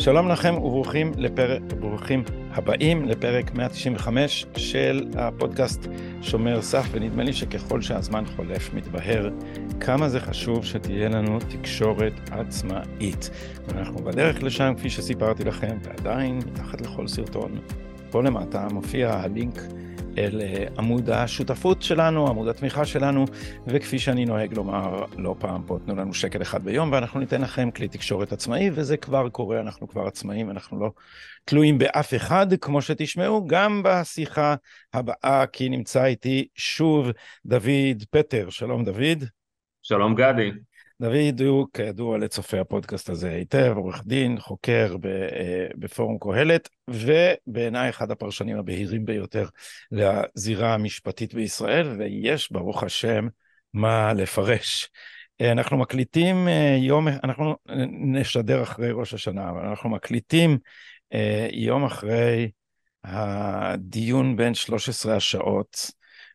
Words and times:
שלום 0.00 0.28
לכם 0.28 0.54
וברוכים 0.54 1.12
לפרק, 1.16 1.62
ברוכים 1.80 2.24
הבאים 2.50 3.04
לפרק 3.04 3.54
195 3.54 4.46
של 4.56 5.06
הפודקאסט 5.16 5.86
שומר 6.22 6.62
סף, 6.62 6.86
ונדמה 6.90 7.22
לי 7.22 7.32
שככל 7.32 7.80
שהזמן 7.80 8.24
חולף 8.36 8.74
מתבהר 8.74 9.30
כמה 9.80 10.08
זה 10.08 10.20
חשוב 10.20 10.64
שתהיה 10.64 11.08
לנו 11.08 11.38
תקשורת 11.38 12.12
עצמאית. 12.30 13.30
ואנחנו 13.66 13.98
בדרך 14.04 14.42
לשם, 14.42 14.72
כפי 14.76 14.90
שסיפרתי 14.90 15.44
לכם, 15.44 15.78
ועדיין 15.82 16.38
מתחת 16.38 16.80
לכל 16.80 17.08
סרטון, 17.08 17.58
פה 18.10 18.22
למטה 18.22 18.66
מופיע 18.72 19.14
הלינק 19.14 19.60
אל 20.18 20.40
אה, 20.40 20.66
עמוד 20.78 21.10
השותפות 21.10 21.82
שלנו, 21.82 22.28
עמוד 22.28 22.48
התמיכה 22.48 22.84
שלנו, 22.84 23.24
וכפי 23.66 23.98
שאני 23.98 24.24
נוהג 24.24 24.54
לומר 24.54 25.04
לא 25.16 25.34
פעם 25.38 25.62
פה, 25.66 25.78
תנו 25.86 25.96
לנו 25.96 26.14
שקל 26.14 26.42
אחד 26.42 26.64
ביום 26.64 26.92
ואנחנו 26.92 27.20
ניתן 27.20 27.40
לכם 27.40 27.70
כלי 27.70 27.88
תקשורת 27.88 28.32
עצמאי, 28.32 28.70
וזה 28.72 28.96
כבר 28.96 29.28
קורה, 29.28 29.60
אנחנו 29.60 29.88
כבר 29.88 30.06
עצמאים, 30.06 30.50
אנחנו 30.50 30.80
לא 30.80 30.90
תלויים 31.44 31.78
באף 31.78 32.14
אחד, 32.14 32.46
כמו 32.60 32.82
שתשמעו, 32.82 33.46
גם 33.46 33.82
בשיחה 33.84 34.54
הבאה, 34.94 35.46
כי 35.46 35.68
נמצא 35.68 36.04
איתי 36.04 36.48
שוב 36.54 37.10
דוד 37.46 38.02
פטר. 38.10 38.50
שלום 38.50 38.84
דוד. 38.84 39.24
שלום 39.82 40.14
גדי. 40.14 40.50
דוד 41.00 41.42
הוא 41.42 41.66
כידוע 41.74 42.18
לצופי 42.18 42.58
הפודקאסט 42.58 43.10
הזה 43.10 43.30
היטב, 43.30 43.72
עורך 43.76 44.02
דין, 44.06 44.40
חוקר 44.40 44.96
אה, 45.04 45.66
בפורום 45.74 46.18
קהלת, 46.20 46.68
ובעיניי 46.88 47.88
אחד 47.90 48.10
הפרשנים 48.10 48.58
הבהירים 48.58 49.04
ביותר 49.04 49.46
לזירה 49.92 50.74
המשפטית 50.74 51.34
בישראל, 51.34 51.88
ויש 51.98 52.52
ברוך 52.52 52.82
השם 52.82 53.28
מה 53.74 54.12
לפרש. 54.12 54.88
אה, 55.40 55.52
אנחנו 55.52 55.76
מקליטים 55.76 56.48
אה, 56.48 56.76
יום, 56.80 57.08
אנחנו 57.08 57.56
נשדר 57.90 58.62
אחרי 58.62 58.90
ראש 58.92 59.14
השנה, 59.14 59.50
אבל 59.50 59.66
אנחנו 59.66 59.90
מקליטים 59.90 60.58
יום 61.52 61.84
אחרי 61.84 62.50
הדיון 63.04 64.36
בין 64.36 64.54
13 64.54 65.16
השעות 65.16 65.90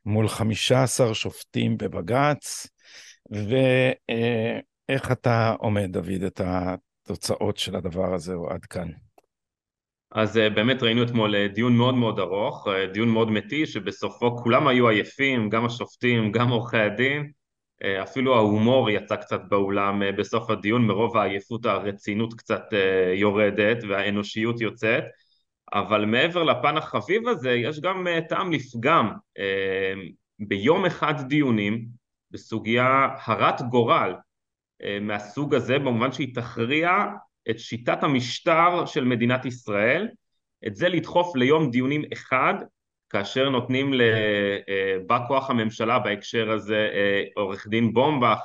מול 0.06 0.28
15 0.28 1.14
שופטים 1.14 1.78
בבג"ץ. 1.78 2.68
ואיך 3.32 5.12
אתה 5.12 5.56
עומד, 5.60 5.92
דוד, 5.92 6.24
את 6.28 6.42
התוצאות 6.44 7.58
של 7.58 7.76
הדבר 7.76 8.14
הזה 8.14 8.34
או 8.34 8.50
עד 8.50 8.66
כאן? 8.66 8.88
אז 10.16 10.38
אה, 10.38 10.50
באמת 10.50 10.84
ראינו 10.84 11.04
אתמול 11.04 11.36
אה, 11.36 11.48
דיון 11.48 11.78
מאוד 11.78 11.96
מאוד 11.96 12.20
ארוך, 12.20 12.68
אה, 12.68 12.88
דיון 12.88 13.10
מאוד 13.10 13.32
מתיש, 13.32 13.74
שבסופו 13.74 14.38
כולם 14.38 14.68
היו 14.68 14.90
עייפים, 14.90 15.50
גם 15.50 15.66
השופטים, 15.66 16.32
גם 16.32 16.50
עורכי 16.50 16.78
הדין, 16.78 17.32
אפילו 18.04 18.36
ההומור 18.36 18.90
יצא 18.90 19.16
קצת 19.16 19.42
באולם 19.50 20.02
בסוף 20.18 20.50
הדיון, 20.50 20.88
מרוב 20.88 21.18
העייפות 21.18 21.66
הרצינות 21.66 22.34
קצת 22.34 22.64
יורדת 23.14 23.78
והאנושיות 23.90 24.62
יוצאת, 24.62 25.04
אבל 25.74 26.06
מעבר 26.06 26.44
לפן 26.44 26.78
החביב 26.78 27.28
הזה, 27.28 27.52
יש 27.52 27.80
גם 27.80 28.08
טעם 28.30 28.52
לפגם. 28.52 29.12
ביום 30.40 30.86
אחד 30.86 31.28
דיונים, 31.28 31.86
בסוגיה 32.36 33.08
הרת 33.26 33.62
גורל 33.62 34.16
אה, 34.84 34.98
מהסוג 35.02 35.56
הזה 35.56 35.80
במובן 35.80 36.12
שהיא 36.12 36.36
תכריע 36.36 36.92
את 37.50 37.60
שיטת 37.60 38.04
המשטר 38.04 38.86
של 38.86 39.04
מדינת 39.04 39.46
ישראל, 39.46 40.08
את 40.68 40.76
זה 40.76 40.90
לדחוף 40.90 41.36
ליום 41.36 41.72
דיונים 41.72 42.04
אחד 42.14 42.54
כאשר 43.10 43.50
נותנים 43.50 43.94
לבא 43.94 45.18
אה, 45.22 45.28
כוח 45.28 45.50
הממשלה 45.50 46.00
בהקשר 46.00 46.52
הזה 46.52 46.90
אה, 46.94 47.24
עורך 47.36 47.68
דין 47.68 47.94
בומבך 47.94 48.40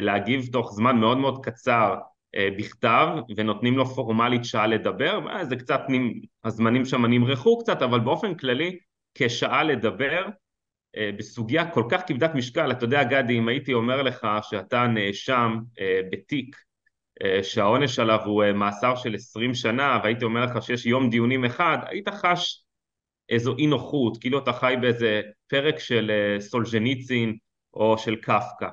להגיב 0.00 0.48
תוך 0.52 0.72
זמן 0.72 0.96
מאוד 0.96 1.18
מאוד 1.18 1.44
קצר 1.44 1.94
בכתב 2.58 3.08
ונותנים 3.36 3.76
לו 3.76 3.86
פורמלית 3.86 4.44
שעה 4.44 4.66
לדבר, 4.66 5.20
זה 5.42 5.56
קצת, 5.56 5.80
הזמנים 6.44 6.84
שם 6.84 7.06
נמרחו 7.06 7.58
קצת 7.58 7.82
אבל 7.82 8.00
באופן 8.00 8.34
כללי 8.34 8.78
כשעה 9.14 9.62
לדבר 9.62 10.26
בסוגיה 11.18 11.70
כל 11.70 11.84
כך 11.90 12.02
כבדת 12.06 12.34
משקל, 12.34 12.70
אתה 12.70 12.84
יודע 12.84 13.04
גדי, 13.04 13.38
אם 13.38 13.48
הייתי 13.48 13.72
אומר 13.72 14.02
לך 14.02 14.26
שאתה 14.42 14.86
נאשם 14.86 15.58
אה, 15.80 16.00
בתיק 16.12 16.56
אה, 17.22 17.42
שהעונש 17.42 17.98
עליו 17.98 18.20
הוא 18.24 18.44
מאסר 18.54 18.96
של 18.96 19.14
20 19.14 19.54
שנה 19.54 20.00
והייתי 20.02 20.24
אומר 20.24 20.44
לך 20.44 20.62
שיש 20.62 20.86
יום 20.86 21.10
דיונים 21.10 21.44
אחד, 21.44 21.78
היית 21.86 22.08
חש 22.08 22.64
איזו 23.28 23.56
אי 23.56 23.66
נוחות, 23.66 24.18
כאילו 24.20 24.38
אתה 24.38 24.52
חי 24.52 24.74
באיזה 24.80 25.22
פרק 25.46 25.78
של 25.78 26.36
סולז'ניצין 26.40 27.36
או 27.74 27.98
של 27.98 28.16
קפקא. 28.16 28.68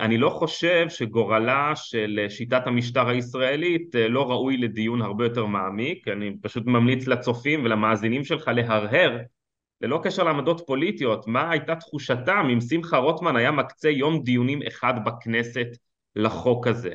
אני 0.00 0.18
לא 0.18 0.30
חושב 0.30 0.86
שגורלה 0.88 1.72
של 1.76 2.26
שיטת 2.28 2.66
המשטר 2.66 3.08
הישראלית 3.08 3.94
לא 3.94 4.30
ראוי 4.30 4.56
לדיון 4.56 5.02
הרבה 5.02 5.24
יותר 5.24 5.46
מעמיק, 5.46 6.08
אני 6.08 6.36
פשוט 6.42 6.66
ממליץ 6.66 7.06
לצופים 7.06 7.64
ולמאזינים 7.64 8.24
שלך 8.24 8.50
להרהר 8.54 9.18
ללא 9.80 10.00
קשר 10.04 10.22
לעמדות 10.22 10.62
פוליטיות, 10.66 11.26
מה 11.26 11.50
הייתה 11.50 11.76
תחושתם 11.76 12.48
אם 12.52 12.60
שמחה 12.60 12.96
רוטמן 12.96 13.36
היה 13.36 13.50
מקצה 13.50 13.90
יום 13.90 14.22
דיונים 14.22 14.60
אחד 14.68 14.94
בכנסת 15.04 15.66
לחוק 16.16 16.66
הזה. 16.66 16.94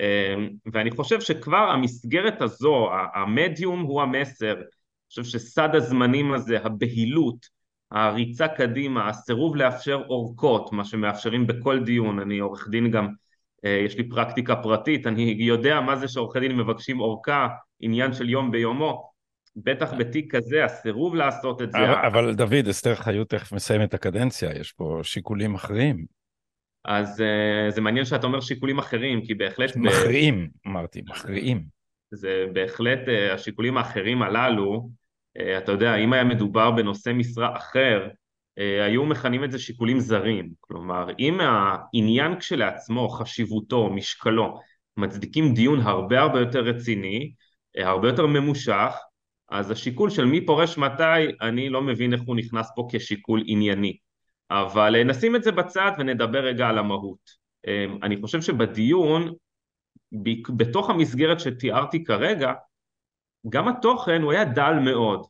אמ, 0.00 0.48
ואני 0.72 0.90
חושב 0.90 1.20
שכבר 1.20 1.70
המסגרת 1.70 2.42
הזו, 2.42 2.88
המדיום 3.14 3.80
הוא 3.80 4.02
המסר, 4.02 4.52
אני 4.52 4.64
חושב 5.08 5.24
שסד 5.24 5.68
הזמנים 5.74 6.32
הזה, 6.32 6.58
הבהילות, 6.64 7.46
הריצה 7.90 8.48
קדימה, 8.48 9.08
הסירוב 9.08 9.56
לאפשר 9.56 10.02
אורכות, 10.08 10.72
מה 10.72 10.84
שמאפשרים 10.84 11.46
בכל 11.46 11.84
דיון, 11.84 12.18
אני 12.18 12.38
עורך 12.38 12.68
דין 12.68 12.90
גם, 12.90 13.08
אה, 13.64 13.80
יש 13.84 13.96
לי 13.96 14.08
פרקטיקה 14.08 14.56
פרטית, 14.56 15.06
אני 15.06 15.36
יודע 15.38 15.80
מה 15.80 15.96
זה 15.96 16.08
שעורכי 16.08 16.40
דין 16.40 16.56
מבקשים 16.56 17.00
אורכה, 17.00 17.48
עניין 17.80 18.12
של 18.12 18.28
יום 18.28 18.50
ביומו, 18.50 19.13
בטח 19.56 19.92
בתיק 19.98 20.34
כזה, 20.36 20.64
הסירוב 20.64 21.14
לעשות 21.14 21.62
את 21.62 21.72
זה... 21.72 21.78
אבל, 21.78 22.06
אבל 22.06 22.34
דוד, 22.34 22.68
אסתר 22.70 22.94
חיות 22.94 23.30
תכף 23.30 23.52
מסיים 23.52 23.82
את 23.82 23.94
הקדנציה, 23.94 24.50
יש 24.60 24.72
פה 24.72 25.00
שיקולים 25.02 25.54
אחרים. 25.54 26.04
אז 26.84 27.20
uh, 27.20 27.70
זה 27.70 27.80
מעניין 27.80 28.04
שאתה 28.04 28.26
אומר 28.26 28.40
שיקולים 28.40 28.78
אחרים, 28.78 29.24
כי 29.24 29.34
בהחלט... 29.34 29.76
מכריעים, 29.76 30.48
ב... 30.48 30.68
אמרתי, 30.68 31.02
מכריעים. 31.06 31.64
זה 32.10 32.46
בהחלט, 32.52 33.08
uh, 33.08 33.34
השיקולים 33.34 33.76
האחרים 33.76 34.22
הללו, 34.22 34.88
אתה 35.58 35.72
יודע, 35.72 35.96
אם 35.96 36.12
היה 36.12 36.24
מדובר 36.24 36.70
בנושא 36.70 37.12
משרה 37.12 37.56
אחר, 37.56 38.08
היו 38.86 39.04
מכנים 39.04 39.44
את 39.44 39.52
זה 39.52 39.58
שיקולים 39.58 40.00
זרים. 40.00 40.50
כלומר, 40.60 41.06
אם 41.18 41.38
העניין 41.40 42.38
כשלעצמו, 42.38 43.08
חשיבותו, 43.08 43.90
משקלו, 43.90 44.60
מצדיקים 44.96 45.54
דיון 45.54 45.80
הרבה 45.80 46.20
הרבה 46.20 46.40
יותר 46.40 46.60
רציני, 46.60 47.32
הרבה 47.78 48.08
יותר 48.08 48.26
ממושך, 48.26 48.94
אז 49.48 49.70
השיקול 49.70 50.10
של 50.10 50.24
מי 50.24 50.46
פורש 50.46 50.78
מתי, 50.78 51.26
אני 51.40 51.68
לא 51.68 51.82
מבין 51.82 52.12
איך 52.12 52.22
הוא 52.26 52.36
נכנס 52.36 52.70
פה 52.76 52.88
כשיקול 52.92 53.42
ענייני. 53.46 53.96
אבל 54.50 54.96
אה, 54.96 55.04
נשים 55.04 55.36
את 55.36 55.42
זה 55.42 55.52
בצד 55.52 55.92
ונדבר 55.98 56.38
רגע 56.38 56.68
על 56.68 56.78
המהות. 56.78 57.44
אמ, 57.66 57.98
אני 58.02 58.20
חושב 58.20 58.42
שבדיון, 58.42 59.32
בתוך 60.56 60.90
המסגרת 60.90 61.40
שתיארתי 61.40 62.04
כרגע, 62.04 62.52
גם 63.48 63.68
התוכן 63.68 64.22
הוא 64.22 64.32
היה 64.32 64.44
דל 64.44 64.74
מאוד, 64.84 65.26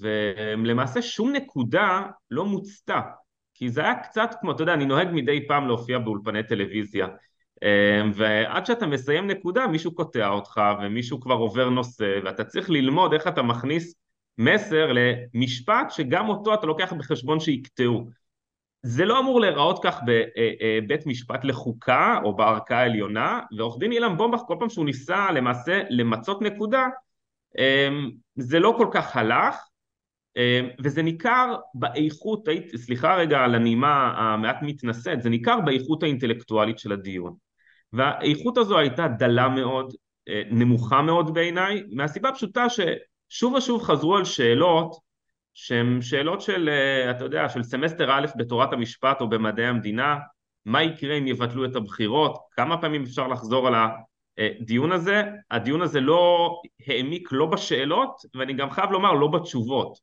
ולמעשה 0.00 1.02
שום 1.02 1.32
נקודה 1.32 2.02
לא 2.30 2.44
מוצתה, 2.44 3.00
כי 3.54 3.68
זה 3.68 3.80
היה 3.80 3.94
קצת 3.94 4.30
כמו, 4.40 4.52
אתה 4.52 4.62
יודע, 4.62 4.74
אני 4.74 4.84
נוהג 4.84 5.08
מדי 5.12 5.46
פעם 5.48 5.66
להופיע 5.66 5.98
באולפני 5.98 6.42
טלוויזיה, 6.42 7.06
ועד 8.14 8.66
שאתה 8.66 8.86
מסיים 8.86 9.26
נקודה 9.26 9.66
מישהו 9.66 9.94
קוטע 9.94 10.28
אותך 10.28 10.60
ומישהו 10.82 11.20
כבר 11.20 11.34
עובר 11.34 11.70
נושא 11.70 12.18
ואתה 12.24 12.44
צריך 12.44 12.70
ללמוד 12.70 13.12
איך 13.12 13.26
אתה 13.28 13.42
מכניס 13.42 13.94
מסר 14.38 14.92
למשפט 14.92 15.90
שגם 15.90 16.28
אותו 16.28 16.54
אתה 16.54 16.66
לוקח 16.66 16.92
בחשבון 16.92 17.40
שיקטעו. 17.40 18.10
זה 18.82 19.04
לא 19.04 19.18
אמור 19.18 19.40
להיראות 19.40 19.80
כך 19.82 20.00
בבית 20.06 21.06
משפט 21.06 21.44
לחוקה 21.44 22.20
או 22.24 22.36
בערכאה 22.36 22.78
העליונה 22.78 23.40
ועורך 23.56 23.78
דין 23.78 23.92
אילן 23.92 24.16
בומבך 24.16 24.40
כל 24.46 24.56
פעם 24.58 24.68
שהוא 24.68 24.84
ניסה 24.84 25.30
למעשה 25.30 25.82
למצות 25.90 26.42
נקודה 26.42 26.86
אמ, 27.58 28.10
זה 28.34 28.58
לא 28.58 28.74
כל 28.78 28.86
כך 28.92 29.16
הלך 29.16 29.56
אמ, 30.36 30.68
וזה 30.78 31.02
ניכר 31.02 31.56
באיכות, 31.74 32.48
סליחה 32.76 33.16
רגע 33.16 33.38
על 33.38 33.54
הנימה 33.54 34.14
המעט 34.16 34.58
מתנשאת, 34.62 35.22
זה 35.22 35.30
ניכר 35.30 35.60
באיכות 35.60 36.02
האינטלקטואלית 36.02 36.78
של 36.78 36.92
הדיון. 36.92 37.49
והאיכות 37.92 38.58
הזו 38.58 38.78
הייתה 38.78 39.08
דלה 39.08 39.48
מאוד, 39.48 39.94
אה, 40.28 40.42
נמוכה 40.50 41.02
מאוד 41.02 41.34
בעיניי, 41.34 41.82
מהסיבה 41.92 42.28
הפשוטה 42.28 42.66
ששוב 42.68 43.54
ושוב 43.54 43.82
חזרו 43.82 44.16
על 44.16 44.24
שאלות 44.24 44.96
שהן 45.54 46.02
שאלות 46.02 46.40
של, 46.40 46.68
אה, 46.68 47.10
אתה 47.10 47.24
יודע, 47.24 47.48
של 47.48 47.62
סמסטר 47.62 48.10
א' 48.12 48.26
בתורת 48.36 48.72
המשפט 48.72 49.20
או 49.20 49.28
במדעי 49.28 49.66
המדינה, 49.66 50.16
מה 50.64 50.82
יקרה 50.82 51.14
אם 51.14 51.26
יבטלו 51.26 51.64
את 51.64 51.76
הבחירות, 51.76 52.38
כמה 52.50 52.80
פעמים 52.80 53.02
אפשר 53.02 53.28
לחזור 53.28 53.68
על 53.68 53.74
הדיון 54.38 54.92
הזה, 54.92 55.22
הדיון 55.50 55.82
הזה 55.82 56.00
לא 56.00 56.54
העמיק 56.86 57.28
לא 57.32 57.46
בשאלות 57.46 58.10
ואני 58.34 58.52
גם 58.52 58.70
חייב 58.70 58.90
לומר 58.90 59.12
לא 59.12 59.26
בתשובות, 59.26 59.98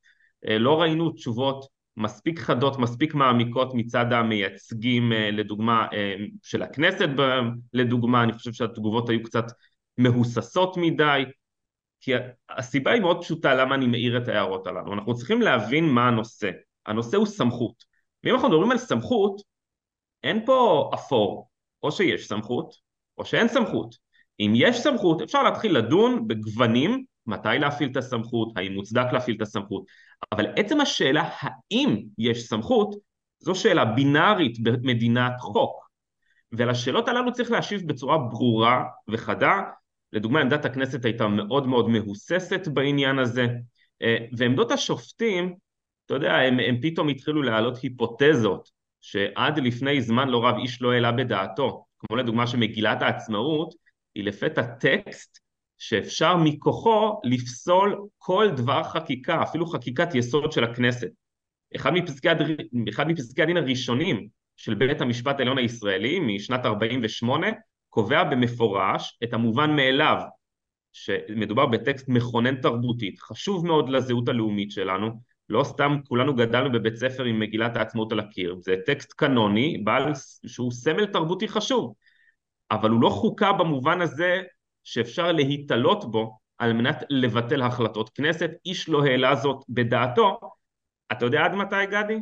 אה, 0.48 0.58
לא 0.58 0.82
ראינו 0.82 1.12
תשובות 1.12 1.77
מספיק 1.98 2.40
חדות, 2.40 2.80
מספיק 2.80 3.14
מעמיקות 3.14 3.74
מצד 3.74 4.14
המייצגים 4.14 5.14
אה, 5.14 5.32
לדוגמה 5.32 5.88
אה, 5.94 6.16
של 6.44 6.64
הכנסת 6.64 7.10
לדוגמה, 7.74 8.24
אני 8.24 8.34
חושב 8.34 8.54
שהתגובות 8.54 9.10
היו 9.10 9.24
קצת 9.24 9.46
מהוססות 9.98 10.78
מדי, 10.78 11.24
כי 12.02 12.12
הסיבה 12.50 12.92
היא 12.92 13.02
מאוד 13.02 13.22
פשוטה 13.22 13.54
למה 13.54 13.76
אני 13.76 13.88
מעיר 13.88 14.18
את 14.18 14.28
ההערות 14.28 14.68
הללו. 14.68 14.94
אנחנו 14.94 15.16
צריכים 15.16 15.42
להבין 15.42 15.90
מה 15.90 16.08
הנושא. 16.08 16.52
הנושא 16.86 17.18
הוא 17.18 17.26
סמכות. 17.26 17.84
ואם 18.24 18.34
אנחנו 18.34 18.50
מדברים 18.50 18.72
על 18.72 18.78
סמכות, 18.78 19.42
אין 20.24 20.46
פה 20.46 20.92
אפור. 20.94 21.50
או 21.84 21.92
שיש 21.92 22.28
סמכות, 22.28 22.76
או 23.18 23.26
שאין 23.26 23.48
סמכות. 23.48 23.96
אם 24.40 24.54
יש 24.56 24.78
סמכות, 24.78 25.22
אפשר 25.22 25.44
להתחיל 25.44 25.78
לדון 25.78 26.28
בגוונים, 26.28 27.06
מתי 27.28 27.50
להפעיל 27.60 27.90
את 27.92 27.98
הסמכות, 27.98 28.54
האם 28.56 28.74
מוצדק 28.74 29.06
להפעיל 29.14 29.36
את 29.36 29.42
הסמכות. 29.42 29.84
אבל 30.32 30.48
עצם 30.56 30.82
השאלה 30.82 31.30
האם 31.40 32.04
יש 32.18 32.48
סמכות, 32.48 32.96
זו 33.40 33.56
שאלה 33.56 33.86
בינארית 33.86 34.60
במדינת 34.64 35.34
חוק. 35.40 35.88
ולשאלות 36.52 37.08
הללו 37.08 37.34
צריך 37.34 37.52
להשיב 37.52 37.88
בצורה 37.88 38.18
ברורה 38.18 38.84
וחדה, 39.10 39.62
לדוגמה 40.14 40.42
עמדת 40.42 40.66
הכנסת 40.66 41.06
הייתה 41.06 41.28
מאוד 41.28 41.68
מאוד 41.68 41.90
מהוססת 41.90 42.68
בעניין 42.68 43.20
הזה, 43.20 43.48
אה, 44.02 44.18
ועמדות 44.38 44.72
השופטים, 44.72 45.56
אתה 46.06 46.14
יודע, 46.14 46.36
הם, 46.36 46.60
הם 46.60 46.82
פתאום 46.82 47.10
התחילו 47.10 47.44
להעלות 47.44 47.78
היפותזות 47.78 48.70
שעד 49.02 49.60
לפני 49.60 50.02
זמן 50.02 50.30
לא 50.30 50.46
רב 50.46 50.58
איש 50.58 50.82
לא 50.82 50.92
העלה 50.92 51.12
בדעתו, 51.12 51.86
כמו 52.00 52.18
לדוגמה 52.18 52.48
שמגילת 52.48 53.02
העצמאות 53.02 53.74
היא 54.16 54.24
לפתע 54.24 54.62
טקסט 54.62 55.40
שאפשר 55.78 56.38
מכוחו 56.38 57.22
לפסול 57.24 58.08
כל 58.18 58.48
דבר 58.56 58.84
חקיקה, 58.84 59.44
אפילו 59.44 59.66
חקיקת 59.66 60.16
יסוד 60.16 60.52
של 60.52 60.64
הכנסת. 60.64 61.10
אחד 61.76 61.94
מפסקי, 61.94 62.30
הד... 62.30 62.38
אחד 62.90 63.08
מפסקי 63.08 63.42
הדין 63.42 63.58
הראשונים 63.58 64.28
של 64.56 64.74
בית 64.74 65.02
המשפט 65.02 65.40
העליון 65.40 65.58
הישראלי 65.58 66.20
משנת 66.20 66.66
48' 66.66 67.48
קובע 67.90 68.24
במפורש 68.24 69.18
את 69.24 69.34
המובן 69.34 69.76
מאליו 69.76 70.22
שמדובר 70.94 71.66
בטקסט 71.66 72.10
מכונן 72.10 72.56
תרבותית, 72.56 73.20
חשוב 73.20 73.66
מאוד 73.66 73.90
לזהות 73.90 74.30
הלאומית 74.30 74.72
שלנו, 74.72 75.10
לא 75.50 75.64
סתם 75.64 75.98
כולנו 76.08 76.36
גדלנו 76.36 76.72
בבית 76.72 76.96
ספר 76.96 77.24
עם 77.24 77.40
מגילת 77.40 77.78
העצמאות 77.78 78.12
על 78.12 78.20
הקיר, 78.20 78.56
זה 78.60 78.76
טקסט 78.86 79.14
קנוני 79.14 79.78
בעל, 79.84 80.12
שהוא 80.48 80.72
סמל 80.72 81.06
תרבותי 81.06 81.48
חשוב, 81.48 81.94
אבל 82.72 82.90
הוא 82.90 83.02
לא 83.02 83.10
חוקה 83.10 83.54
במובן 83.54 84.02
הזה 84.02 84.42
שאפשר 84.88 85.32
להיתלות 85.32 86.12
בו 86.12 86.38
על 86.58 86.74
מנת 86.74 87.04
לבטל 87.10 87.62
החלטות 87.62 88.10
כנסת, 88.10 88.52
איש 88.66 88.90
לא 88.90 89.04
העלה 89.04 89.36
זאת 89.36 89.64
בדעתו, 89.70 90.40
אתה 91.12 91.26
יודע 91.26 91.46
עד 91.46 91.54
מתי 91.54 91.86
גדי? 91.86 92.20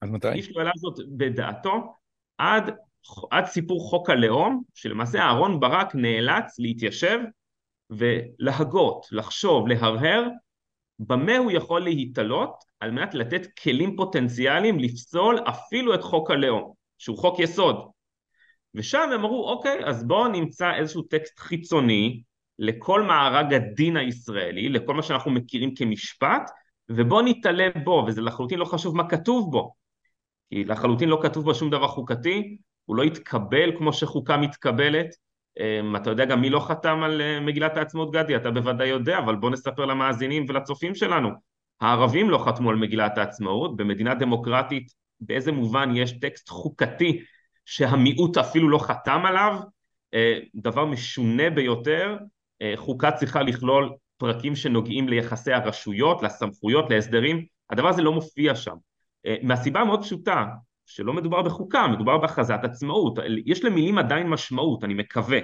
עד 0.00 0.08
מתי? 0.08 0.32
איש 0.32 0.50
לא 0.50 0.58
העלה 0.58 0.72
זאת 0.76 0.98
בדעתו 1.16 1.94
עד 2.38 2.70
עד 3.30 3.44
סיפור 3.44 3.90
חוק 3.90 4.10
הלאום, 4.10 4.62
שלמעשה 4.74 5.18
אהרון 5.18 5.60
ברק 5.60 5.94
נאלץ 5.94 6.58
להתיישב 6.58 7.18
ולהגות, 7.90 9.06
לחשוב, 9.12 9.68
להרהר, 9.68 10.28
במה 10.98 11.36
הוא 11.36 11.50
יכול 11.50 11.82
להיתלות 11.82 12.64
על 12.80 12.90
מנת 12.90 13.14
לתת 13.14 13.46
כלים 13.62 13.96
פוטנציאליים 13.96 14.78
לפסול 14.78 15.38
אפילו 15.48 15.94
את 15.94 16.02
חוק 16.02 16.30
הלאום, 16.30 16.72
שהוא 16.98 17.18
חוק 17.18 17.38
יסוד. 17.38 17.90
ושם 18.74 18.98
הם 18.98 19.12
אמרו, 19.12 19.50
אוקיי, 19.50 19.84
אז 19.84 20.04
בואו 20.04 20.28
נמצא 20.28 20.74
איזשהו 20.74 21.02
טקסט 21.02 21.38
חיצוני 21.38 22.22
לכל 22.58 23.02
מארג 23.02 23.54
הדין 23.54 23.96
הישראלי, 23.96 24.68
לכל 24.68 24.94
מה 24.94 25.02
שאנחנו 25.02 25.30
מכירים 25.30 25.74
כמשפט, 25.74 26.50
ובואו 26.88 27.22
נתעלה 27.22 27.68
בו, 27.84 28.04
וזה 28.06 28.20
לחלוטין 28.22 28.58
לא 28.58 28.64
חשוב 28.64 28.96
מה 28.96 29.08
כתוב 29.08 29.52
בו, 29.52 29.74
כי 30.50 30.64
לחלוטין 30.64 31.08
לא 31.08 31.18
כתוב 31.22 31.44
בו 31.44 31.54
שום 31.54 31.70
דבר 31.70 31.88
חוקתי, 31.88 32.56
הוא 32.84 32.96
לא 32.96 33.02
התקבל 33.02 33.78
כמו 33.78 33.92
שחוקה 33.92 34.36
מתקבלת. 34.36 35.06
אמ, 35.60 35.96
אתה 35.96 36.10
יודע 36.10 36.24
גם 36.24 36.40
מי 36.40 36.50
לא 36.50 36.60
חתם 36.60 37.02
על 37.02 37.20
אה, 37.20 37.40
מגילת 37.40 37.76
העצמאות 37.76 38.12
גדי, 38.12 38.36
אתה 38.36 38.50
בוודאי 38.50 38.88
יודע, 38.88 39.18
אבל 39.18 39.36
בוא 39.36 39.50
נספר 39.50 39.84
למאזינים 39.84 40.44
ולצופים 40.48 40.94
שלנו. 40.94 41.28
הערבים 41.80 42.30
לא 42.30 42.38
חתמו 42.38 42.70
על 42.70 42.76
מגילת 42.76 43.18
העצמאות, 43.18 43.76
במדינה 43.76 44.14
דמוקרטית 44.14 44.92
באיזה 45.20 45.52
מובן 45.52 45.90
יש 45.96 46.12
טקסט 46.12 46.48
חוקתי 46.48 47.22
שהמיעוט 47.70 48.36
אפילו 48.36 48.68
לא 48.68 48.78
חתם 48.78 49.22
עליו, 49.26 49.60
אה, 50.14 50.38
דבר 50.54 50.84
משונה 50.84 51.50
ביותר, 51.50 52.16
אה, 52.62 52.72
חוקה 52.76 53.12
צריכה 53.12 53.42
לכלול 53.42 53.90
פרקים 54.16 54.56
שנוגעים 54.56 55.08
ליחסי 55.08 55.52
הרשויות, 55.52 56.22
לסמכויות, 56.22 56.90
להסדרים, 56.90 57.44
הדבר 57.70 57.88
הזה 57.88 58.02
לא 58.02 58.12
מופיע 58.12 58.54
שם. 58.54 58.74
מהסיבה 59.42 59.80
המאוד 59.80 60.02
פשוטה, 60.02 60.46
שלא 60.86 61.12
מדובר 61.12 61.42
בחוקה, 61.42 61.86
מדובר 61.88 62.18
בהכרזת 62.18 62.60
עצמאות, 62.62 63.18
יש 63.46 63.64
למילים 63.64 63.98
עדיין 63.98 64.26
משמעות, 64.26 64.84
אני 64.84 64.94
מקווה. 64.94 65.38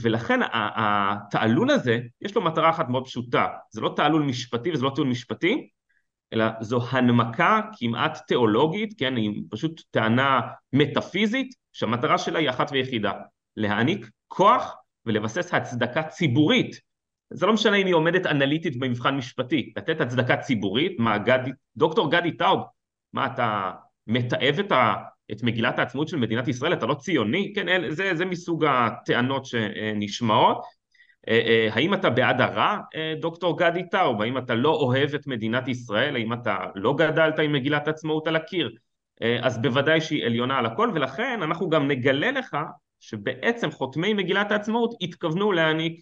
ולכן 0.00 0.40
התעלול 0.52 1.70
הזה, 1.70 2.00
יש 2.20 2.36
לו 2.36 2.42
מטרה 2.42 2.70
אחת 2.70 2.88
מאוד 2.88 3.04
פשוטה, 3.04 3.46
זה 3.70 3.80
לא 3.80 3.92
תעלול 3.96 4.22
משפטי 4.22 4.72
וזה 4.72 4.84
לא 4.84 4.92
טיעון 4.94 5.10
משפטי, 5.10 5.68
אלא 6.32 6.44
זו 6.60 6.80
הנמקה 6.90 7.60
כמעט 7.78 8.18
תיאולוגית, 8.26 8.94
כן, 8.98 9.16
היא 9.16 9.42
פשוט 9.50 9.82
טענה 9.90 10.40
מטאפיזית, 10.72 11.54
שהמטרה 11.72 12.18
שלה 12.18 12.38
היא 12.38 12.50
אחת 12.50 12.68
ויחידה, 12.72 13.12
להעניק 13.56 14.10
כוח 14.28 14.76
ולבסס 15.06 15.54
הצדקה 15.54 16.02
ציבורית. 16.02 16.80
זה 17.30 17.46
לא 17.46 17.52
משנה 17.52 17.76
אם 17.76 17.86
היא 17.86 17.94
עומדת 17.94 18.26
אנליטית 18.26 18.78
במבחן 18.78 19.16
משפטי, 19.16 19.72
לתת 19.76 20.00
הצדקה 20.00 20.36
ציבורית, 20.36 20.98
מה 20.98 21.18
גדי, 21.18 21.50
דוקטור 21.76 22.10
גדי 22.10 22.32
טאוב, 22.32 22.62
מה 23.12 23.26
אתה 23.26 23.72
מתעב 24.06 24.58
את, 24.58 24.72
ה, 24.72 24.94
את 25.32 25.42
מגילת 25.42 25.78
העצמאות 25.78 26.08
של 26.08 26.16
מדינת 26.16 26.48
ישראל, 26.48 26.72
אתה 26.72 26.86
לא 26.86 26.94
ציוני? 26.94 27.52
כן, 27.54 27.90
זה, 27.90 28.10
זה 28.14 28.24
מסוג 28.24 28.64
הטענות 28.64 29.46
שנשמעות. 29.46 30.64
אה, 31.28 31.40
אה, 31.46 31.68
האם 31.72 31.94
אתה 31.94 32.10
בעד 32.10 32.40
הרע, 32.40 32.78
אה, 32.94 33.14
דוקטור 33.20 33.58
גדי 33.58 33.88
טאוב? 33.90 34.22
האם 34.22 34.38
אתה 34.38 34.54
לא 34.54 34.70
אוהב 34.70 35.14
את 35.14 35.26
מדינת 35.26 35.68
ישראל? 35.68 36.16
האם 36.16 36.32
אתה 36.32 36.56
לא 36.74 36.94
גדלת 36.94 37.38
עם 37.38 37.52
מגילת 37.52 37.88
עצמאות 37.88 38.26
על 38.26 38.36
הקיר? 38.36 38.74
אז 39.42 39.62
בוודאי 39.62 40.00
שהיא 40.00 40.24
עליונה 40.24 40.58
על 40.58 40.66
הכל, 40.66 40.90
ולכן 40.94 41.40
אנחנו 41.42 41.68
גם 41.68 41.88
נגלה 41.88 42.30
לך 42.30 42.56
שבעצם 43.00 43.70
חותמי 43.70 44.14
מגילת 44.14 44.50
העצמאות 44.50 44.94
התכוונו 45.00 45.52
להעניק 45.52 46.00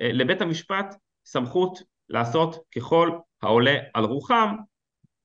לבית 0.00 0.40
המשפט 0.40 0.94
סמכות 1.24 1.78
לעשות 2.08 2.56
ככל 2.76 3.10
העולה 3.42 3.76
על 3.94 4.04
רוחם 4.04 4.54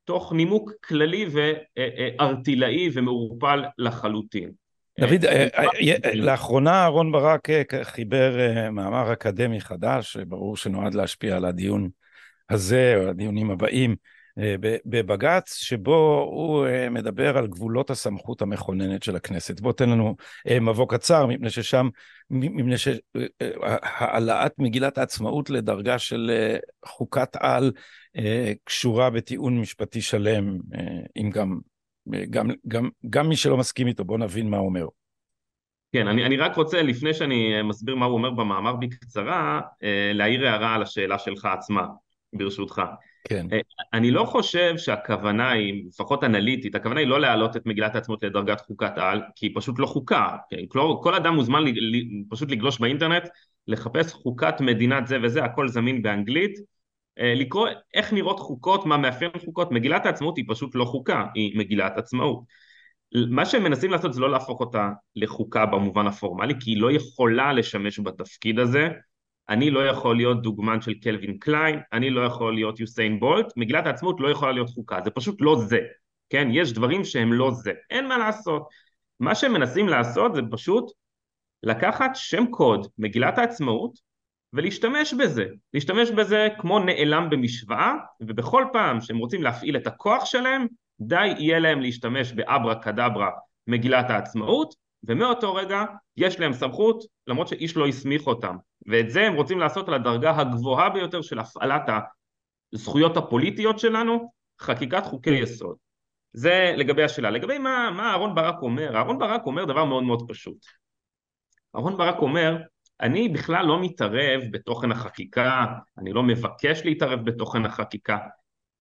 תוך 0.03 0.33
נימוק 0.33 0.71
כללי 0.83 1.25
וארטילאי 1.31 2.89
ומעורפל 2.93 3.63
לחלוטין. 3.77 4.51
דוד, 4.99 5.25
אה, 5.25 5.47
אה, 5.57 5.65
אה, 6.05 6.15
לאחרונה 6.15 6.83
אהרן 6.83 7.11
ברק 7.11 7.47
חיבר 7.83 8.37
מאמר 8.71 9.13
אקדמי 9.13 9.61
חדש, 9.61 10.17
ברור 10.17 10.57
שנועד 10.57 10.93
להשפיע 10.93 11.35
על 11.35 11.45
הדיון 11.45 11.89
הזה 12.49 12.95
או 12.97 13.09
הדיונים 13.09 13.51
הבאים 13.51 13.95
בבג"ץ, 14.85 15.53
שבו 15.53 16.27
הוא 16.31 16.67
מדבר 16.91 17.37
על 17.37 17.47
גבולות 17.47 17.89
הסמכות 17.89 18.41
המכוננת 18.41 19.03
של 19.03 19.15
הכנסת. 19.15 19.59
בוא 19.59 19.73
תן 19.73 19.89
לנו 19.89 20.15
מבוא 20.61 20.87
קצר, 20.89 21.25
מפני 21.25 21.49
ששם, 21.49 21.89
מפני 22.29 22.75
שהעלאת 22.77 24.53
מגילת 24.57 24.97
העצמאות 24.97 25.49
לדרגה 25.49 25.99
של 25.99 26.31
חוקת 26.85 27.35
על 27.39 27.71
קשורה 28.63 29.09
בטיעון 29.09 29.59
משפטי 29.59 30.01
שלם, 30.01 30.57
אם 31.17 31.29
גם, 31.29 31.59
גם, 32.29 32.47
גם, 32.67 32.89
גם 33.09 33.29
מי 33.29 33.35
שלא 33.35 33.57
מסכים 33.57 33.87
איתו, 33.87 34.05
בוא 34.05 34.17
נבין 34.17 34.49
מה 34.49 34.57
הוא 34.57 34.65
אומר. 34.65 34.87
כן, 35.93 36.07
אני, 36.07 36.25
אני 36.25 36.37
רק 36.37 36.55
רוצה, 36.55 36.81
לפני 36.81 37.13
שאני 37.13 37.61
מסביר 37.61 37.95
מה 37.95 38.05
הוא 38.05 38.13
אומר 38.13 38.29
במאמר 38.29 38.75
בקצרה, 38.75 39.61
להעיר 40.13 40.47
הערה 40.47 40.75
על 40.75 40.81
השאלה 40.81 41.19
שלך 41.19 41.45
עצמה, 41.45 41.87
ברשותך. 42.33 42.81
כן. 43.27 43.47
אני 43.93 44.11
לא 44.11 44.25
חושב 44.25 44.73
שהכוונה 44.77 45.51
היא, 45.51 45.87
לפחות 45.87 46.23
אנליטית, 46.23 46.75
הכוונה 46.75 46.99
היא 46.99 47.07
לא 47.07 47.21
להעלות 47.21 47.57
את 47.57 47.65
מגילת 47.65 47.95
העצמאות 47.95 48.23
לדרגת 48.23 48.61
חוקת 48.61 48.91
על, 48.95 49.21
כי 49.35 49.45
היא 49.45 49.51
פשוט 49.55 49.79
לא 49.79 49.85
חוקה. 49.85 50.35
כן? 50.49 50.57
כל, 50.67 50.95
כל 51.03 51.13
אדם 51.15 51.35
מוזמן 51.35 51.63
לי, 51.63 51.71
לי, 51.71 52.23
פשוט 52.29 52.51
לגלוש 52.51 52.79
באינטרנט, 52.79 53.23
לחפש 53.67 54.13
חוקת 54.13 54.61
מדינת 54.61 55.07
זה 55.07 55.17
וזה, 55.23 55.43
הכל 55.43 55.67
זמין 55.67 56.01
באנגלית. 56.01 56.59
אה, 57.19 57.33
לקרוא 57.35 57.67
איך 57.93 58.13
נראות 58.13 58.39
חוקות, 58.39 58.85
מה 58.85 58.97
מאפיין 58.97 59.31
חוקות, 59.45 59.71
מגילת 59.71 60.05
העצמאות 60.05 60.37
היא 60.37 60.45
פשוט 60.47 60.75
לא 60.75 60.85
חוקה, 60.85 61.25
היא 61.35 61.59
מגילת 61.59 61.97
עצמאות. 61.97 62.43
מה 63.29 63.45
שהם 63.45 63.63
מנסים 63.63 63.91
לעשות 63.91 64.13
זה 64.13 64.21
לא 64.21 64.31
להפוך 64.31 64.59
אותה 64.59 64.89
לחוקה 65.15 65.65
במובן 65.65 66.07
הפורמלי, 66.07 66.53
כי 66.59 66.71
היא 66.71 66.81
לא 66.81 66.91
יכולה 66.91 67.53
לשמש 67.53 67.99
בתפקיד 67.99 68.59
הזה. 68.59 68.89
אני 69.49 69.69
לא 69.69 69.87
יכול 69.87 70.15
להיות 70.15 70.41
דוגמן 70.41 70.81
של 70.81 70.93
קלווין 70.93 71.37
קליין, 71.37 71.79
אני 71.93 72.09
לא 72.09 72.21
יכול 72.21 72.53
להיות 72.53 72.79
יוסיין 72.79 73.19
בולט, 73.19 73.53
מגילת 73.57 73.85
העצמאות 73.85 74.15
לא 74.19 74.29
יכולה 74.29 74.51
להיות 74.51 74.69
חוקה, 74.69 74.99
זה 75.03 75.09
פשוט 75.09 75.37
לא 75.41 75.55
זה. 75.55 75.79
כן, 76.29 76.47
יש 76.51 76.73
דברים 76.73 77.03
שהם 77.03 77.33
לא 77.33 77.51
זה, 77.51 77.71
אין 77.89 78.07
מה 78.07 78.17
לעשות. 78.17 78.67
מה 79.19 79.35
שהם 79.35 79.53
מנסים 79.53 79.87
לעשות 79.87 80.35
זה 80.35 80.41
פשוט 80.51 80.91
לקחת 81.63 82.11
שם 82.13 82.45
קוד, 82.51 82.87
מגילת 82.97 83.37
העצמאות, 83.37 84.06
ולהשתמש 84.53 85.13
בזה, 85.13 85.45
להשתמש 85.73 86.11
בזה 86.11 86.47
כמו 86.59 86.79
נעלם 86.79 87.29
במשוואה 87.29 87.93
ובכל 88.21 88.65
פעם 88.73 89.01
שהם 89.01 89.17
רוצים 89.17 89.43
להפעיל 89.43 89.77
את 89.77 89.87
הכוח 89.87 90.25
שלהם 90.25 90.67
די 90.99 91.27
יהיה 91.37 91.59
להם 91.59 91.81
להשתמש 91.81 92.31
באברה 92.31 92.75
קדברה 92.75 93.31
מגילת 93.67 94.09
העצמאות 94.09 94.75
ומאותו 95.03 95.55
רגע 95.55 95.85
יש 96.17 96.39
להם 96.39 96.53
סמכות 96.53 97.03
למרות 97.27 97.47
שאיש 97.47 97.77
לא 97.77 97.87
הסמיך 97.87 98.27
אותם 98.27 98.55
ואת 98.85 99.09
זה 99.09 99.27
הם 99.27 99.33
רוצים 99.33 99.59
לעשות 99.59 99.87
על 99.87 99.93
הדרגה 99.93 100.37
הגבוהה 100.37 100.89
ביותר 100.89 101.21
של 101.21 101.39
הפעלת 101.39 101.89
הזכויות 102.73 103.17
הפוליטיות 103.17 103.79
שלנו, 103.79 104.31
חקיקת 104.61 105.03
חוקי 105.05 105.29
יסוד. 105.29 105.75
זה 106.33 106.73
לגבי 106.77 107.03
השאלה. 107.03 107.29
לגבי 107.29 107.57
מה, 107.57 107.91
מה 107.91 108.11
אהרון 108.11 108.35
ברק 108.35 108.61
אומר, 108.61 108.95
אהרון 108.95 109.19
ברק 109.19 109.45
אומר 109.45 109.65
דבר 109.65 109.85
מאוד 109.85 110.03
מאוד 110.03 110.29
פשוט. 110.29 110.65
אהרון 111.75 111.97
ברק 111.97 112.19
אומר, 112.19 112.57
אני 113.01 113.29
בכלל 113.29 113.65
לא 113.65 113.81
מתערב 113.81 114.41
בתוכן 114.51 114.91
החקיקה, 114.91 115.65
אני 115.97 116.13
לא 116.13 116.23
מבקש 116.23 116.81
להתערב 116.85 117.25
בתוכן 117.25 117.65
החקיקה, 117.65 118.17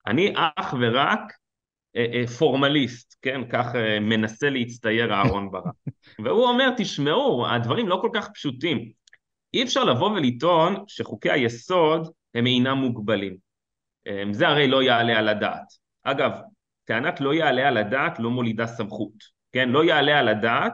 אני 0.06 0.32
אך 0.36 0.74
ורק 0.80 1.32
אה, 1.96 2.06
אה, 2.14 2.26
פורמליסט, 2.26 3.16
כן, 3.22 3.40
כך 3.50 3.74
אה, 3.74 4.00
מנסה 4.00 4.50
להצטייר 4.50 5.14
אהרון 5.14 5.50
ברק. 5.52 5.74
והוא 6.24 6.46
אומר, 6.46 6.70
תשמעו, 6.76 7.46
הדברים 7.48 7.88
לא 7.88 7.98
כל 8.00 8.10
כך 8.14 8.28
פשוטים. 8.34 8.90
אי 9.54 9.62
אפשר 9.62 9.84
לבוא 9.84 10.10
ולטעון 10.10 10.84
שחוקי 10.86 11.30
היסוד 11.30 12.12
הם 12.34 12.46
אינם 12.46 12.78
מוגבלים. 12.78 13.46
זה 14.30 14.48
הרי 14.48 14.68
לא 14.68 14.82
יעלה 14.82 15.18
על 15.18 15.28
הדעת. 15.28 15.66
אגב, 16.04 16.30
טענת 16.84 17.20
לא 17.20 17.34
יעלה 17.34 17.68
על 17.68 17.76
הדעת 17.76 18.18
לא 18.18 18.30
מולידה 18.30 18.66
סמכות, 18.66 19.14
כן? 19.52 19.68
לא 19.68 19.84
יעלה 19.84 20.18
על 20.18 20.28
הדעת 20.28 20.72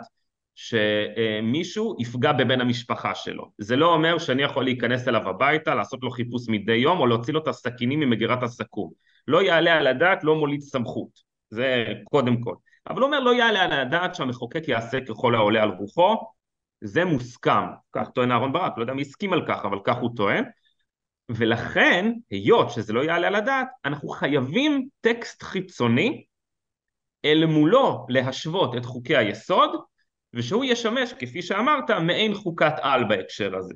שמישהו 0.54 1.96
יפגע 1.98 2.32
בבן 2.32 2.60
המשפחה 2.60 3.14
שלו. 3.14 3.50
זה 3.58 3.76
לא 3.76 3.94
אומר 3.94 4.18
שאני 4.18 4.42
יכול 4.42 4.64
להיכנס 4.64 5.08
אליו 5.08 5.28
הביתה, 5.28 5.74
לעשות 5.74 6.02
לו 6.02 6.10
חיפוש 6.10 6.48
מדי 6.48 6.72
יום 6.72 7.00
או 7.00 7.06
להוציא 7.06 7.34
לו 7.34 7.40
את 7.40 7.48
הסכינים 7.48 8.00
ממגירת 8.00 8.42
הסכו"ם. 8.42 8.90
לא 9.28 9.42
יעלה 9.42 9.76
על 9.76 9.86
הדעת, 9.86 10.24
לא 10.24 10.36
מוליד 10.36 10.60
סמכות. 10.60 11.32
זה 11.50 11.84
קודם 12.04 12.40
כל. 12.40 12.54
אבל 12.88 13.00
הוא 13.00 13.06
אומר 13.06 13.20
לא 13.20 13.34
יעלה 13.34 13.62
על 13.62 13.72
הדעת 13.72 14.14
שהמחוקק 14.14 14.68
יעשה 14.68 14.98
ככל 15.00 15.34
העולה 15.34 15.62
על 15.62 15.70
רוחו, 15.70 16.16
זה 16.80 17.04
מוסכם, 17.04 17.66
כך 17.92 18.08
טוען 18.10 18.32
אהרן 18.32 18.52
ברק, 18.52 18.72
לא 18.76 18.82
יודע 18.82 18.94
מי 18.94 19.02
הסכים 19.02 19.32
על 19.32 19.46
כך, 19.48 19.64
אבל 19.64 19.78
כך 19.84 19.96
הוא 19.96 20.10
טוען, 20.16 20.44
ולכן, 21.28 22.12
היות 22.30 22.70
שזה 22.70 22.92
לא 22.92 23.04
יעלה 23.04 23.26
על 23.26 23.34
הדעת, 23.34 23.68
אנחנו 23.84 24.08
חייבים 24.08 24.88
טקסט 25.00 25.42
חיצוני 25.42 26.24
אל 27.24 27.46
מולו 27.46 28.06
להשוות 28.08 28.76
את 28.76 28.84
חוקי 28.84 29.16
היסוד, 29.16 29.70
ושהוא 30.34 30.64
ישמש, 30.64 31.12
כפי 31.12 31.42
שאמרת, 31.42 31.90
מעין 31.90 32.34
חוקת 32.34 32.74
על 32.80 33.04
בהקשר 33.04 33.56
הזה. 33.56 33.74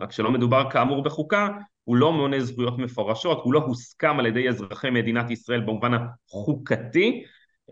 רק 0.00 0.12
שלא 0.12 0.30
מדובר 0.30 0.70
כאמור 0.70 1.02
בחוקה, 1.02 1.48
הוא 1.84 1.96
לא 1.96 2.12
מונה 2.12 2.40
זכויות 2.40 2.78
מפורשות, 2.78 3.40
הוא 3.44 3.52
לא 3.52 3.58
הוסכם 3.58 4.18
על 4.18 4.26
ידי 4.26 4.48
אזרחי 4.48 4.90
מדינת 4.90 5.30
ישראל 5.30 5.60
במובן 5.60 5.92
החוקתי. 5.94 7.22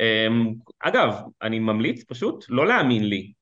אמ, 0.00 0.52
אגב, 0.80 1.14
אני 1.42 1.58
ממליץ 1.58 2.04
פשוט 2.04 2.44
לא 2.48 2.66
להאמין 2.66 3.04
לי, 3.04 3.32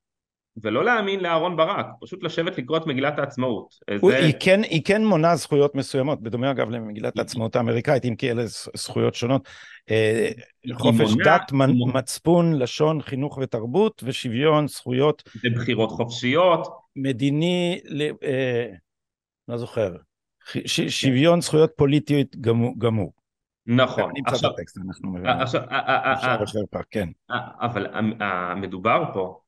ולא 0.63 0.85
להאמין 0.85 1.21
לאהרון 1.21 1.57
ברק, 1.57 1.87
פשוט 2.01 2.23
לשבת 2.23 2.59
לקרוא 2.59 2.77
את 2.77 2.87
מגילת 2.87 3.19
העצמאות. 3.19 3.75
הוא, 4.01 4.11
זה... 4.11 4.19
היא, 4.19 4.35
כן, 4.41 4.63
היא 4.63 4.83
כן 4.85 5.05
מונה 5.05 5.37
זכויות 5.37 5.75
מסוימות, 5.75 6.23
בדומה 6.23 6.51
אגב 6.51 6.71
למגילת 6.71 7.19
העצמאות 7.19 7.57
האמריקאית, 7.57 8.05
אם 8.05 8.15
כי 8.17 8.31
אלה 8.31 8.43
זכויות 8.77 9.15
שונות. 9.15 9.49
אה, 9.91 10.31
חופש 10.73 11.11
מונה, 11.11 11.25
דת, 11.25 11.53
מונה... 11.53 11.93
מצפון, 11.95 12.59
לשון, 12.59 13.03
חינוך 13.03 13.39
ותרבות, 13.39 14.03
ושוויון, 14.07 14.69
זכויות... 14.69 15.23
ובחירות 15.45 15.91
חופשיות. 15.91 16.69
מדיני, 16.97 17.81
אה, 18.25 18.67
לא 19.49 19.57
זוכר, 19.57 19.97
ש, 20.67 20.81
שוויון 20.81 21.41
זכויות 21.41 21.71
פוליטיות 21.77 22.37
גמור. 22.79 23.13
נכון. 23.67 24.11
אני 24.11 24.21
נמצא 24.27 24.49
בטקסט, 24.49 24.79
אנחנו 24.89 25.11
מבינים. 25.11 25.41
עכשיו, 25.41 25.63
כן. 26.91 27.09
אבל 27.61 27.87
מדובר 28.57 29.05
פה 29.15 29.41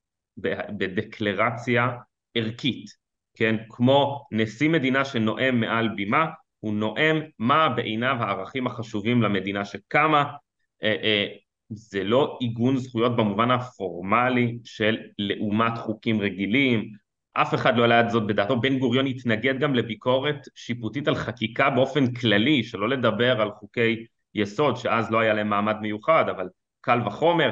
בדקלרציה 0.79 1.89
ערכית, 2.35 2.91
כן? 3.37 3.57
כמו 3.69 4.27
נשיא 4.33 4.69
מדינה 4.69 5.05
שנואם 5.05 5.61
מעל 5.61 5.89
בימה, 5.89 6.27
הוא 6.61 6.75
נואם 6.75 7.21
מה 7.39 7.69
בעיניו 7.69 8.17
הערכים 8.21 8.67
החשובים 8.67 9.23
למדינה 9.23 9.65
שקמה, 9.65 10.25
אה, 10.83 10.97
אה, 11.03 11.27
זה 11.71 12.05
לא 12.05 12.37
עיגון 12.41 12.77
זכויות 12.77 13.17
במובן 13.17 13.51
הפורמלי 13.51 14.59
של 14.65 14.99
לעומת 15.19 15.79
חוקים 15.79 16.21
רגילים, 16.21 16.93
אף 17.33 17.55
אחד 17.55 17.77
לא 17.77 17.83
העלה 17.83 18.01
את 18.01 18.11
זאת 18.11 18.27
בדעתו, 18.27 18.61
בן 18.61 18.79
גוריון 18.79 19.07
התנגד 19.07 19.59
גם 19.59 19.75
לביקורת 19.75 20.49
שיפוטית 20.55 21.09
על 21.09 21.15
חקיקה 21.15 21.71
באופן 21.71 22.13
כללי, 22.13 22.65
שלא 22.65 22.89
לדבר 22.89 23.41
על 23.41 23.51
חוקי 23.51 24.07
יסוד 24.35 24.77
שאז 24.77 25.11
לא 25.11 25.19
היה 25.19 25.35
להם 25.35 25.49
מעמד 25.49 25.77
מיוחד, 25.81 26.25
אבל 26.29 26.49
קל 26.81 27.01
וחומר, 27.07 27.51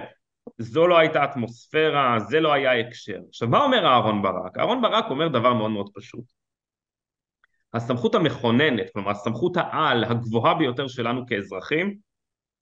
זו 0.59 0.87
לא 0.87 0.99
הייתה 0.99 1.25
אטמוספירה, 1.25 2.19
זה 2.29 2.41
לא 2.41 2.53
היה 2.53 2.81
הקשר. 2.81 3.19
עכשיו 3.29 3.49
מה 3.49 3.65
אומר 3.65 3.87
אהרון 3.87 4.23
ברק? 4.23 4.59
אהרון 4.59 4.83
ברק 4.83 5.05
אומר 5.11 5.29
דבר 5.29 5.55
מאוד 5.55 5.71
מאוד 5.71 5.91
פשוט. 5.95 6.25
הסמכות 7.75 8.15
המכוננת, 8.15 8.87
כלומר 8.93 9.11
הסמכות 9.11 9.57
העל 9.57 10.05
הגבוהה 10.05 10.55
ביותר 10.55 10.89
שלנו 10.89 11.27
כאזרחים, 11.27 11.95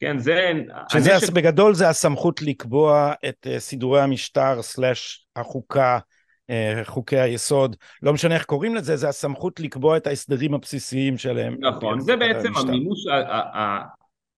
כן, 0.00 0.18
זה... 0.18 0.52
שזה 0.92 1.14
הנשק... 1.14 1.32
בגדול 1.32 1.74
זה 1.74 1.88
הסמכות 1.88 2.42
לקבוע 2.42 3.12
את 3.28 3.46
uh, 3.46 3.58
סידורי 3.58 4.00
המשטר 4.00 4.62
סלאש 4.62 5.26
החוקה, 5.36 5.98
uh, 6.50 6.54
חוקי 6.84 7.18
היסוד, 7.18 7.76
לא 8.02 8.12
משנה 8.12 8.34
איך 8.34 8.44
קוראים 8.44 8.74
לזה, 8.74 8.96
זה 8.96 9.08
הסמכות 9.08 9.60
לקבוע 9.60 9.96
את 9.96 10.06
ההסדרים 10.06 10.54
הבסיסיים 10.54 11.18
שלהם. 11.18 11.56
נכון, 11.60 12.00
זה 12.00 12.16
בעצם 12.16 12.56
המימוש 12.56 12.98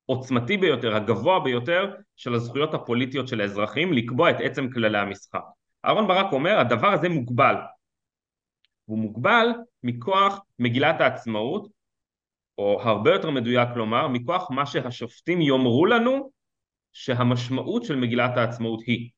העוצמתי 0.08 0.56
ביותר, 0.56 0.96
הגבוה 0.96 1.40
ביותר 1.40 1.94
של 2.16 2.34
הזכויות 2.34 2.74
הפוליטיות 2.74 3.28
של 3.28 3.40
האזרחים 3.40 3.92
לקבוע 3.92 4.30
את 4.30 4.36
עצם 4.40 4.70
כללי 4.70 4.98
המשחק. 4.98 5.42
אהרן 5.84 6.06
ברק 6.06 6.32
אומר 6.32 6.58
הדבר 6.58 6.92
הזה 6.92 7.08
מוגבל. 7.08 7.54
הוא 8.84 8.98
מוגבל 8.98 9.46
מכוח 9.82 10.40
מגילת 10.58 11.00
העצמאות, 11.00 11.68
או 12.58 12.82
הרבה 12.82 13.12
יותר 13.12 13.30
מדויק 13.30 13.68
לומר, 13.76 14.08
מכוח 14.08 14.50
מה 14.50 14.66
שהשופטים 14.66 15.40
יאמרו 15.40 15.86
לנו 15.86 16.30
שהמשמעות 16.92 17.84
של 17.84 17.96
מגילת 17.96 18.36
העצמאות 18.36 18.80
היא. 18.86 19.10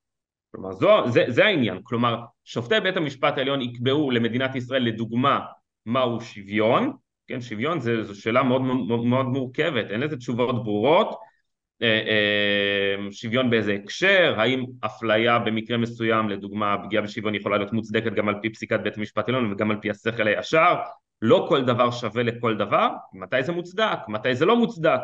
כלומר 0.52 0.72
זו, 0.72 1.10
זה, 1.10 1.24
זה 1.28 1.44
העניין, 1.44 1.80
כלומר 1.82 2.24
שופטי 2.44 2.80
בית 2.80 2.96
המשפט 2.96 3.38
העליון 3.38 3.62
יקבעו 3.62 4.10
למדינת 4.10 4.54
ישראל 4.54 4.82
לדוגמה 4.82 5.40
מהו 5.86 6.20
שוויון, 6.20 6.96
כן, 7.26 7.40
שוויון 7.40 7.80
זה, 7.80 8.02
זו 8.02 8.20
שאלה 8.20 8.42
מאוד, 8.42 8.62
מאוד, 8.62 9.04
מאוד 9.04 9.26
מורכבת, 9.26 9.90
אין 9.90 10.00
לזה 10.00 10.16
תשובות 10.16 10.64
ברורות, 10.64 11.18
אה, 11.82 11.88
אה, 11.88 13.12
שוויון 13.12 13.50
באיזה 13.50 13.74
הקשר, 13.74 14.34
האם 14.38 14.64
אפליה 14.80 15.38
במקרה 15.38 15.76
מסוים, 15.76 16.28
לדוגמה 16.28 16.76
פגיעה 16.84 17.02
בשוויון 17.02 17.34
יכולה 17.34 17.56
להיות 17.56 17.72
מוצדקת 17.72 18.12
גם 18.12 18.28
על 18.28 18.34
פי 18.42 18.50
פסיקת 18.50 18.80
בית 18.80 18.96
המשפט 18.96 19.28
העליון 19.28 19.52
וגם 19.52 19.70
על 19.70 19.76
פי 19.80 19.90
השכל 19.90 20.26
הישר, 20.26 20.74
לא 21.22 21.46
כל 21.48 21.64
דבר 21.64 21.90
שווה 21.90 22.22
לכל 22.22 22.56
דבר, 22.56 22.88
מתי 23.12 23.42
זה 23.42 23.52
מוצדק, 23.52 23.98
מתי 24.08 24.34
זה 24.34 24.44
לא 24.44 24.56
מוצדק. 24.56 25.00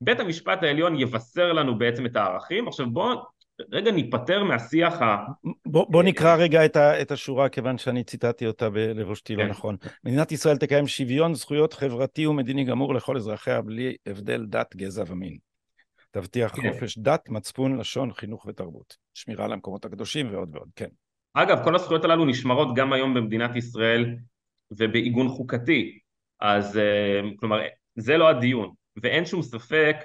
בית 0.00 0.20
המשפט 0.20 0.62
העליון 0.62 1.00
יבשר 1.00 1.52
לנו 1.52 1.78
בעצם 1.78 2.06
את 2.06 2.16
הערכים, 2.16 2.68
עכשיו 2.68 2.90
בואו 2.90 3.35
רגע 3.72 3.90
ניפטר 3.90 4.44
מהשיח 4.44 5.02
ה... 5.02 5.16
בוא, 5.66 5.86
בוא 5.90 6.02
נקרא 6.02 6.36
רגע 6.36 6.64
את, 6.64 6.76
ה, 6.76 7.02
את 7.02 7.10
השורה 7.10 7.48
כיוון 7.48 7.78
שאני 7.78 8.04
ציטטתי 8.04 8.46
אותה 8.46 8.68
לבושתי 8.74 9.36
לא 9.36 9.38
כן. 9.38 9.46
לא 9.46 9.50
נכון. 9.50 9.76
מדינת 10.04 10.32
ישראל 10.32 10.56
תקיים 10.56 10.86
שוויון 10.86 11.34
זכויות 11.34 11.72
חברתי 11.72 12.26
ומדיני 12.26 12.64
גמור 12.64 12.94
לכל 12.94 13.16
אזרחיה 13.16 13.62
בלי 13.62 13.96
הבדל 14.06 14.46
דת, 14.46 14.76
גזע 14.76 15.04
ומין. 15.06 15.36
תבטיח 16.10 16.52
כן. 16.56 16.72
חופש 16.72 16.98
דת, 16.98 17.28
מצפון, 17.28 17.78
לשון, 17.78 18.12
חינוך 18.12 18.46
ותרבות. 18.46 18.96
שמירה 19.14 19.44
על 19.44 19.52
המקומות 19.52 19.84
הקדושים 19.84 20.32
ועוד 20.32 20.56
ועוד, 20.56 20.68
כן. 20.76 20.88
אגב, 21.34 21.64
כל 21.64 21.74
הזכויות 21.74 22.04
הללו 22.04 22.24
נשמרות 22.24 22.68
גם 22.76 22.92
היום 22.92 23.14
במדינת 23.14 23.56
ישראל 23.56 24.16
ובעיגון 24.70 25.28
חוקתי. 25.28 25.98
אז 26.40 26.78
אה, 26.78 27.20
כלומר, 27.36 27.60
זה 27.96 28.16
לא 28.16 28.28
הדיון. 28.28 28.72
ואין 28.96 29.26
שום 29.26 29.42
ספק 29.42 29.96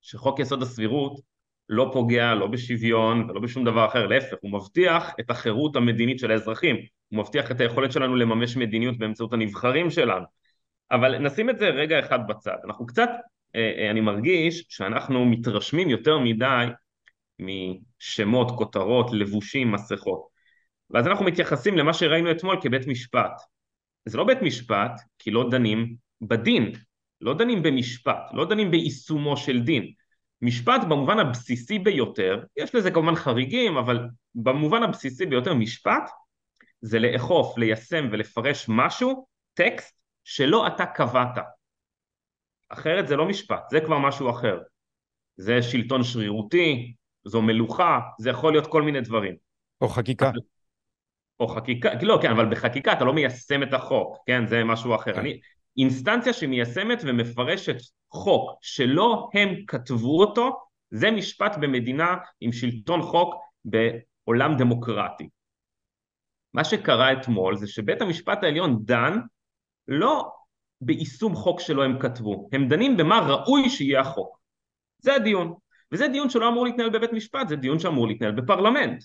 שחוק 0.00 0.40
יסוד 0.40 0.62
הסבירות 0.62 1.20
לא 1.68 1.90
פוגע 1.92 2.34
לא 2.34 2.46
בשוויון 2.46 3.30
ולא 3.30 3.40
בשום 3.40 3.64
דבר 3.64 3.86
אחר, 3.86 4.06
להפך, 4.06 4.36
הוא 4.40 4.52
מבטיח 4.52 5.12
את 5.20 5.30
החירות 5.30 5.76
המדינית 5.76 6.18
של 6.18 6.30
האזרחים, 6.30 6.76
הוא 7.08 7.18
מבטיח 7.18 7.50
את 7.50 7.60
היכולת 7.60 7.92
שלנו 7.92 8.16
לממש 8.16 8.56
מדיניות 8.56 8.98
באמצעות 8.98 9.32
הנבחרים 9.32 9.90
שלנו. 9.90 10.24
אבל 10.90 11.18
נשים 11.18 11.50
את 11.50 11.58
זה 11.58 11.68
רגע 11.68 11.98
אחד 11.98 12.26
בצד. 12.28 12.56
אנחנו 12.64 12.86
קצת, 12.86 13.08
אה, 13.54 13.72
אה, 13.78 13.90
אני 13.90 14.00
מרגיש 14.00 14.64
שאנחנו 14.68 15.24
מתרשמים 15.24 15.90
יותר 15.90 16.18
מדי 16.18 16.66
משמות, 17.38 18.50
כותרות, 18.58 19.12
לבושים, 19.12 19.72
מסכות. 19.72 20.26
ואז 20.90 21.06
אנחנו 21.06 21.24
מתייחסים 21.24 21.78
למה 21.78 21.94
שראינו 21.94 22.30
אתמול 22.30 22.56
כבית 22.62 22.86
משפט. 22.86 23.40
זה 24.04 24.18
לא 24.18 24.24
בית 24.24 24.42
משפט, 24.42 25.00
כי 25.18 25.30
לא 25.30 25.50
דנים 25.50 25.96
בדין, 26.20 26.72
לא 27.20 27.34
דנים 27.34 27.62
במשפט, 27.62 28.30
לא 28.32 28.44
דנים 28.44 28.70
ביישומו 28.70 29.36
של 29.36 29.60
דין. 29.60 29.92
משפט 30.42 30.80
במובן 30.88 31.18
הבסיסי 31.18 31.78
ביותר, 31.78 32.44
יש 32.56 32.74
לזה 32.74 32.90
כמובן 32.90 33.14
חריגים, 33.14 33.76
אבל 33.76 34.08
במובן 34.34 34.82
הבסיסי 34.82 35.26
ביותר 35.26 35.54
משפט 35.54 36.10
זה 36.80 36.98
לאכוף, 36.98 37.58
ליישם 37.58 38.08
ולפרש 38.12 38.66
משהו, 38.68 39.26
טקסט, 39.54 39.96
שלא 40.24 40.66
אתה 40.66 40.86
קבעת. 40.86 41.38
אחרת 42.68 43.08
זה 43.08 43.16
לא 43.16 43.28
משפט, 43.28 43.70
זה 43.70 43.80
כבר 43.80 43.98
משהו 43.98 44.30
אחר. 44.30 44.58
זה 45.36 45.62
שלטון 45.62 46.04
שרירותי, 46.04 46.94
זו 47.24 47.42
מלוכה, 47.42 48.00
זה 48.18 48.30
יכול 48.30 48.52
להיות 48.52 48.66
כל 48.66 48.82
מיני 48.82 49.00
דברים. 49.00 49.36
או 49.80 49.88
חקיקה. 49.88 50.30
או 51.40 51.48
חקיקה, 51.48 51.90
לא, 52.02 52.18
כן, 52.22 52.30
אבל 52.30 52.50
בחקיקה 52.50 52.92
אתה 52.92 53.04
לא 53.04 53.12
מיישם 53.12 53.62
את 53.62 53.72
החוק, 53.72 54.18
כן, 54.26 54.46
זה 54.46 54.64
משהו 54.64 54.94
אחר. 54.94 55.12
כן. 55.12 55.20
אני, 55.20 55.40
אינסטנציה 55.78 56.32
שמיישמת 56.32 57.02
ומפרשת 57.04 57.76
חוק 58.10 58.50
שלא 58.60 59.30
הם 59.34 59.54
כתבו 59.66 60.20
אותו, 60.20 60.60
זה 60.90 61.10
משפט 61.10 61.56
במדינה 61.60 62.16
עם 62.40 62.52
שלטון 62.52 63.02
חוק 63.02 63.34
בעולם 63.64 64.56
דמוקרטי. 64.56 65.28
מה 66.54 66.64
שקרה 66.64 67.12
אתמול 67.12 67.56
זה 67.56 67.66
שבית 67.66 68.02
המשפט 68.02 68.42
העליון 68.42 68.78
דן 68.84 69.18
לא 69.88 70.30
ביישום 70.80 71.34
חוק 71.34 71.60
שלא 71.60 71.84
הם 71.84 71.98
כתבו, 71.98 72.48
הם 72.52 72.68
דנים 72.68 72.96
במה 72.96 73.18
ראוי 73.18 73.70
שיהיה 73.70 74.00
החוק. 74.00 74.38
זה 74.98 75.14
הדיון. 75.14 75.54
וזה 75.92 76.08
דיון 76.08 76.30
שלא 76.30 76.48
אמור 76.48 76.64
להתנהל 76.64 76.90
בבית 76.90 77.12
משפט, 77.12 77.48
זה 77.48 77.56
דיון 77.56 77.78
שאמור 77.78 78.08
להתנהל 78.08 78.32
בפרלמנט. 78.32 79.04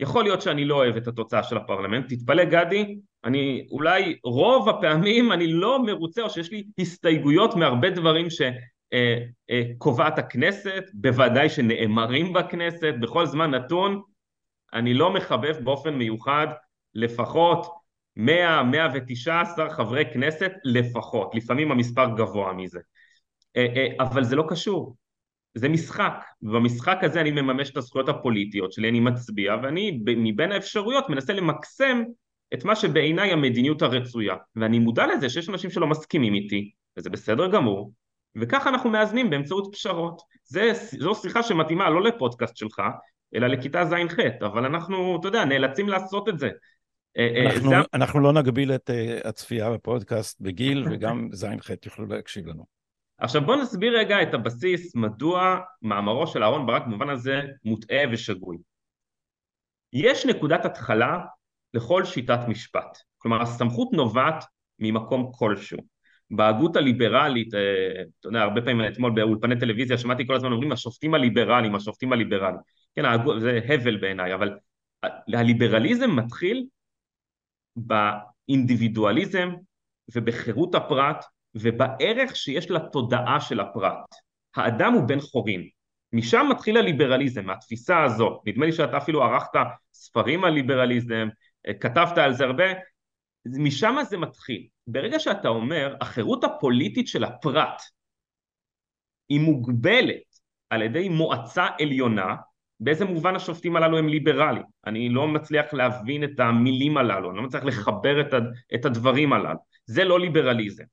יכול 0.00 0.24
להיות 0.24 0.42
שאני 0.42 0.64
לא 0.64 0.74
אוהב 0.74 0.96
את 0.96 1.08
התוצאה 1.08 1.42
של 1.42 1.56
הפרלמנט, 1.56 2.12
תתפלא 2.12 2.44
גדי, 2.44 2.98
אני 3.24 3.66
אולי 3.70 4.16
רוב 4.24 4.68
הפעמים 4.68 5.32
אני 5.32 5.52
לא 5.52 5.82
מרוצה 5.84 6.22
או 6.22 6.30
שיש 6.30 6.50
לי 6.50 6.64
הסתייגויות 6.78 7.56
מהרבה 7.56 7.90
דברים 7.90 8.26
שקובעת 8.30 10.12
אה, 10.12 10.18
אה, 10.18 10.24
הכנסת, 10.24 10.84
בוודאי 10.94 11.48
שנאמרים 11.48 12.32
בכנסת, 12.32 12.94
בכל 13.00 13.26
זמן 13.26 13.50
נתון, 13.50 14.02
אני 14.72 14.94
לא 14.94 15.12
מחבב 15.12 15.56
באופן 15.64 15.94
מיוחד 15.94 16.46
לפחות 16.94 17.66
100-119 18.18 18.20
חברי 19.70 20.04
כנסת 20.12 20.52
לפחות, 20.64 21.34
לפעמים 21.34 21.72
המספר 21.72 22.06
גבוה 22.16 22.52
מזה. 22.52 22.80
אה, 23.56 23.86
אבל 24.00 24.24
זה 24.24 24.36
לא 24.36 24.44
קשור, 24.48 24.96
זה 25.54 25.68
משחק, 25.68 26.24
ובמשחק 26.42 26.98
הזה 27.02 27.20
אני 27.20 27.30
מממש 27.30 27.70
את 27.70 27.76
הזכויות 27.76 28.08
הפוליטיות 28.08 28.72
שלי, 28.72 28.88
אני 28.88 29.00
מצביע, 29.00 29.56
ואני 29.62 30.00
מבין 30.06 30.52
האפשרויות 30.52 31.08
מנסה 31.08 31.32
למקסם 31.32 32.02
את 32.54 32.64
מה 32.64 32.76
שבעיניי 32.76 33.32
המדיניות 33.32 33.82
הרצויה, 33.82 34.36
ואני 34.56 34.78
מודע 34.78 35.06
לזה 35.06 35.30
שיש 35.30 35.48
אנשים 35.48 35.70
שלא 35.70 35.86
מסכימים 35.86 36.34
איתי, 36.34 36.70
וזה 36.96 37.10
בסדר 37.10 37.50
גמור, 37.50 37.92
וככה 38.36 38.70
אנחנו 38.70 38.90
מאזנים 38.90 39.30
באמצעות 39.30 39.68
פשרות. 39.72 40.22
זה, 40.44 40.72
זו 40.98 41.14
שיחה 41.14 41.42
שמתאימה 41.42 41.90
לא 41.90 42.02
לפודקאסט 42.02 42.56
שלך, 42.56 42.82
אלא 43.34 43.46
לכיתה 43.46 43.84
ז'-ח', 43.84 44.42
אבל 44.46 44.64
אנחנו, 44.64 45.16
אתה 45.20 45.28
יודע, 45.28 45.44
נאלצים 45.44 45.88
לעשות 45.88 46.28
את 46.28 46.38
זה. 46.38 46.50
אה, 47.16 47.28
אה, 47.36 47.46
אנחנו, 47.46 47.70
זה... 47.70 47.76
אנחנו 47.94 48.20
לא 48.20 48.32
נגביל 48.32 48.74
את 48.74 48.90
uh, 48.90 49.28
הצפייה 49.28 49.70
בפודקאסט 49.70 50.40
בגיל, 50.40 50.84
וגם 50.90 51.28
ז'-ח' 51.32 51.70
יוכלו 51.86 52.06
להקשיב 52.06 52.46
לנו. 52.46 52.64
עכשיו 53.18 53.42
בוא 53.42 53.56
נסביר 53.56 53.98
רגע 53.98 54.22
את 54.22 54.34
הבסיס 54.34 54.96
מדוע 54.96 55.58
מאמרו 55.82 56.26
של 56.26 56.42
אהרן 56.42 56.66
ברק 56.66 56.82
במובן 56.82 57.10
הזה 57.10 57.40
מוטעה 57.64 58.02
ושגוי. 58.12 58.56
יש 59.92 60.26
נקודת 60.26 60.64
התחלה 60.64 61.18
לכל 61.74 62.04
שיטת 62.04 62.40
משפט, 62.48 62.98
כלומר 63.18 63.42
הסמכות 63.42 63.92
נובעת 63.92 64.44
ממקום 64.78 65.30
כלשהו. 65.34 65.78
בהגות 66.30 66.76
הליברלית, 66.76 67.54
אה, 67.54 68.02
אתה 68.20 68.28
יודע, 68.28 68.42
הרבה 68.42 68.62
פעמים 68.62 68.92
אתמול 68.92 69.12
באולפני 69.14 69.60
טלוויזיה 69.60 69.98
שמעתי 69.98 70.26
כל 70.26 70.34
הזמן 70.34 70.52
אומרים 70.52 70.72
השופטים 70.72 71.14
הליברליים, 71.14 71.74
השופטים 71.74 72.12
הליברליים. 72.12 72.60
כן, 72.94 73.02
זה 73.38 73.60
הבל 73.68 73.96
בעיניי, 73.96 74.34
אבל 74.34 74.58
הליברליזם 75.34 76.16
מתחיל 76.16 76.66
באינדיבידואליזם 77.76 79.50
ובחירות 80.14 80.74
הפרט 80.74 81.24
ובערך 81.54 82.36
שיש 82.36 82.70
לתודעה 82.70 83.40
של 83.40 83.60
הפרט. 83.60 84.04
האדם 84.56 84.92
הוא 84.92 85.08
בן 85.08 85.20
חורין. 85.20 85.68
משם 86.12 86.46
מתחיל 86.50 86.76
הליברליזם, 86.76 87.46
מהתפיסה 87.46 88.02
הזו. 88.04 88.40
נדמה 88.46 88.66
לי 88.66 88.72
שאתה 88.72 88.98
אפילו 88.98 89.22
ערכת 89.22 89.58
ספרים 89.94 90.44
על 90.44 90.52
ליברליזם, 90.52 91.28
כתבת 91.80 92.18
על 92.18 92.32
זה 92.32 92.44
הרבה, 92.44 92.64
משם 93.46 93.96
זה 94.08 94.18
מתחיל. 94.18 94.66
ברגע 94.86 95.18
שאתה 95.18 95.48
אומר, 95.48 95.96
החירות 96.00 96.44
הפוליטית 96.44 97.08
של 97.08 97.24
הפרט 97.24 97.82
היא 99.28 99.40
מוגבלת 99.40 100.22
על 100.70 100.82
ידי 100.82 101.08
מועצה 101.08 101.66
עליונה, 101.80 102.36
באיזה 102.80 103.04
מובן 103.04 103.36
השופטים 103.36 103.76
הללו 103.76 103.98
הם 103.98 104.08
ליברליים? 104.08 104.62
אני 104.86 105.08
לא 105.08 105.28
מצליח 105.28 105.74
להבין 105.74 106.24
את 106.24 106.40
המילים 106.40 106.96
הללו, 106.96 107.30
אני 107.30 107.36
לא 107.36 107.42
מצליח 107.42 107.64
לחבר 107.64 108.20
את 108.74 108.84
הדברים 108.84 109.32
הללו. 109.32 109.58
זה 109.86 110.04
לא 110.04 110.20
ליברליזם. 110.20 110.84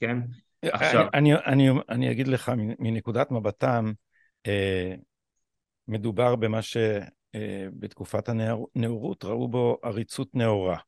כן? 0.00 0.18
עכשיו... 0.62 1.06
אני, 1.14 1.34
אני, 1.34 1.68
אני 1.88 2.10
אגיד 2.10 2.28
לך, 2.28 2.52
מנקודת 2.78 3.30
מבטם, 3.30 3.92
אה, 4.46 4.94
מדובר 5.88 6.36
במה 6.36 6.62
שבתקופת 6.62 7.25
אה, 7.34 7.66
הנאורות 8.76 9.24
ראו 9.24 9.48
בו 9.48 9.78
עריצות 9.82 10.34
נאורה. 10.34 10.78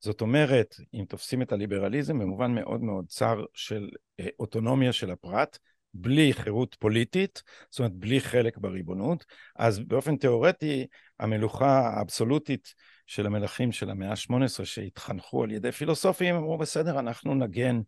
זאת 0.00 0.20
אומרת, 0.20 0.76
אם 0.94 1.04
תופסים 1.08 1.42
את 1.42 1.52
הליברליזם 1.52 2.18
במובן 2.18 2.54
מאוד 2.54 2.82
מאוד 2.82 3.04
צר 3.08 3.44
של 3.54 3.88
אה, 4.20 4.26
אוטונומיה 4.40 4.92
של 4.92 5.10
הפרט, 5.10 5.58
בלי 5.94 6.32
חירות 6.32 6.76
פוליטית, 6.78 7.42
זאת 7.70 7.78
אומרת 7.78 7.92
בלי 7.92 8.20
חלק 8.20 8.58
בריבונות, 8.58 9.24
אז 9.56 9.78
באופן 9.78 10.16
תיאורטי 10.16 10.86
המלוכה 11.20 11.80
האבסולוטית 11.88 12.74
של 13.06 13.26
המלכים 13.26 13.72
של 13.72 13.90
המאה 13.90 14.10
ה-18 14.10 14.64
שהתחנכו 14.64 15.42
על 15.42 15.50
ידי 15.50 15.72
פילוסופים, 15.72 16.34
אמרו 16.34 16.58
בסדר, 16.58 16.98
אנחנו 16.98 17.34
נגן 17.34 17.80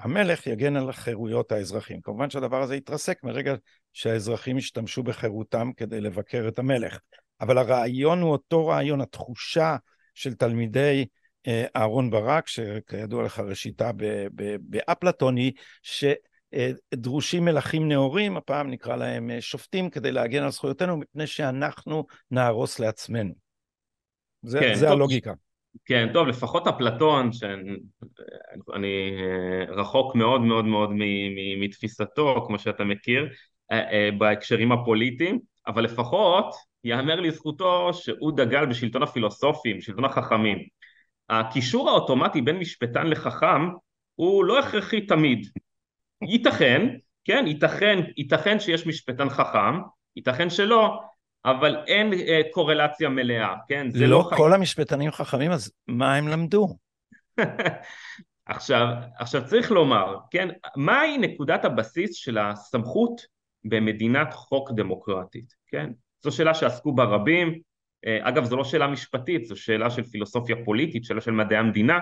המלך 0.00 0.46
יגן 0.46 0.76
על 0.76 0.92
חירויות 0.92 1.52
האזרחים. 1.52 2.00
כמובן 2.00 2.30
שהדבר 2.30 2.62
הזה 2.62 2.76
יתרסק 2.76 3.24
מרגע 3.24 3.54
שהאזרחים 3.92 4.58
ישתמשו 4.58 5.02
בחירותם 5.02 5.70
כדי 5.76 6.00
לבקר 6.00 6.44
את 6.48 6.58
המלך. 6.58 6.98
אבל 7.40 7.58
הרעיון 7.58 8.20
הוא 8.20 8.32
אותו 8.32 8.66
רעיון, 8.66 9.00
התחושה 9.00 9.76
של 10.14 10.34
תלמידי 10.34 11.04
אה, 11.46 11.64
אהרון 11.76 12.10
ברק, 12.10 12.48
שכידוע 12.48 13.22
לך 13.22 13.38
ראשיתה 13.38 13.90
באפלטוני, 14.60 15.52
שדרושים 15.82 17.44
מלכים 17.44 17.88
נאורים, 17.88 18.36
הפעם 18.36 18.70
נקרא 18.70 18.96
להם 18.96 19.30
אה, 19.30 19.40
שופטים, 19.40 19.90
כדי 19.90 20.12
להגן 20.12 20.42
על 20.42 20.50
זכויותינו, 20.50 20.96
מפני 20.96 21.26
שאנחנו 21.26 22.06
נהרוס 22.30 22.78
לעצמנו. 22.78 23.34
זה, 24.42 24.60
כן, 24.60 24.74
זה 24.74 24.90
הלוגיקה. 24.90 25.32
כן, 25.84 26.08
טוב, 26.12 26.28
לפחות 26.28 26.66
אפלטון, 26.66 27.32
שאני 27.32 27.76
אה, 28.74 29.74
רחוק 29.74 30.14
מאוד 30.14 30.40
מאוד 30.40 30.64
מאוד 30.64 30.90
מתפיסתו, 31.60 32.44
כמו 32.46 32.58
שאתה 32.58 32.84
מכיר, 32.84 33.28
בהקשרים 34.18 34.72
הפוליטיים, 34.72 35.38
אבל 35.66 35.84
לפחות 35.84 36.54
יאמר 36.84 37.20
לזכותו 37.20 37.94
שהוא 37.94 38.32
דגל 38.36 38.66
בשלטון 38.66 39.02
הפילוסופים, 39.02 39.80
שלטון 39.80 40.04
החכמים. 40.04 40.58
הקישור 41.30 41.90
האוטומטי 41.90 42.40
בין 42.40 42.58
משפטן 42.58 43.06
לחכם 43.06 43.68
הוא 44.14 44.44
לא 44.44 44.58
הכרחי 44.58 45.00
תמיד. 45.00 45.46
ייתכן, 46.22 46.86
כן, 47.24 47.44
ייתכן, 47.46 47.98
ייתכן 48.16 48.60
שיש 48.60 48.86
משפטן 48.86 49.28
חכם, 49.28 49.80
ייתכן 50.16 50.50
שלא, 50.50 51.00
אבל 51.44 51.76
אין 51.86 52.12
אה, 52.12 52.40
קורלציה 52.50 53.08
מלאה, 53.08 53.54
כן? 53.68 53.90
זה 53.90 54.06
לא, 54.06 54.18
לא 54.18 54.36
כל 54.36 54.50
חי... 54.50 54.54
המשפטנים 54.54 55.10
חכמים, 55.10 55.50
אז 55.50 55.72
מה 55.86 56.14
הם 56.14 56.28
למדו? 56.28 56.68
עכשיו, 58.46 58.86
עכשיו 59.18 59.46
צריך 59.46 59.70
לומר, 59.70 60.16
כן, 60.30 60.48
מהי 60.76 61.18
נקודת 61.18 61.64
הבסיס 61.64 62.14
של 62.14 62.38
הסמכות 62.38 63.26
במדינת 63.64 64.32
חוק 64.32 64.70
דמוקרטית, 64.72 65.54
כן? 65.66 65.90
זו 66.22 66.32
שאלה 66.32 66.54
שעסקו 66.54 66.92
בה 66.92 67.04
רבים, 67.04 67.60
אה, 68.06 68.28
אגב 68.28 68.44
זו 68.44 68.56
לא 68.56 68.64
שאלה 68.64 68.86
משפטית, 68.86 69.44
זו 69.44 69.56
שאלה 69.56 69.90
של 69.90 70.02
פילוסופיה 70.02 70.56
פוליטית, 70.64 71.04
שאלה 71.04 71.20
של 71.20 71.30
מדעי 71.30 71.58
המדינה, 71.58 71.98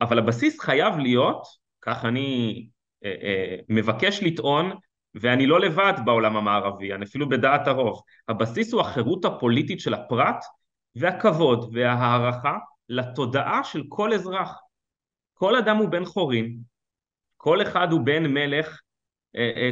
אבל 0.00 0.18
הבסיס 0.18 0.60
חייב 0.60 0.98
להיות, 0.98 1.46
כך 1.82 2.04
אני 2.04 2.66
אה, 3.04 3.14
אה, 3.22 3.56
מבקש 3.68 4.22
לטעון, 4.22 4.72
ואני 5.14 5.46
לא 5.46 5.60
לבד 5.60 5.92
בעולם 6.04 6.36
המערבי, 6.36 6.92
אני 6.92 7.04
אפילו 7.04 7.28
בדעת 7.28 7.66
הרוב. 7.66 8.02
הבסיס 8.28 8.72
הוא 8.72 8.80
החירות 8.80 9.24
הפוליטית 9.24 9.80
של 9.80 9.94
הפרט 9.94 10.44
והכבוד 10.96 11.70
וההערכה 11.74 12.58
לתודעה 12.88 13.64
של 13.64 13.82
כל 13.88 14.12
אזרח. 14.12 14.58
כל 15.34 15.56
אדם 15.56 15.76
הוא 15.76 15.88
בן 15.88 16.04
חורין, 16.04 16.58
כל 17.36 17.62
אחד 17.62 17.92
הוא 17.92 18.00
בן 18.00 18.26
מלך, 18.26 18.80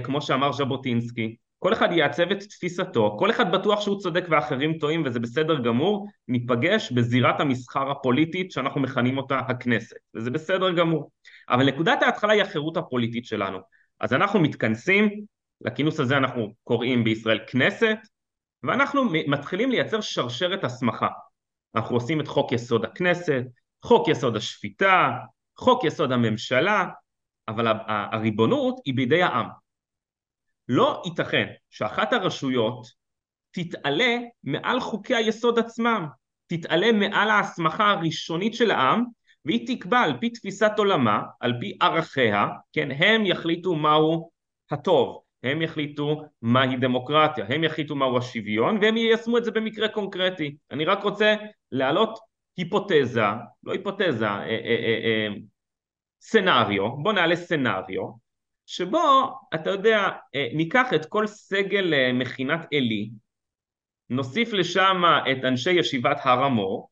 כמו 0.04 0.22
שאמר 0.22 0.52
ז'בוטינסקי, 0.52 1.36
כל 1.58 1.72
אחד 1.72 1.92
יעצב 1.92 2.30
את 2.30 2.42
תפיסתו, 2.42 3.16
כל 3.18 3.30
אחד 3.30 3.52
בטוח 3.52 3.80
שהוא 3.80 4.00
צודק 4.00 4.24
ואחרים 4.30 4.78
טועים 4.78 5.02
וזה 5.06 5.20
בסדר 5.20 5.62
גמור, 5.62 6.08
ניפגש 6.28 6.92
בזירת 6.92 7.40
המסחר 7.40 7.90
הפוליטית 7.90 8.52
שאנחנו 8.52 8.80
מכנים 8.80 9.18
אותה 9.18 9.38
הכנסת, 9.38 9.96
וזה 10.14 10.30
בסדר 10.30 10.72
גמור. 10.72 11.10
אבל 11.48 11.66
נקודת 11.66 12.02
ההתחלה 12.02 12.32
היא 12.32 12.42
החירות 12.42 12.76
הפוליטית 12.76 13.24
שלנו. 13.24 13.58
אז 14.00 14.12
אנחנו 14.12 14.40
מתכנסים, 14.40 15.10
לכינוס 15.60 16.00
הזה 16.00 16.16
אנחנו 16.16 16.52
קוראים 16.64 17.04
בישראל 17.04 17.40
כנסת, 17.46 17.98
ואנחנו 18.62 19.04
מתחילים 19.26 19.70
לייצר 19.70 20.00
שרשרת 20.00 20.64
הסמכה. 20.64 21.08
אנחנו 21.74 21.96
עושים 21.96 22.20
את 22.20 22.28
חוק 22.28 22.52
יסוד 22.52 22.84
הכנסת, 22.84 23.42
חוק 23.82 24.08
יסוד 24.08 24.36
השפיטה, 24.36 25.10
חוק 25.56 25.84
יסוד 25.84 26.12
הממשלה, 26.12 26.86
אבל 27.48 27.66
הריבונות 27.86 28.80
היא 28.84 28.94
בידי 28.94 29.22
העם. 29.22 29.46
לא 30.68 31.02
ייתכן 31.04 31.46
שאחת 31.70 32.12
הרשויות 32.12 32.86
תתעלה 33.50 34.18
מעל 34.44 34.80
חוקי 34.80 35.14
היסוד 35.14 35.58
עצמם, 35.58 36.06
תתעלה 36.46 36.92
מעל 36.92 37.30
ההסמכה 37.30 37.90
הראשונית 37.90 38.54
של 38.54 38.70
העם 38.70 39.04
והיא 39.44 39.76
תקבע 39.76 40.00
על 40.00 40.12
פי 40.20 40.30
תפיסת 40.30 40.72
עולמה, 40.78 41.22
על 41.40 41.54
פי 41.60 41.76
ערכיה, 41.80 42.48
כן, 42.72 42.88
הם 42.90 43.26
יחליטו 43.26 43.74
מהו 43.74 44.30
הטוב, 44.70 45.22
הם 45.42 45.62
יחליטו 45.62 46.22
מהי 46.42 46.76
דמוקרטיה, 46.76 47.44
הם 47.48 47.64
יחליטו 47.64 47.96
מהו 47.96 48.18
השוויון 48.18 48.78
והם 48.82 48.96
יישמו 48.96 49.38
את 49.38 49.44
זה 49.44 49.50
במקרה 49.50 49.88
קונקרטי. 49.88 50.56
אני 50.70 50.84
רק 50.84 51.02
רוצה 51.02 51.34
להעלות 51.72 52.18
היפותזה, 52.56 53.24
לא 53.64 53.72
היפותזה, 53.72 54.26
אה, 54.26 54.42
אה, 54.42 54.76
אה, 54.84 55.00
אה, 55.04 55.28
סנאריו, 56.20 56.96
בוא 56.96 57.12
נעלה 57.12 57.36
סנאריו, 57.36 58.10
שבו 58.66 59.38
אתה 59.54 59.70
יודע, 59.70 60.08
אה, 60.34 60.48
ניקח 60.54 60.86
את 60.94 61.06
כל 61.06 61.26
סגל 61.26 61.94
אה, 61.94 62.12
מכינת 62.12 62.66
עלי, 62.74 63.10
נוסיף 64.10 64.52
לשם 64.52 65.02
את 65.32 65.44
אנשי 65.44 65.70
ישיבת 65.70 66.16
הר 66.22 66.44
המור, 66.44 66.90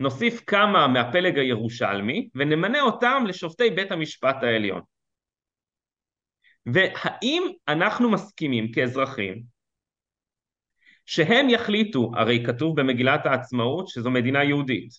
נוסיף 0.00 0.40
כמה 0.46 0.88
מהפלג 0.88 1.38
הירושלמי 1.38 2.28
ונמנה 2.34 2.80
אותם 2.80 3.24
לשופטי 3.26 3.70
בית 3.70 3.92
המשפט 3.92 4.36
העליון. 4.42 4.80
והאם 6.66 7.42
אנחנו 7.68 8.10
מסכימים 8.10 8.72
כאזרחים 8.72 9.42
שהם 11.06 11.50
יחליטו, 11.50 12.10
הרי 12.16 12.44
כתוב 12.46 12.80
במגילת 12.80 13.26
העצמאות 13.26 13.88
שזו 13.88 14.10
מדינה 14.10 14.44
יהודית, 14.44 14.90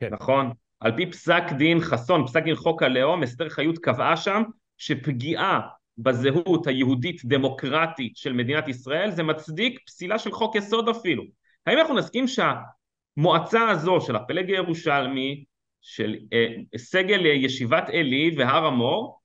כן. 0.00 0.14
נכון? 0.14 0.52
על 0.80 0.96
פי 0.96 1.06
פסק 1.06 1.42
דין 1.58 1.80
חסון, 1.80 2.26
פסק 2.26 2.42
דין 2.42 2.54
חוק 2.54 2.82
הלאום, 2.82 3.22
אסתר 3.22 3.48
חיות 3.48 3.78
קבעה 3.78 4.16
שם 4.16 4.42
שפגיעה 4.76 5.60
בזהות 5.98 6.66
היהודית 6.66 7.24
דמוקרטית 7.24 8.16
של 8.16 8.32
מדינת 8.32 8.68
ישראל 8.68 9.10
זה 9.10 9.22
מצדיק 9.22 9.80
פסילה 9.86 10.18
של 10.18 10.32
חוק 10.32 10.54
יסוד 10.54 10.88
אפילו. 10.88 11.24
האם 11.66 11.78
אנחנו 11.78 11.94
נסכים 11.94 12.24
שהמועצה 12.28 13.68
הזו 13.68 14.00
של 14.00 14.16
הפלג 14.16 14.50
הירושלמי, 14.50 15.44
של 15.82 16.16
אה, 16.32 16.46
סגל 16.76 17.26
ישיבת 17.26 17.88
עלי 17.88 18.34
והר 18.36 18.66
המור, 18.66 19.20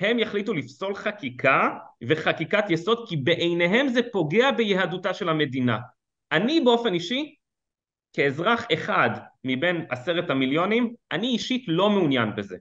הם 0.00 0.18
יחליטו 0.18 0.54
לפסול 0.54 0.94
חקיקה 0.94 1.68
וחקיקת 2.08 2.64
יסוד 2.70 3.08
כי 3.08 3.16
בעיניהם 3.16 3.88
זה 3.88 4.00
פוגע 4.12 4.50
ביהדותה 4.50 5.14
של 5.14 5.28
המדינה. 5.28 5.78
אני 6.32 6.60
באופן 6.60 6.94
אישי, 6.94 7.34
כאזרח 8.12 8.66
אחד 8.72 9.10
מבין 9.44 9.86
עשרת 9.90 10.30
המיליונים, 10.30 10.94
אני 11.12 11.26
אישית 11.26 11.64
לא 11.68 11.90
מעוניין 11.90 12.34
בזה. 12.36 12.56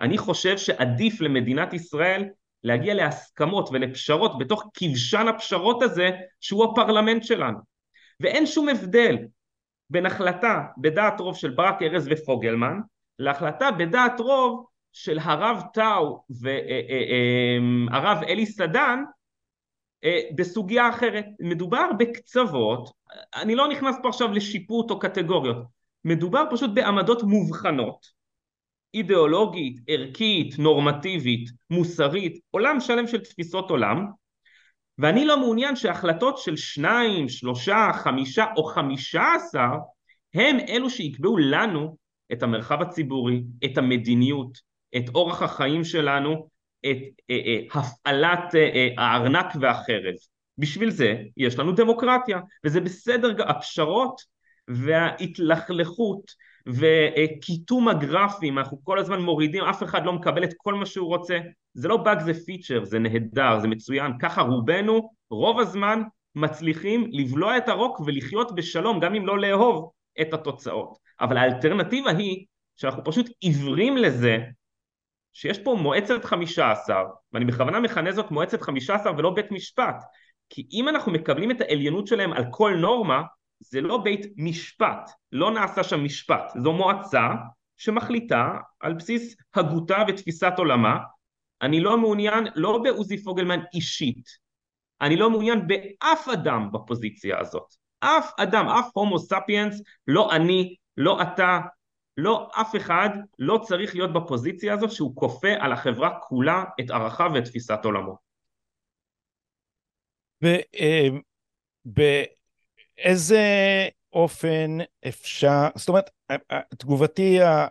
אני 0.00 0.18
חושב 0.18 0.58
שעדיף 0.58 1.20
למדינת 1.20 1.72
ישראל 1.72 2.24
להגיע 2.64 2.94
להסכמות 2.94 3.68
ולפשרות 3.72 4.38
בתוך 4.38 4.70
כבשן 4.74 5.28
הפשרות 5.28 5.82
הזה 5.82 6.10
שהוא 6.40 6.64
הפרלמנט 6.64 7.24
שלנו. 7.24 7.58
ואין 8.20 8.46
שום 8.46 8.68
הבדל 8.68 9.16
בין 9.90 10.06
החלטה 10.06 10.62
בדעת 10.78 11.20
רוב 11.20 11.36
של 11.36 11.50
ברק 11.50 11.82
ארז 11.82 12.08
ופוגלמן 12.10 12.80
להחלטה 13.18 13.70
בדעת 13.70 14.20
רוב 14.20 14.66
של 14.92 15.18
הרב 15.22 15.62
טאו 15.72 16.24
והרב 16.30 18.22
אלי 18.28 18.46
סדן 18.46 19.02
בסוגיה 20.34 20.88
אחרת. 20.88 21.26
מדובר 21.40 21.86
בקצוות, 21.98 22.90
אני 23.34 23.54
לא 23.54 23.68
נכנס 23.68 23.96
פה 24.02 24.08
עכשיו 24.08 24.32
לשיפוט 24.32 24.90
או 24.90 24.98
קטגוריות, 24.98 25.56
מדובר 26.04 26.44
פשוט 26.50 26.70
בעמדות 26.74 27.22
מובחנות, 27.22 28.06
אידיאולוגית, 28.94 29.80
ערכית, 29.88 30.58
נורמטיבית, 30.58 31.50
מוסרית, 31.70 32.40
עולם 32.50 32.80
שלם 32.80 33.06
של 33.06 33.20
תפיסות 33.20 33.70
עולם, 33.70 34.06
ואני 34.98 35.24
לא 35.24 35.40
מעוניין 35.40 35.76
שהחלטות 35.76 36.38
של 36.38 36.56
שניים, 36.56 37.28
שלושה, 37.28 37.90
חמישה 37.94 38.46
או 38.56 38.64
חמישה 38.64 39.22
עשר 39.36 39.70
הם 40.34 40.56
אלו 40.68 40.90
שיקבעו 40.90 41.38
לנו 41.38 41.96
את 42.32 42.42
המרחב 42.42 42.82
הציבורי, 42.82 43.42
את 43.64 43.78
המדיניות, 43.78 44.58
את 44.96 45.04
אורח 45.14 45.42
החיים 45.42 45.84
שלנו, 45.84 46.48
את 46.86 46.96
אה, 47.30 47.36
אה, 47.46 47.60
הפעלת 47.74 48.54
אה, 48.54 48.60
אה, 48.60 48.88
הארנק 48.98 49.46
והחרב. 49.60 50.14
בשביל 50.58 50.90
זה 50.90 51.16
יש 51.36 51.58
לנו 51.58 51.72
דמוקרטיה, 51.72 52.40
וזה 52.64 52.80
בסדר, 52.80 53.50
הפשרות 53.50 54.20
וההתלכלכות 54.68 56.30
וקיטום 56.66 57.88
הגרפים, 57.88 58.58
אנחנו 58.58 58.84
כל 58.84 58.98
הזמן 58.98 59.20
מורידים, 59.20 59.64
אף 59.64 59.82
אחד 59.82 60.04
לא 60.04 60.12
מקבל 60.12 60.44
את 60.44 60.54
כל 60.56 60.74
מה 60.74 60.86
שהוא 60.86 61.08
רוצה, 61.08 61.38
זה 61.74 61.88
לא 61.88 61.96
באג 61.96 62.20
זה 62.20 62.44
פיצ'ר, 62.46 62.84
זה 62.84 62.98
נהדר, 62.98 63.58
זה 63.60 63.68
מצוין, 63.68 64.12
ככה 64.18 64.42
רובנו 64.42 65.10
רוב 65.30 65.60
הזמן 65.60 66.02
מצליחים 66.34 67.06
לבלוע 67.12 67.56
את 67.56 67.68
הרוק 67.68 68.00
ולחיות 68.00 68.54
בשלום, 68.54 69.00
גם 69.00 69.14
אם 69.14 69.26
לא 69.26 69.38
לאהוב 69.38 69.90
את 70.20 70.34
התוצאות. 70.34 70.98
אבל 71.20 71.36
האלטרנטיבה 71.36 72.10
היא 72.10 72.44
שאנחנו 72.76 73.04
פשוט 73.04 73.30
עיוורים 73.40 73.96
לזה 73.96 74.38
שיש 75.34 75.58
פה 75.58 75.76
מועצת 75.80 76.24
חמישה 76.24 76.70
עשר, 76.70 77.04
ואני 77.32 77.44
בכוונה 77.44 77.80
מכנה 77.80 78.12
זאת 78.12 78.30
מועצת 78.30 78.62
חמישה 78.62 78.94
עשר 78.94 79.12
ולא 79.18 79.30
בית 79.30 79.50
משפט, 79.50 80.04
כי 80.50 80.68
אם 80.72 80.88
אנחנו 80.88 81.12
מקבלים 81.12 81.50
את 81.50 81.60
העליונות 81.60 82.06
שלהם 82.06 82.32
על 82.32 82.44
כל 82.50 82.74
נורמה, 82.80 83.22
זה 83.60 83.80
לא 83.80 83.98
בית 83.98 84.26
משפט, 84.36 85.10
לא 85.32 85.50
נעשה 85.50 85.82
שם 85.82 86.04
משפט, 86.04 86.52
זו 86.62 86.72
מועצה 86.72 87.28
שמחליטה 87.76 88.52
על 88.80 88.94
בסיס 88.94 89.36
הגותה 89.54 90.04
ותפיסת 90.08 90.52
עולמה. 90.58 90.98
אני 91.62 91.80
לא 91.80 91.98
מעוניין 91.98 92.46
לא 92.54 92.78
בעוזי 92.82 93.24
פוגלמן 93.24 93.60
אישית, 93.74 94.28
אני 95.00 95.16
לא 95.16 95.30
מעוניין 95.30 95.66
באף 95.66 96.28
אדם 96.28 96.68
בפוזיציה 96.72 97.40
הזאת. 97.40 97.74
אף 98.00 98.32
אדם, 98.38 98.68
אף 98.68 98.88
הומו 98.92 99.18
ספיאנס, 99.18 99.82
לא 100.06 100.32
אני, 100.32 100.74
לא 100.96 101.22
אתה, 101.22 101.60
לא 102.16 102.50
אף 102.60 102.76
אחד 102.76 103.08
לא 103.38 103.58
צריך 103.62 103.94
להיות 103.94 104.12
בפוזיציה 104.12 104.74
הזאת 104.74 104.90
שהוא 104.92 105.16
כופה 105.16 105.52
על 105.58 105.72
החברה 105.72 106.18
כולה 106.20 106.64
את 106.80 106.90
ערכיו 106.90 107.30
ואת 107.34 107.44
תפיסת 107.44 107.78
עולמו. 107.84 108.16
אה, 110.44 111.08
באיזה 111.84 113.42
אופן 114.12 114.78
אפשר, 115.08 115.68
זאת 115.74 115.88
אומרת, 115.88 116.10
תגובתי, 116.78 117.42
אה, 117.42 117.66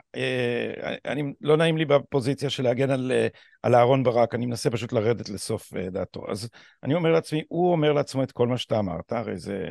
אני, 1.06 1.34
לא 1.41 1.58
נעים 1.58 1.77
לי 1.77 1.86
בפוזיציה 1.86 2.49
של 2.49 2.63
להגן 2.63 2.89
על, 2.89 3.12
אה, 3.12 3.27
על 3.63 3.75
אהרון 3.75 4.03
ברק, 4.03 4.36
אני 4.36 4.45
מנסה 4.45 4.69
פשוט 4.69 4.93
לרדת 4.93 5.29
לסוף 5.29 5.73
דעתו. 5.73 6.25
אז 6.29 6.49
אני 6.84 6.93
אומר 6.93 7.12
לעצמי, 7.12 7.43
הוא 7.47 7.71
אומר 7.71 7.93
לעצמו 7.93 8.23
את 8.23 8.32
כל 8.32 8.47
מה 8.47 8.58
שאתה 8.58 8.79
אמרת, 8.79 9.12
הרי 9.12 9.38
זה 9.38 9.65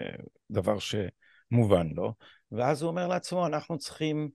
דבר 0.51 0.77
שמובן 0.79 1.89
לו, 1.95 2.15
ואז 2.53 2.83
הוא 2.83 2.89
אומר 2.89 3.09
לעצמו, 3.09 3.47
אנחנו 3.47 3.79
צריכים 3.79 4.29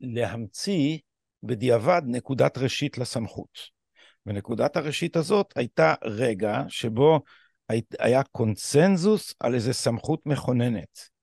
להמציא 0.00 0.98
בדיעבד 1.42 2.02
נקודת 2.06 2.58
ראשית 2.58 2.98
לסמכות. 2.98 3.76
ונקודת 4.26 4.76
הראשית 4.76 5.16
הזאת 5.16 5.52
הייתה 5.56 5.94
רגע 6.04 6.62
שבו 6.68 7.20
היה 7.98 8.22
קונצנזוס 8.22 9.34
על 9.40 9.54
איזה 9.54 9.72
סמכות 9.72 10.26
מכוננת. 10.26 11.16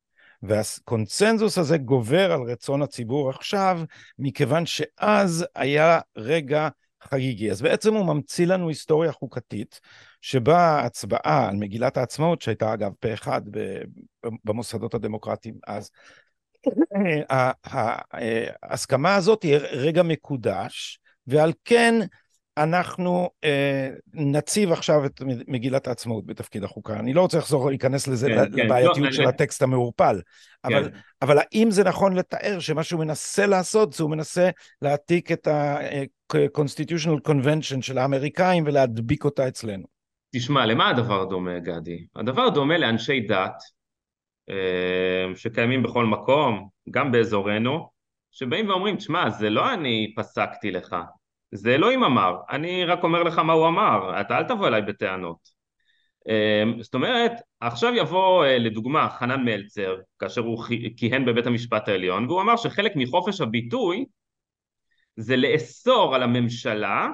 והקונצנזוס 0.44 1.58
הזה 1.58 1.78
גובר 1.78 2.32
על 2.32 2.42
רצון 2.42 2.82
הציבור 2.82 3.30
עכשיו, 3.30 3.82
מכיוון 4.20 4.66
שאז 4.66 5.46
היה 5.56 6.00
רגע 6.18 6.70
חגיגי. 7.04 7.52
אז 7.52 7.62
בעצם 7.62 7.94
הוא 7.94 8.06
ממציא 8.06 8.48
לנו 8.48 8.70
היסטוריה 8.70 9.12
חוקתית, 9.12 9.80
שבה 10.22 10.80
הצבעה 10.80 11.50
על 11.50 11.56
מגילת 11.56 11.98
העצמאות, 11.98 12.42
שהייתה 12.42 12.74
אגב 12.74 12.92
פה 13.00 13.14
אחד 13.14 13.42
במוסדות 14.44 14.94
הדמוקרטיים 14.94 15.56
אז, 15.68 15.90
ההסכמה 18.64 19.16
הזאת 19.16 19.44
היא 19.44 19.56
רגע 19.56 20.04
מקודש, 20.04 21.00
ועל 21.28 21.52
כן 21.66 22.00
אנחנו 22.58 23.30
אה, 23.44 23.90
נציב 24.14 24.72
עכשיו 24.72 25.06
את 25.06 25.22
מגילת 25.48 25.88
העצמאות 25.88 26.26
בתפקיד 26.26 26.64
החוקה. 26.64 27.00
אני 27.00 27.14
לא 27.14 27.22
רוצה 27.22 27.38
לחזור 27.38 27.70
להיכנס 27.70 28.08
לזה, 28.08 28.28
כן, 28.28 28.52
כן. 28.56 28.66
לבעייתיות 28.66 29.08
כן, 29.08 29.12
של 29.12 29.22
אני... 29.22 29.30
הטקסט 29.30 29.62
המעורפל, 29.62 30.22
אבל, 30.64 30.90
כן. 30.90 30.98
אבל 31.22 31.38
האם 31.38 31.72
זה 31.72 31.84
נכון 31.84 32.14
לתאר 32.14 32.60
שמה 32.60 32.84
שהוא 32.84 33.00
מנסה 33.00 33.46
לעשות 33.46 33.94
זה 33.94 34.04
הוא 34.04 34.12
מנסה 34.12 34.50
להעתיק 34.82 35.32
את 35.32 35.48
ה-constitutional 35.48 37.30
convention 37.30 37.82
של 37.82 37.98
האמריקאים 37.98 38.64
ולהדביק 38.68 39.26
אותה 39.26 39.48
אצלנו? 39.48 39.84
תשמע, 40.36 40.66
למה 40.66 40.90
הדבר 40.90 41.26
דומה, 41.26 41.60
גדי? 41.60 42.06
הדבר 42.16 42.50
דומה 42.50 42.78
לאנשי 42.78 43.20
דת 43.20 43.38
אה, 43.38 43.56
שקיימים 45.36 45.84
בכל 45.84 46.06
מקום, 46.06 46.70
גם 46.92 47.12
באזורנו, 47.12 47.90
שבאים 48.32 48.70
ואומרים, 48.70 48.96
תשמע, 48.96 49.30
זה 49.30 49.50
לא 49.50 49.74
אני 49.74 50.14
פסקתי 50.16 50.72
לך, 50.72 50.96
זה 51.52 51.76
אלוהים 51.76 52.04
אמר, 52.04 52.36
אני 52.50 52.86
רק 52.86 53.04
אומר 53.04 53.24
לך 53.24 53.40
מה 53.40 53.54
הוא 53.54 53.68
אמר, 53.68 54.22
אתה 54.22 54.38
אל 54.38 54.44
תבוא 54.44 54.68
אליי 54.68 54.82
בטענות. 54.82 55.38
אה, 56.30 56.64
זאת 56.82 56.94
אומרת, 56.94 57.32
עכשיו 57.60 57.94
יבוא 57.96 58.46
אה, 58.46 58.58
לדוגמה 58.58 59.10
חנן 59.10 59.44
מלצר, 59.46 59.96
כאשר 60.20 60.42
הוא 60.42 60.64
כיהן 60.98 61.26
בבית 61.26 61.48
המשפט 61.48 61.88
העליון, 61.88 62.28
והוא 62.28 62.42
אמר 62.42 62.56
שחלק 62.56 62.92
מחופש 62.96 63.42
הביטוי 63.42 64.06
זה 65.16 65.36
לאסור 65.36 66.16
על 66.16 66.24
הממשלה 66.24 67.10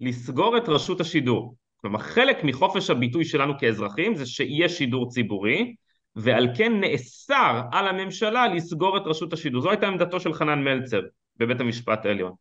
לסגור 0.00 0.56
את 0.56 0.68
רשות 0.68 1.00
השידור. 1.00 1.54
כלומר, 1.80 1.98
חלק 1.98 2.44
מחופש 2.44 2.90
הביטוי 2.90 3.24
שלנו 3.24 3.58
כאזרחים 3.58 4.14
זה 4.14 4.26
שיהיה 4.26 4.68
שידור 4.68 5.10
ציבורי, 5.10 5.74
ועל 6.18 6.48
כן 6.56 6.80
נאסר 6.80 7.60
על 7.72 7.88
הממשלה 7.88 8.48
לסגור 8.48 8.96
את 8.96 9.02
רשות 9.06 9.32
השידור. 9.32 9.62
זו 9.62 9.70
הייתה 9.70 9.86
עמדתו 9.86 10.20
של 10.20 10.32
חנן 10.34 10.64
מלצר 10.64 11.00
בבית 11.36 11.60
המשפט 11.60 12.06
העליון. 12.06 12.32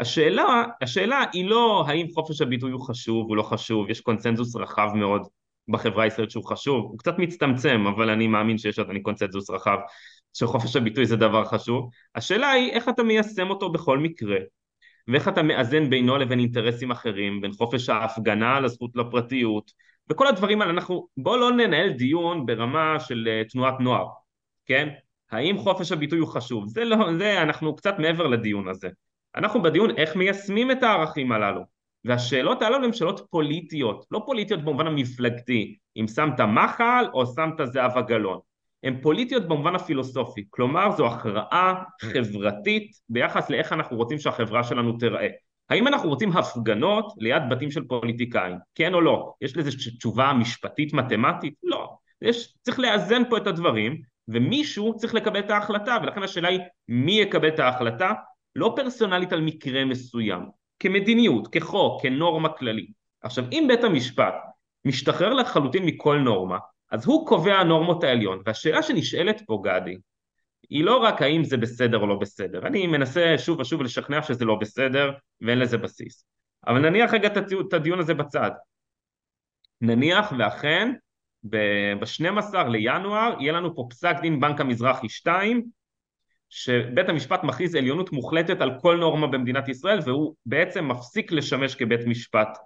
השאלה, 0.00 0.64
השאלה 0.82 1.24
היא 1.32 1.48
לא 1.48 1.84
האם 1.88 2.06
חופש 2.14 2.40
הביטוי 2.40 2.72
הוא 2.72 2.86
חשוב 2.86 3.30
או 3.30 3.34
לא 3.34 3.42
חשוב, 3.42 3.90
יש 3.90 4.00
קונצנזוס 4.00 4.56
רחב 4.56 4.90
מאוד 4.94 5.22
בחברה 5.68 6.04
הישראלית 6.04 6.30
שהוא 6.30 6.44
חשוב, 6.44 6.84
הוא 6.84 6.98
קצת 6.98 7.18
מצטמצם, 7.18 7.84
אבל 7.86 8.10
אני 8.10 8.26
מאמין 8.26 8.58
שיש 8.58 8.78
עדיין 8.78 9.02
קונצנזוס 9.02 9.50
רחב 9.50 9.78
שחופש 10.32 10.76
הביטוי 10.76 11.06
זה 11.06 11.16
דבר 11.16 11.44
חשוב. 11.44 11.90
השאלה 12.14 12.50
היא 12.50 12.70
איך 12.70 12.88
אתה 12.88 13.02
מיישם 13.02 13.50
אותו 13.50 13.72
בכל 13.72 13.98
מקרה, 13.98 14.36
ואיך 15.08 15.28
אתה 15.28 15.42
מאזן 15.42 15.90
בינו 15.90 16.18
לבין 16.18 16.38
אינטרסים 16.38 16.90
אחרים, 16.90 17.40
בין 17.40 17.52
חופש 17.52 17.88
ההפגנה 17.88 18.60
לזכות 18.60 18.90
לפרטיות, 18.96 19.70
וכל 20.10 20.26
הדברים 20.26 20.60
האלה, 20.60 20.72
אנחנו, 20.72 21.06
בואו 21.16 21.36
לא 21.36 21.52
ננהל 21.52 21.90
דיון 21.90 22.46
ברמה 22.46 23.00
של 23.00 23.28
uh, 23.28 23.50
תנועת 23.50 23.80
נוער, 23.80 24.06
כן? 24.66 24.88
האם 25.30 25.58
חופש 25.58 25.92
הביטוי 25.92 26.18
הוא 26.18 26.28
חשוב? 26.28 26.68
זה 26.68 26.84
לא, 26.84 26.96
זה, 27.18 27.42
אנחנו 27.42 27.76
קצת 27.76 27.94
מעבר 27.98 28.26
לדיון 28.26 28.68
הזה. 28.68 28.88
אנחנו 29.36 29.62
בדיון 29.62 29.90
איך 29.96 30.16
מיישמים 30.16 30.70
את 30.70 30.82
הערכים 30.82 31.32
הללו. 31.32 31.60
והשאלות 32.04 32.62
הללו 32.62 32.84
הן 32.84 32.92
שאלות 32.92 33.26
פוליטיות, 33.30 34.04
לא 34.10 34.22
פוליטיות 34.26 34.60
במובן 34.60 34.86
המפלגתי, 34.86 35.76
אם 35.96 36.06
שמת 36.08 36.40
מחל 36.40 37.04
או 37.14 37.26
שמת 37.26 37.54
זהבה 37.64 38.02
גלאון. 38.02 38.38
הן 38.82 39.00
פוליטיות 39.02 39.48
במובן 39.48 39.74
הפילוסופי, 39.74 40.44
כלומר 40.50 40.90
זו 40.96 41.06
הכרעה 41.06 41.82
חברתית 42.02 42.90
ביחס 43.08 43.50
לאיך 43.50 43.72
אנחנו 43.72 43.96
רוצים 43.96 44.18
שהחברה 44.18 44.64
שלנו 44.64 44.98
תיראה. 44.98 45.28
האם 45.70 45.86
אנחנו 45.86 46.08
רוצים 46.08 46.36
הפגנות 46.36 47.12
ליד 47.18 47.42
בתים 47.50 47.70
של 47.70 47.84
פוליטיקאים? 47.84 48.56
כן 48.74 48.94
או 48.94 49.00
לא? 49.00 49.32
יש 49.40 49.56
לזה 49.56 49.70
תשובה 49.98 50.32
משפטית 50.32 50.92
מתמטית? 50.92 51.54
לא. 51.62 51.88
יש, 52.22 52.54
צריך 52.62 52.78
לאזן 52.78 53.22
פה 53.30 53.36
את 53.36 53.46
הדברים, 53.46 54.00
ומישהו 54.28 54.96
צריך 54.96 55.14
לקבל 55.14 55.40
את 55.40 55.50
ההחלטה, 55.50 55.98
ולכן 56.02 56.22
השאלה 56.22 56.48
היא 56.48 56.60
מי 56.88 57.12
יקבל 57.12 57.48
את 57.48 57.58
ההחלטה, 57.58 58.12
לא 58.56 58.72
פרסונלית 58.76 59.32
על 59.32 59.40
מקרה 59.40 59.84
מסוים, 59.84 60.42
כמדיניות, 60.78 61.48
כחוק, 61.48 62.02
כנורמה 62.02 62.48
כללית. 62.48 62.90
עכשיו, 63.22 63.44
אם 63.52 63.64
בית 63.68 63.84
המשפט 63.84 64.34
משתחרר 64.84 65.34
לחלוטין 65.34 65.86
מכל 65.86 66.18
נורמה, 66.18 66.58
אז 66.90 67.06
הוא 67.06 67.26
קובע 67.26 67.54
הנורמות 67.54 68.04
העליון, 68.04 68.42
והשאלה 68.46 68.82
שנשאלת 68.82 69.42
פה, 69.46 69.62
גדי, 69.64 69.96
היא 70.70 70.84
לא 70.84 70.96
רק 70.96 71.22
האם 71.22 71.44
זה 71.44 71.56
בסדר 71.56 71.98
או 71.98 72.06
לא 72.06 72.16
בסדר, 72.16 72.66
אני 72.66 72.86
מנסה 72.86 73.34
שוב 73.38 73.60
ושוב 73.60 73.82
לשכנע 73.82 74.22
שזה 74.22 74.44
לא 74.44 74.54
בסדר 74.54 75.12
ואין 75.40 75.58
לזה 75.58 75.78
בסיס. 75.78 76.24
אבל 76.66 76.90
נניח 76.90 77.14
רגע 77.14 77.28
את 77.60 77.72
הדיון 77.72 77.98
הזה 77.98 78.14
בצד. 78.14 78.50
נניח 79.80 80.32
ואכן 80.38 80.92
ב-12 81.44 82.56
לינואר 82.68 83.34
יהיה 83.40 83.52
לנו 83.52 83.74
פה 83.74 83.86
פסק 83.90 84.16
דין 84.22 84.40
בנק 84.40 84.60
המזרחי 84.60 85.08
2 85.08 85.62
שבית 86.48 87.08
המשפט 87.08 87.44
מכריז 87.44 87.74
עליונות 87.74 88.12
מוחלטת 88.12 88.60
על 88.60 88.78
כל 88.80 88.96
נורמה 88.96 89.26
במדינת 89.26 89.68
ישראל 89.68 89.98
והוא 90.04 90.34
בעצם 90.46 90.88
מפסיק 90.88 91.32
לשמש 91.32 91.74
כבית 91.74 92.00
משפט 92.06 92.58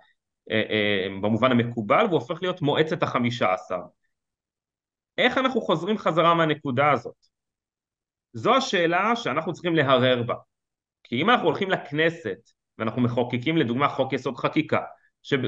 אה, 0.51 0.63
אה, 0.71 1.09
במובן 1.23 1.51
המקובל 1.51 2.05
והוא 2.05 2.21
הופך 2.21 2.43
להיות 2.43 2.63
מועצת 2.63 3.03
החמישה 3.03 3.53
עשר. 3.53 3.79
איך 5.19 5.39
אנחנו 5.39 5.61
חוזרים 5.61 5.99
חזרה 5.99 6.35
מהנקודה 6.35 6.91
הזאת? 6.91 7.34
זו 8.35 8.55
השאלה 8.55 9.17
שאנחנו 9.17 9.53
צריכים 9.53 9.75
להרהר 9.75 10.23
בה. 10.23 10.35
כי 11.05 11.23
אם 11.23 11.31
אנחנו 11.31 11.47
הולכים 11.47 11.71
לכנסת 11.71 12.39
ואנחנו 12.79 13.03
מחוקקים 13.03 13.57
לדוגמה 13.57 13.89
חוק 13.89 14.13
יסוד 14.13 14.37
חקיקה, 14.37 14.81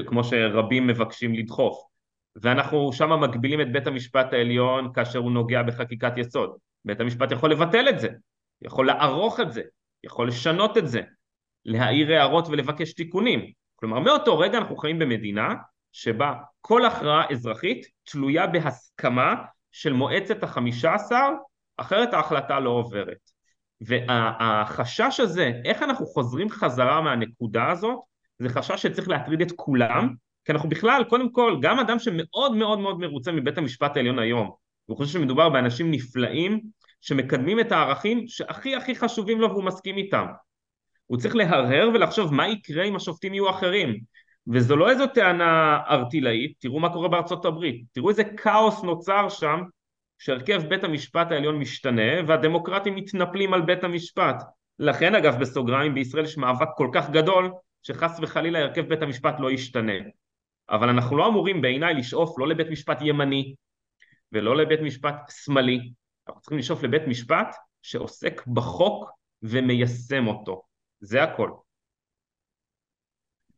כמו 0.07 0.23
שרבים 0.23 0.87
מבקשים 0.87 1.33
לדחוף, 1.33 1.87
ואנחנו 2.35 2.93
שם 2.93 3.19
מגבילים 3.21 3.61
את 3.61 3.71
בית 3.71 3.87
המשפט 3.87 4.33
העליון 4.33 4.93
כאשר 4.93 5.19
הוא 5.19 5.31
נוגע 5.31 5.63
בחקיקת 5.63 6.17
יסוד. 6.17 6.57
בית 6.85 6.99
המשפט 6.99 7.31
יכול 7.31 7.51
לבטל 7.51 7.89
את 7.89 7.99
זה, 7.99 8.09
יכול 8.61 8.87
לערוך 8.87 9.39
את 9.39 9.51
זה, 9.51 9.61
יכול 10.03 10.27
לשנות 10.27 10.77
את 10.77 10.87
זה, 10.87 11.01
להעיר 11.65 12.13
הערות 12.13 12.47
ולבקש 12.47 12.93
תיקונים. 12.93 13.51
כלומר 13.75 13.99
מאותו 13.99 14.39
רגע 14.39 14.57
אנחנו 14.57 14.75
חיים 14.77 14.99
במדינה 14.99 15.55
שבה 15.91 16.33
כל 16.61 16.85
הכרעה 16.85 17.31
אזרחית 17.31 17.87
תלויה 18.03 18.47
בהסכמה 18.47 19.35
של 19.71 19.93
מועצת 19.93 20.43
החמישה 20.43 20.93
עשר 20.93 21.29
אחרת 21.77 22.13
ההחלטה 22.13 22.59
לא 22.59 22.69
עוברת. 22.69 23.37
והחשש 23.81 25.19
הזה, 25.19 25.51
איך 25.65 25.83
אנחנו 25.83 26.05
חוזרים 26.05 26.49
חזרה 26.49 27.01
מהנקודה 27.01 27.71
הזאת, 27.71 27.99
זה 28.39 28.49
חשש 28.49 28.81
שצריך 28.81 29.09
להטריד 29.09 29.41
את 29.41 29.51
כולם, 29.55 30.13
כי 30.45 30.51
אנחנו 30.51 30.69
בכלל, 30.69 31.03
קודם 31.09 31.31
כל, 31.31 31.57
גם 31.61 31.79
אדם 31.79 31.99
שמאוד 31.99 32.55
מאוד 32.55 32.79
מאוד 32.79 32.99
מרוצה 32.99 33.31
מבית 33.31 33.57
המשפט 33.57 33.97
העליון 33.97 34.19
היום, 34.19 34.51
והוא 34.87 34.97
חושב 34.97 35.13
שמדובר 35.13 35.49
באנשים 35.49 35.91
נפלאים 35.91 36.61
שמקדמים 37.01 37.59
את 37.59 37.71
הערכים 37.71 38.27
שהכי 38.27 38.75
הכי 38.75 38.95
חשובים 38.95 39.41
לו 39.41 39.49
והוא 39.49 39.63
מסכים 39.63 39.97
איתם. 39.97 40.25
הוא 41.05 41.17
צריך 41.17 41.35
להרהר 41.35 41.89
ולחשוב 41.93 42.33
מה 42.33 42.47
יקרה 42.47 42.83
אם 42.83 42.95
השופטים 42.95 43.33
יהיו 43.33 43.49
אחרים. 43.49 43.99
וזו 44.47 44.75
לא 44.75 44.89
איזו 44.89 45.07
טענה 45.07 45.79
ארטילאית, 45.89 46.53
תראו 46.59 46.79
מה 46.79 46.93
קורה 46.93 47.07
בארצות 47.07 47.45
הברית, 47.45 47.83
תראו 47.91 48.09
איזה 48.09 48.23
כאוס 48.23 48.83
נוצר 48.83 49.29
שם 49.29 49.61
שהרכב 50.17 50.61
בית 50.69 50.83
המשפט 50.83 51.31
העליון 51.31 51.59
משתנה 51.59 52.11
והדמוקרטים 52.27 52.95
מתנפלים 52.95 53.53
על 53.53 53.61
בית 53.61 53.83
המשפט. 53.83 54.43
לכן 54.79 55.15
אגב 55.15 55.39
בסוגריים 55.39 55.93
בישראל 55.93 56.23
יש 56.23 56.37
מאבק 56.37 56.67
כל 56.77 56.89
כך 56.93 57.09
גדול 57.09 57.51
שחס 57.83 58.19
וחלילה 58.21 58.59
הרכב 58.59 58.81
בית 58.81 59.01
המשפט 59.01 59.35
לא 59.39 59.51
ישתנה. 59.51 59.93
אבל 60.69 60.89
אנחנו 60.89 61.17
לא 61.17 61.27
אמורים 61.27 61.61
בעיניי 61.61 61.93
לשאוף 61.93 62.39
לא 62.39 62.47
לבית 62.47 62.67
משפט 62.67 62.97
ימני 63.01 63.55
ולא 64.31 64.57
לבית 64.57 64.79
משפט 64.79 65.15
שמאלי, 65.29 65.91
אנחנו 66.27 66.41
צריכים 66.41 66.57
לשאוף 66.57 66.83
לבית 66.83 67.01
משפט 67.07 67.55
שעוסק 67.81 68.47
בחוק 68.47 69.09
ומיישם 69.41 70.27
אותו. 70.27 70.61
זה 70.99 71.23
הכל. 71.23 71.51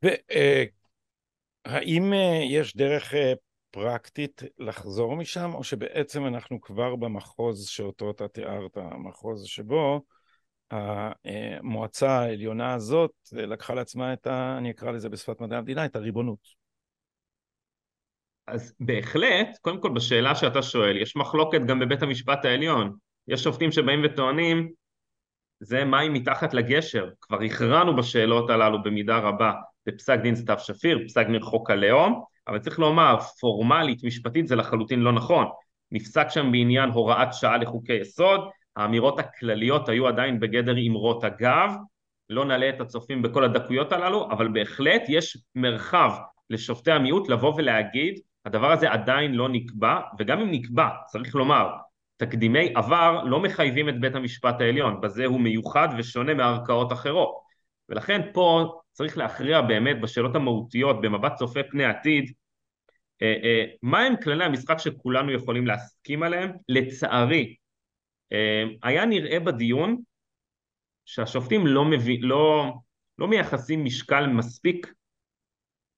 והאם 0.03 2.13
אה, 2.13 2.39
יש 2.49 2.75
דרך 2.75 3.13
אה, 3.13 3.33
פרקטית 3.71 4.41
לחזור 4.59 5.15
משם, 5.15 5.51
או 5.53 5.63
שבעצם 5.63 6.25
אנחנו 6.25 6.61
כבר 6.61 6.95
במחוז 6.95 7.67
שאותו 7.67 8.11
אתה 8.11 8.27
תיארת, 8.27 8.77
המחוז 8.77 9.45
שבו 9.45 10.01
המועצה 10.71 12.11
העליונה 12.11 12.73
הזאת 12.73 13.11
לקחה 13.31 13.73
לעצמה 13.73 14.13
את 14.13 14.27
ה... 14.27 14.55
אני 14.57 14.71
אקרא 14.71 14.91
לזה 14.91 15.09
בשפת 15.09 15.41
מדעי 15.41 15.57
המדינה, 15.57 15.85
את 15.85 15.95
הריבונות. 15.95 16.39
אז 18.47 18.73
בהחלט, 18.79 19.57
קודם 19.61 19.81
כל 19.81 19.89
בשאלה 19.89 20.35
שאתה 20.35 20.61
שואל, 20.61 20.97
יש 20.97 21.15
מחלוקת 21.15 21.61
גם 21.67 21.79
בבית 21.79 22.01
המשפט 22.01 22.45
העליון. 22.45 22.95
יש 23.27 23.43
שופטים 23.43 23.71
שבאים 23.71 24.01
וטוענים, 24.05 24.71
זה 25.59 25.85
מים 25.85 26.13
מתחת 26.13 26.53
לגשר, 26.53 27.09
כבר 27.21 27.41
הכרענו 27.41 27.95
בשאלות 27.95 28.49
הללו 28.49 28.83
במידה 28.83 29.17
רבה 29.17 29.53
בפסק 29.85 30.19
דין 30.19 30.35
סתיו 30.35 30.59
שפיר, 30.59 30.99
פסק 31.07 31.27
דין 31.27 31.41
חוק 31.41 31.69
הלאום, 31.69 32.23
אבל 32.47 32.59
צריך 32.59 32.79
לומר, 32.79 33.19
פורמלית, 33.39 34.03
משפטית 34.03 34.47
זה 34.47 34.55
לחלוטין 34.55 34.99
לא 34.99 35.11
נכון. 35.11 35.45
נפסק 35.91 36.29
שם 36.29 36.51
בעניין 36.51 36.89
הוראת 36.89 37.33
שעה 37.33 37.57
לחוקי 37.57 37.93
יסוד, 37.93 38.41
האמירות 38.75 39.19
הכלליות 39.19 39.89
היו 39.89 40.07
עדיין 40.07 40.39
בגדר 40.39 40.75
אמרות 40.87 41.23
אגב, 41.23 41.73
לא 42.29 42.45
נעלה 42.45 42.69
את 42.69 42.81
הצופים 42.81 43.21
בכל 43.21 43.43
הדקויות 43.43 43.91
הללו, 43.91 44.31
אבל 44.31 44.47
בהחלט 44.47 45.01
יש 45.07 45.37
מרחב 45.55 46.11
לשופטי 46.49 46.91
המיעוט 46.91 47.29
לבוא 47.29 47.53
ולהגיד, 47.57 48.19
הדבר 48.45 48.71
הזה 48.71 48.91
עדיין 48.91 49.33
לא 49.33 49.49
נקבע, 49.49 49.99
וגם 50.19 50.39
אם 50.39 50.51
נקבע, 50.51 50.89
צריך 51.07 51.35
לומר, 51.35 51.69
תקדימי 52.17 52.71
עבר 52.75 53.23
לא 53.23 53.39
מחייבים 53.39 53.89
את 53.89 53.99
בית 53.99 54.15
המשפט 54.15 54.61
העליון, 54.61 55.01
בזה 55.01 55.25
הוא 55.25 55.39
מיוחד 55.39 55.89
ושונה 55.97 56.33
מערכאות 56.33 56.93
אחרות. 56.93 57.48
ולכן 57.89 58.21
פה 58.33 58.79
צריך 58.91 59.17
להכריע 59.17 59.61
באמת 59.61 60.01
בשאלות 60.01 60.35
המהותיות 60.35 61.01
במבט 61.01 61.35
צופה 61.35 61.59
פני 61.71 61.85
עתיד 61.85 62.31
אה, 63.21 63.35
אה, 63.43 63.65
מהם 63.83 64.13
כללי 64.23 64.43
המשחק 64.43 64.77
שכולנו 64.77 65.31
יכולים 65.31 65.67
להסכים 65.67 66.23
עליהם? 66.23 66.51
לצערי 66.69 67.55
אה, 68.31 68.63
היה 68.83 69.05
נראה 69.05 69.39
בדיון 69.39 70.01
שהשופטים 71.05 71.67
לא, 71.67 71.85
מביא, 71.85 72.17
לא, 72.21 72.73
לא 73.17 73.27
מייחסים 73.27 73.85
משקל 73.85 74.27
מספיק 74.27 74.93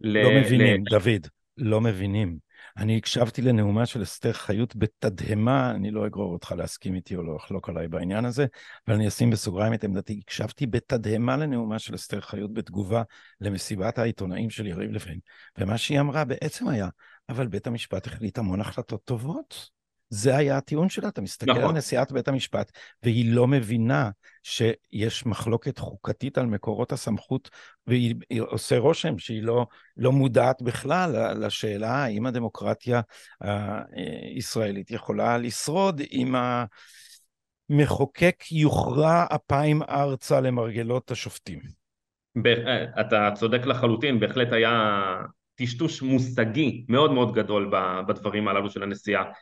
ל... 0.02 0.24
לא 0.24 0.30
מבינים, 0.42 0.84
ל... 0.86 0.90
דוד, 0.90 1.28
לא 1.58 1.82
מבינים. 1.82 2.38
אני 2.82 2.98
הקשבתי 2.98 3.42
לנאומה 3.42 3.86
של 3.86 4.04
אסתר 4.04 4.34
חיות 4.34 4.76
בתדהמה, 4.76 5.72
אני 5.72 5.92
לא 5.92 6.08
אגרור 6.08 6.34
אותך 6.34 6.52
להסכים 6.58 6.96
איתי 6.96 7.16
או 7.16 7.24
לא 7.24 7.36
לחלוק 7.36 7.70
עליי 7.70 7.88
בעניין 7.88 8.26
הזה, 8.26 8.46
אבל 8.88 8.96
אני 8.96 9.08
אשים 9.08 9.30
בסוגריים 9.30 9.74
את 9.74 9.84
עמדתי. 9.84 10.20
הקשבתי 10.24 10.68
בתדהמה 10.68 11.38
לנאומה 11.38 11.80
של 11.80 11.96
אסתר 11.96 12.22
חיות 12.22 12.54
בתגובה 12.54 13.04
למסיבת 13.42 13.98
העיתונאים 13.98 14.50
של 14.50 14.68
יריב 14.68 14.92
לוין, 14.92 15.20
ומה 15.58 15.78
שהיא 15.78 16.00
אמרה 16.00 16.26
בעצם 16.26 16.68
היה, 16.68 16.88
אבל 17.30 17.48
בית 17.48 17.68
המשפט 17.68 18.08
החליט 18.08 18.38
המון 18.38 18.62
החלטות 18.62 19.06
טובות. 19.06 19.81
זה 20.14 20.38
היה 20.38 20.58
הטיעון 20.58 20.90
שלה, 20.90 21.08
אתה 21.08 21.22
מסתכל 21.22 21.52
נכון. 21.52 21.64
על 21.64 21.72
נשיאת 21.72 22.12
בית 22.12 22.28
המשפט, 22.28 22.72
והיא 23.04 23.34
לא 23.34 23.48
מבינה 23.48 24.10
שיש 24.44 25.26
מחלוקת 25.26 25.78
חוקתית 25.78 26.38
על 26.38 26.46
מקורות 26.46 26.92
הסמכות, 26.92 27.50
והיא 27.88 28.16
עושה 28.40 28.78
רושם 28.78 29.18
שהיא 29.18 29.44
לא, 29.44 29.66
לא 29.98 30.12
מודעת 30.12 30.62
בכלל 30.62 31.34
לשאלה 31.46 31.92
האם 31.92 32.26
הדמוקרטיה 32.26 33.02
הישראלית 34.36 34.92
יכולה 34.92 35.38
לשרוד 35.38 36.02
אם 36.12 36.36
המחוקק 37.70 38.44
יוכרע 38.52 39.26
אפיים 39.36 39.82
ארצה 39.84 40.42
למרגלות 40.42 41.12
השופטים. 41.12 41.60
אתה 43.00 43.30
צודק 43.36 43.66
לחלוטין, 43.66 44.20
בהחלט 44.20 44.52
היה 44.52 45.02
טשטוש 45.56 46.02
מושגי 46.02 46.86
מאוד 46.90 47.12
מאוד 47.12 47.34
גדול 47.34 47.72
בדברים 48.08 48.48
הללו 48.48 48.70
של 48.70 48.84
הנשיאה 48.84 49.22
אה, 49.22 49.28
אה, 49.28 49.34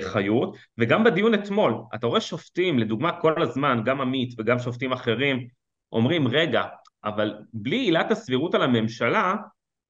חיות, 0.00 0.56
וגם 0.78 1.04
בדיון 1.04 1.34
אתמול, 1.34 1.74
אתה 1.94 2.06
רואה 2.06 2.20
שופטים, 2.20 2.78
לדוגמה 2.78 3.20
כל 3.20 3.42
הזמן, 3.42 3.82
גם 3.84 4.00
עמית 4.00 4.34
וגם 4.38 4.58
שופטים 4.58 4.92
אחרים, 4.92 5.46
אומרים 5.92 6.28
רגע, 6.28 6.64
אבל 7.04 7.34
בלי 7.52 7.76
עילת 7.76 8.10
הסבירות 8.10 8.54
על 8.54 8.62
הממשלה, 8.62 9.34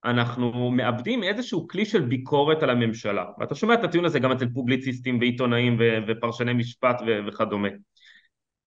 אנחנו 0.05 0.71
מאבדים 0.71 1.23
איזשהו 1.23 1.69
כלי 1.69 1.85
של 1.85 2.01
ביקורת 2.01 2.63
על 2.63 2.71
הממשלה. 2.71 3.25
ואתה 3.39 3.55
שומע 3.55 3.75
את 3.75 3.85
הטיעון 3.85 4.07
הזה 4.07 4.19
גם 4.19 4.33
אצל 4.33 4.49
פובליציסטים 4.55 5.19
ועיתונאים 5.19 5.79
ופרשני 6.07 6.53
משפט 6.53 6.97
וכדומה. 7.27 7.69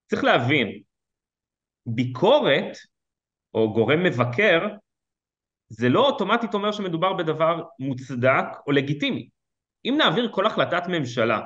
צריך 0.06 0.24
להבין, 0.24 0.80
ביקורת 1.86 2.76
או 3.54 3.72
גורם 3.72 4.02
מבקר 4.02 4.68
זה 5.68 5.88
לא 5.88 6.08
אוטומטית 6.08 6.54
אומר 6.54 6.72
שמדובר 6.72 7.12
בדבר 7.12 7.62
מוצדק 7.78 8.44
או 8.66 8.72
לגיטימי. 8.72 9.28
אם 9.84 9.94
נעביר 9.98 10.28
כל 10.32 10.46
החלטת 10.46 10.82
ממשלה 10.88 11.40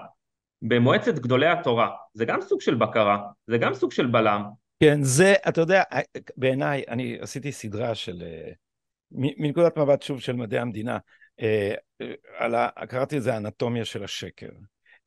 במועצת 0.62 1.14
גדולי 1.14 1.46
התורה, 1.46 1.90
זה 2.14 2.24
גם 2.24 2.40
סוג 2.40 2.60
של 2.60 2.74
בקרה, 2.74 3.18
זה 3.46 3.58
גם 3.58 3.74
סוג 3.74 3.92
של 3.92 4.06
בלם. 4.06 4.42
כן, 4.80 5.02
זה, 5.02 5.34
אתה 5.48 5.60
יודע, 5.60 5.82
בעיניי, 6.36 6.84
אני 6.88 7.18
עשיתי 7.20 7.52
סדרה 7.52 7.94
של, 7.94 8.22
אה, 8.22 8.52
מנקודת 9.12 9.78
מבט 9.78 10.02
שוב 10.02 10.20
של 10.20 10.32
מדעי 10.32 10.58
המדינה, 10.58 10.98
אה, 11.40 11.74
על 12.38 12.54
ה, 12.54 12.68
קראתי 12.88 13.16
לזה 13.16 13.36
אנטומיה 13.36 13.84
של 13.84 14.04
השקר. 14.04 14.48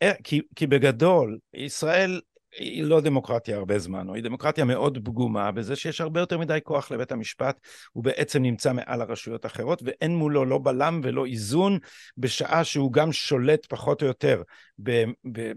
אה, 0.01 0.13
כי, 0.23 0.41
כי 0.55 0.67
בגדול, 0.67 1.37
ישראל 1.53 2.21
היא 2.51 2.83
לא 2.83 3.01
דמוקרטיה 3.01 3.57
הרבה 3.57 3.79
זמן, 3.79 4.09
או 4.09 4.15
היא 4.15 4.23
דמוקרטיה 4.23 4.65
מאוד 4.65 4.97
פגומה 5.05 5.51
בזה 5.51 5.75
שיש 5.75 6.01
הרבה 6.01 6.19
יותר 6.19 6.37
מדי 6.37 6.59
כוח 6.63 6.91
לבית 6.91 7.11
המשפט, 7.11 7.59
הוא 7.91 8.03
בעצם 8.03 8.41
נמצא 8.41 8.73
מעל 8.73 9.01
הרשויות 9.01 9.45
האחרות, 9.45 9.81
ואין 9.85 10.15
מולו 10.15 10.45
לא 10.45 10.57
בלם 10.57 11.01
ולא 11.03 11.25
איזון, 11.25 11.79
בשעה 12.17 12.63
שהוא 12.63 12.93
גם 12.93 13.11
שולט 13.11 13.65
פחות 13.65 14.01
או 14.01 14.07
יותר 14.07 14.41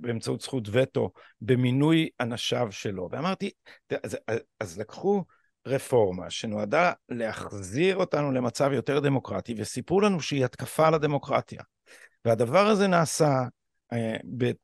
באמצעות 0.01 0.41
זכות 0.41 0.69
וטו 0.73 1.11
במינוי 1.41 2.09
אנשיו 2.21 2.69
שלו. 2.71 3.09
ואמרתי, 3.13 3.51
אז, 4.05 4.19
אז 4.61 4.79
לקחו 4.79 5.25
רפורמה 5.67 6.31
שנועדה 6.31 6.93
להחזיר 7.09 7.97
אותנו 7.97 8.33
למצב 8.33 8.73
יותר 8.73 9.01
דמוקרטי, 9.01 9.55
וסיפרו 9.57 10.01
לנו 10.01 10.21
שהיא 10.21 10.45
התקפה 10.45 10.87
על 10.87 10.95
הדמוקרטיה. 10.95 11.63
והדבר 12.25 12.67
הזה 12.67 12.87
נעשה 12.87 13.45
אה, 13.93 14.17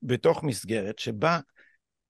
בתוך 0.02 0.42
מסגרת 0.42 0.98
שבה 0.98 1.38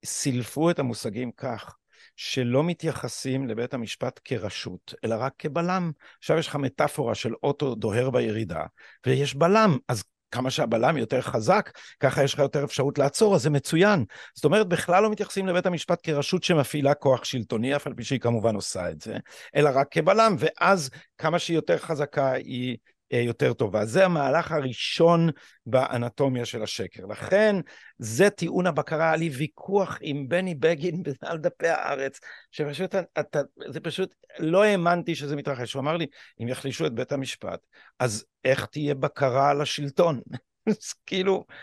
סילפו 0.05 0.71
את 0.71 0.79
המושגים 0.79 1.31
כך 1.37 1.77
שלא 2.17 2.65
מתייחסים 2.65 3.49
לבית 3.49 3.75
המשפט 3.75 4.21
כרשות, 4.25 4.95
אלא 5.05 5.17
רק 5.19 5.33
כבלם. 5.39 5.91
עכשיו 6.19 6.39
יש 6.39 6.47
לך 6.47 6.57
מטאפורה 6.57 7.15
של 7.15 7.33
אוטו 7.43 7.75
דוהר 7.75 8.11
בירידה, 8.11 8.63
ויש 9.07 9.35
בלם, 9.35 9.77
אז 9.89 10.05
כמה 10.31 10.51
שהבלם 10.51 10.97
יותר 10.97 11.21
חזק, 11.21 11.71
ככה 12.01 12.25
יש 12.25 12.35
לך 12.35 12.41
יותר 12.41 12.65
אפשרות 12.65 12.99
לעצור, 12.99 13.35
אז 13.35 13.43
זה 13.43 13.51
מצוין. 13.51 14.05
זאת 14.35 14.45
אומרת, 14.45 14.69
בכלל 14.69 15.03
לא 15.03 15.11
מתייחסים 15.11 15.47
לבית 15.47 15.67
המשפט 15.67 16.01
כרשות 16.03 16.45
שמפעילה 16.45 16.95
כוח 16.95 17.25
שלטוני, 17.25 17.77
אף 17.77 17.87
על 17.87 17.95
פי 17.95 18.05
שהיא 18.05 18.21
כמובן 18.21 18.55
עושה 18.55 18.91
את 18.91 19.01
זה, 19.01 19.17
אלא 19.57 19.71
רק 19.75 19.87
כבלם, 19.91 20.37
ואז 20.39 20.91
כמה 21.19 21.39
שהיא 21.39 21.55
יותר 21.55 21.79
חזקה 21.79 22.33
היא 22.33 22.77
יותר 23.11 23.53
טובה. 23.53 23.85
זה 23.85 24.05
המהלך 24.05 24.53
הראשון 24.53 25.31
באנטומיה 25.67 26.45
של 26.45 26.63
השקר. 26.63 27.07
לכן, 27.07 27.57
זה 27.99 28.31
טיעון 28.31 28.67
הבקרה. 28.67 29.05
היה 29.05 29.17
לי 29.17 29.29
ויכוח 29.29 29.99
עם 30.01 30.29
בני 30.29 30.55
בגין 30.55 31.03
על 31.23 31.39
דפי 31.39 31.69
הארץ, 31.69 32.21
שפשוט, 32.51 32.95
אתה, 33.21 33.41
זה 33.69 33.81
פשוט, 33.81 34.15
לא 34.39 34.65
האמנתי 34.65 35.15
שזה 35.15 35.37
מתרחש. 35.37 35.75
הוא 35.75 35.81
אמר 35.81 35.97
לי, 35.97 36.07
אם 36.43 36.49
יחלישו 36.49 36.87
את 36.87 36.95
בית 36.95 37.13
המשפט, 37.13 37.61
אז 37.99 38.25
איך 38.45 38.67
תהיה 38.67 38.95
בקרה 38.95 39.51
על 39.51 39.61
השלטון? 39.61 40.21
אז 40.69 40.93
כאילו, 41.07 41.45
אה, 41.51 41.55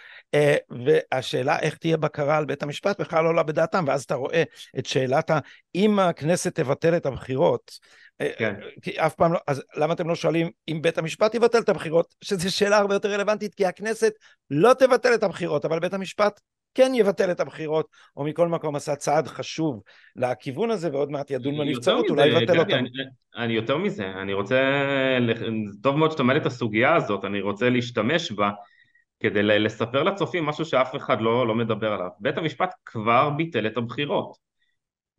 והשאלה 0.69 1.59
איך 1.59 1.77
תהיה 1.77 1.97
בקרה 1.97 2.37
על 2.37 2.45
בית 2.45 2.63
המשפט 2.63 3.01
בכלל 3.01 3.23
לא 3.23 3.29
עולה 3.29 3.43
בדעתם, 3.43 3.83
ואז 3.87 4.03
אתה 4.03 4.15
רואה 4.15 4.43
את 4.79 4.85
שאלת 4.85 5.29
ה... 5.29 5.39
אם 5.75 5.99
הכנסת 5.99 6.55
תבטל 6.55 6.97
את 6.97 7.05
הבחירות, 7.05 7.71
אה, 8.21 8.31
כן. 8.37 8.55
כי 8.81 8.91
אף 8.91 9.15
פעם 9.15 9.33
לא, 9.33 9.39
אז 9.47 9.63
למה 9.75 9.93
אתם 9.93 10.09
לא 10.09 10.15
שואלים 10.15 10.49
אם 10.67 10.81
בית 10.81 10.97
המשפט 10.97 11.35
יבטל 11.35 11.59
את 11.59 11.69
הבחירות, 11.69 12.15
שזו 12.21 12.55
שאלה 12.55 12.77
הרבה 12.77 12.95
יותר 12.95 13.11
רלוונטית, 13.11 13.55
כי 13.55 13.65
הכנסת 13.65 14.13
לא 14.49 14.73
תבטל 14.73 15.13
את 15.13 15.23
הבחירות, 15.23 15.65
אבל 15.65 15.79
בית 15.79 15.93
המשפט 15.93 16.39
כן 16.75 16.91
יבטל 16.95 17.31
את 17.31 17.39
הבחירות, 17.39 17.87
או 18.17 18.23
מכל 18.23 18.47
מקום 18.47 18.75
עשה 18.75 18.95
צעד 18.95 19.27
חשוב 19.27 19.81
לכיוון 20.15 20.71
הזה, 20.71 20.89
ועוד 20.93 21.11
מעט 21.11 21.31
ידון 21.31 21.57
בנבצרות, 21.57 22.05
אולי 22.09 22.27
יבטל 22.27 22.59
אותם. 22.59 22.71
אני, 22.71 22.89
אני 23.37 23.53
יותר 23.53 23.77
מזה, 23.77 24.05
אני 24.21 24.33
רוצה, 24.33 24.61
טוב 25.83 25.95
מאוד 25.95 26.11
שאתה 26.11 26.23
מעלה 26.23 26.39
את 26.39 26.45
הסוגיה 26.45 26.95
הזאת, 26.95 27.25
אני 27.25 27.41
רוצה 27.41 27.69
להשתמש 27.69 28.31
בה 28.31 28.49
כדי 29.19 29.43
לספר 29.43 30.03
לצופים 30.03 30.45
משהו 30.45 30.65
שאף 30.65 30.95
אחד 30.95 31.21
לא, 31.21 31.47
לא 31.47 31.55
מדבר 31.55 31.93
עליו. 31.93 32.09
בית 32.19 32.37
המשפט 32.37 32.73
כבר 32.85 33.29
ביטל 33.29 33.67
את 33.67 33.77
הבחירות. 33.77 34.37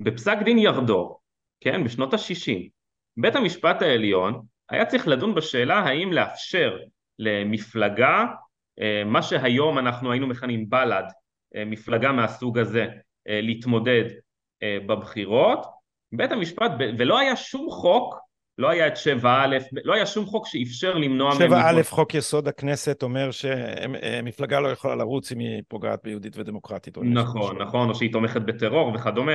בפסק 0.00 0.38
דין 0.44 0.58
ירדור, 0.58 1.20
כן, 1.60 1.84
בשנות 1.84 2.14
ה-60, 2.14 2.68
בית 3.16 3.36
המשפט 3.36 3.82
העליון 3.82 4.42
היה 4.68 4.86
צריך 4.86 5.08
לדון 5.08 5.34
בשאלה 5.34 5.78
האם 5.78 6.12
לאפשר 6.12 6.78
למפלגה, 7.18 8.24
אה, 8.80 9.02
מה 9.04 9.22
שהיום 9.22 9.78
אנחנו 9.78 10.12
היינו 10.12 10.26
מכנים 10.26 10.70
בל"ד, 10.70 11.04
אה, 11.56 11.64
מפלגה 11.64 12.12
מהסוג 12.12 12.58
הזה, 12.58 12.86
אה, 13.28 13.40
להתמודד 13.40 14.04
בבחירות, 14.86 15.66
בית 16.12 16.32
המשפט, 16.32 16.70
ולא 16.98 17.18
היה 17.18 17.36
שום 17.36 17.70
חוק, 17.70 18.18
לא 18.58 18.70
היה 18.70 18.86
את 18.86 18.94
7א, 18.96 19.26
לא 19.84 19.94
היה 19.94 20.06
שום 20.06 20.26
חוק 20.26 20.46
שאפשר 20.46 20.94
למנוע... 20.94 21.32
7א, 21.32 21.82
חוק 21.88 22.14
יסוד 22.14 22.48
הכנסת 22.48 23.02
אומר 23.02 23.30
שמפלגה 23.30 24.60
לא 24.60 24.68
יכולה 24.68 24.94
לרוץ 24.94 25.32
אם 25.32 25.38
היא 25.38 25.62
פוגעת 25.68 26.00
ביהודית 26.04 26.38
ודמוקרטית. 26.38 26.98
נכון, 26.98 27.62
נכון, 27.62 27.88
או 27.88 27.94
שהיא 27.94 28.12
תומכת 28.12 28.42
בטרור 28.42 28.92
וכדומה. 28.94 29.32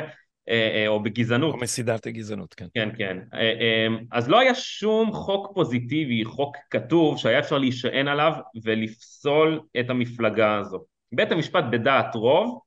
אה, 0.50 0.72
אה, 0.76 0.88
או 0.88 1.04
בגזענות. 1.04 1.54
או 1.54 1.60
מסידת 1.60 2.08
הגזענות, 2.08 2.54
כן. 2.54 2.66
כן, 2.74 2.90
כן. 2.98 3.18
אה, 3.34 3.88
אז 4.12 4.30
לא 4.30 4.40
היה 4.40 4.56
שום 4.56 5.14
חוק 5.14 5.52
פוזיטיבי, 5.54 6.26
חוק 6.26 6.58
כתוב, 6.70 7.18
שהיה 7.18 7.40
אפשר 7.40 7.58
להישען 7.58 8.08
עליו 8.08 8.34
ולפסול 8.64 9.62
את 9.80 9.90
המפלגה 9.90 10.58
הזו. 10.58 10.84
בית 11.12 11.32
המשפט 11.32 11.64
בדעת 11.72 12.16
רוב, 12.16 12.62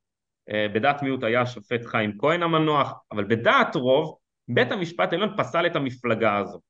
בדעת 0.74 1.02
מיעוט 1.02 1.24
היה 1.24 1.40
השופט 1.40 1.84
חיים 1.84 2.18
כהן 2.18 2.42
המנוח, 2.42 2.92
אבל 3.12 3.24
בדעת 3.24 3.76
רוב, 3.76 4.16
בית 4.48 4.72
המשפט 4.72 5.12
העליון 5.12 5.36
פסל 5.36 5.66
את 5.66 5.76
המפלגה 5.76 6.36
הזו. 6.36 6.60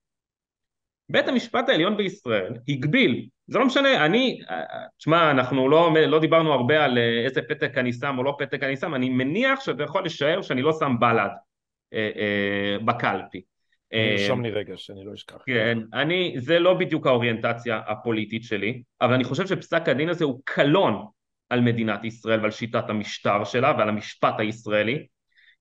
בית 1.09 1.29
המשפט 1.29 1.69
העליון 1.69 1.97
בישראל 1.97 2.55
הגביל, 2.69 3.27
זה 3.47 3.59
לא 3.59 3.67
משנה, 3.67 4.07
אני, 4.07 4.41
תשמע, 4.99 5.31
אנחנו 5.31 5.69
לא, 5.69 5.95
לא 6.07 6.21
דיברנו 6.21 6.53
הרבה 6.53 6.85
על 6.85 6.99
אה, 6.99 7.25
איזה 7.25 7.43
פתק 7.43 7.79
אני 7.79 7.93
שם 7.93 8.19
או 8.19 8.23
לא 8.23 8.37
פתק 8.39 8.63
אני 8.63 8.77
שם, 8.77 8.95
אני 8.95 9.09
מניח 9.09 9.61
שאתה 9.61 9.83
יכול 9.83 10.05
לשער 10.05 10.43
שאני 10.43 10.63
לא 10.63 10.73
שם 10.73 10.97
בל"ד 11.01 11.31
אה, 11.95 12.11
אה, 12.17 12.77
בקלפי. 12.85 13.43
נרשום 13.93 14.43
לי 14.43 14.51
רגע 14.51 14.77
שאני 14.77 15.05
לא 15.05 15.15
אשכח. 15.15 15.37
כן, 15.47 15.79
אני, 15.93 16.35
זה 16.39 16.59
לא 16.59 16.75
בדיוק 16.75 17.07
האוריינטציה 17.07 17.81
הפוליטית 17.87 18.45
שלי, 18.45 18.83
אבל 19.01 19.15
אני 19.15 19.25
חושב 19.25 19.47
שפסק 19.47 19.89
הדין 19.89 20.09
הזה 20.09 20.25
הוא 20.25 20.41
קלון 20.45 21.07
על 21.49 21.61
מדינת 21.61 22.05
ישראל 22.05 22.41
ועל 22.41 22.51
שיטת 22.51 22.91
המשטר 22.91 23.45
שלה 23.45 23.75
ועל 23.79 23.89
המשפט 23.89 24.35
הישראלי. 24.39 25.07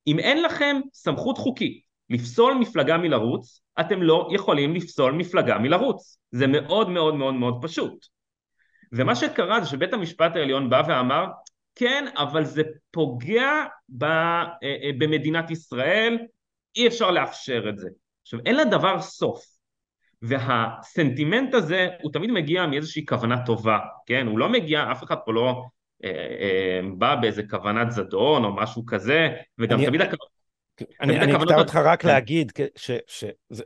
אם 0.08 0.20
אין 0.20 0.44
לכם 0.44 0.80
סמכות 0.94 1.38
חוקית 1.38 1.83
לפסול 2.10 2.54
מפלגה 2.54 2.98
מלרוץ, 2.98 3.62
אתם 3.80 4.02
לא 4.02 4.30
יכולים 4.32 4.76
לפסול 4.76 5.12
מפלגה 5.12 5.58
מלרוץ. 5.58 6.18
זה 6.32 6.48
מאוד 6.48 6.90
מאוד 6.90 7.16
מאוד 7.16 7.34
מאוד 7.34 7.60
פשוט. 7.62 8.06
ומה 8.92 9.16
שקרה 9.16 9.62
זה 9.62 9.70
שבית 9.70 9.94
המשפט 9.94 10.36
העליון 10.36 10.70
בא 10.70 10.82
ואמר, 10.88 11.26
כן, 11.76 12.06
אבל 12.18 12.44
זה 12.44 12.62
פוגע 12.92 13.64
ב, 13.90 14.04
אה, 14.04 14.54
אה, 14.64 14.92
במדינת 14.98 15.52
ישראל, 15.52 16.18
אי 16.76 16.88
אפשר 16.88 17.12
לאפשר 17.12 17.70
את 17.70 17.78
זה. 17.78 17.90
עכשיו, 18.22 18.40
אין 18.46 18.56
לדבר 18.56 19.02
סוף. 19.02 19.54
והסנטימנט 20.22 21.54
הזה 21.54 21.88
הוא 22.02 22.12
תמיד 22.12 22.32
מגיע 22.32 22.66
מאיזושהי 22.66 23.06
כוונה 23.06 23.46
טובה, 23.46 23.80
כן? 24.06 24.28
הוא 24.28 24.40
לא 24.40 24.50
מגיע, 24.50 24.92
אף 24.92 25.04
אחד 25.04 25.16
פה 25.26 25.34
לא 25.34 25.64
אה, 26.04 26.10
אה, 26.10 26.80
בא 26.98 27.16
באיזה 27.16 27.44
כוונת 27.50 27.92
זדון 27.92 28.44
או 28.44 28.56
משהו 28.56 28.86
כזה, 28.86 29.30
וגם 29.60 29.78
אני, 29.78 29.86
תמיד 29.88 30.02
הכוונה... 30.02 30.33
אני, 31.02 31.20
אני 31.20 31.36
אקטע 31.36 31.60
אותך 31.60 31.76
רק 31.76 32.02
כן. 32.02 32.08
להגיד 32.08 32.52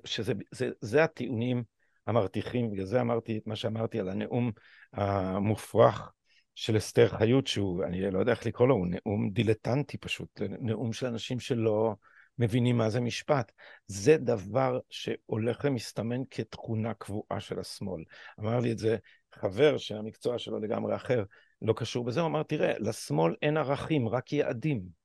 שזה 0.06 1.04
הטיעונים 1.04 1.64
המרתיחים, 2.08 2.72
בגלל 2.72 2.86
זה 2.86 3.02
אמרתי 3.02 3.38
את 3.38 3.48
מה 3.48 3.56
שאמרתי 3.56 4.00
על 4.00 4.10
הנאום 4.10 4.52
המופרך 4.94 6.12
של 6.56 6.78
אסתר 6.78 7.08
חיות, 7.08 7.48
שהוא, 7.48 7.84
אני 7.84 8.12
לא 8.12 8.20
יודע 8.20 8.32
איך 8.32 8.46
לקרוא 8.46 8.68
לו, 8.68 8.76
הוא 8.76 8.88
נאום 8.88 9.30
דילטנטי 9.30 9.98
פשוט, 9.98 10.42
נאום 10.60 10.94
של 10.94 11.06
אנשים 11.06 11.40
שלא 11.40 11.96
מבינים 12.40 12.78
מה 12.78 12.90
זה 12.90 13.00
משפט. 13.00 13.52
זה 13.88 14.18
דבר 14.18 14.80
שהולך 14.90 15.62
ומסתמן 15.64 16.22
כתכונה 16.32 16.94
קבועה 16.94 17.40
של 17.40 17.60
השמאל. 17.60 18.04
אמר 18.40 18.60
לי 18.60 18.72
את 18.72 18.78
זה 18.78 18.98
חבר 19.36 19.78
שהמקצוע 19.78 20.40
שלו 20.40 20.60
לגמרי 20.60 20.96
אחר, 20.96 21.24
לא 21.62 21.74
קשור 21.74 22.06
בזה, 22.06 22.22
הוא 22.22 22.28
אמר, 22.28 22.44
תראה, 22.44 22.74
לשמאל 22.80 23.36
אין 23.42 23.58
ערכים, 23.58 24.10
רק 24.10 24.34
יעדים. 24.34 24.97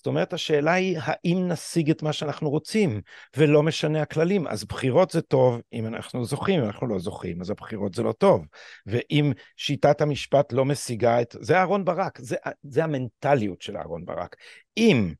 זאת 0.00 0.06
אומרת, 0.06 0.32
השאלה 0.32 0.72
היא 0.72 0.98
האם 1.02 1.48
נשיג 1.48 1.90
את 1.90 2.02
מה 2.02 2.12
שאנחנו 2.12 2.50
רוצים, 2.50 3.00
ולא 3.36 3.62
משנה 3.62 4.02
הכללים. 4.02 4.46
אז 4.46 4.64
בחירות 4.64 5.10
זה 5.10 5.20
טוב 5.22 5.60
אם 5.72 5.86
אנחנו 5.86 6.24
זוכים, 6.24 6.60
אם 6.60 6.66
אנחנו 6.66 6.86
לא 6.86 6.98
זוכים, 6.98 7.40
אז 7.40 7.50
הבחירות 7.50 7.94
זה 7.94 8.02
לא 8.02 8.12
טוב. 8.12 8.46
ואם 8.86 9.32
שיטת 9.56 10.00
המשפט 10.00 10.52
לא 10.52 10.64
משיגה 10.64 11.20
את... 11.20 11.36
זה 11.40 11.58
אהרון 11.58 11.84
ברק, 11.84 12.18
זה, 12.18 12.36
זה 12.62 12.84
המנטליות 12.84 13.62
של 13.62 13.76
אהרון 13.76 14.04
ברק. 14.04 14.36
אם 14.76 15.12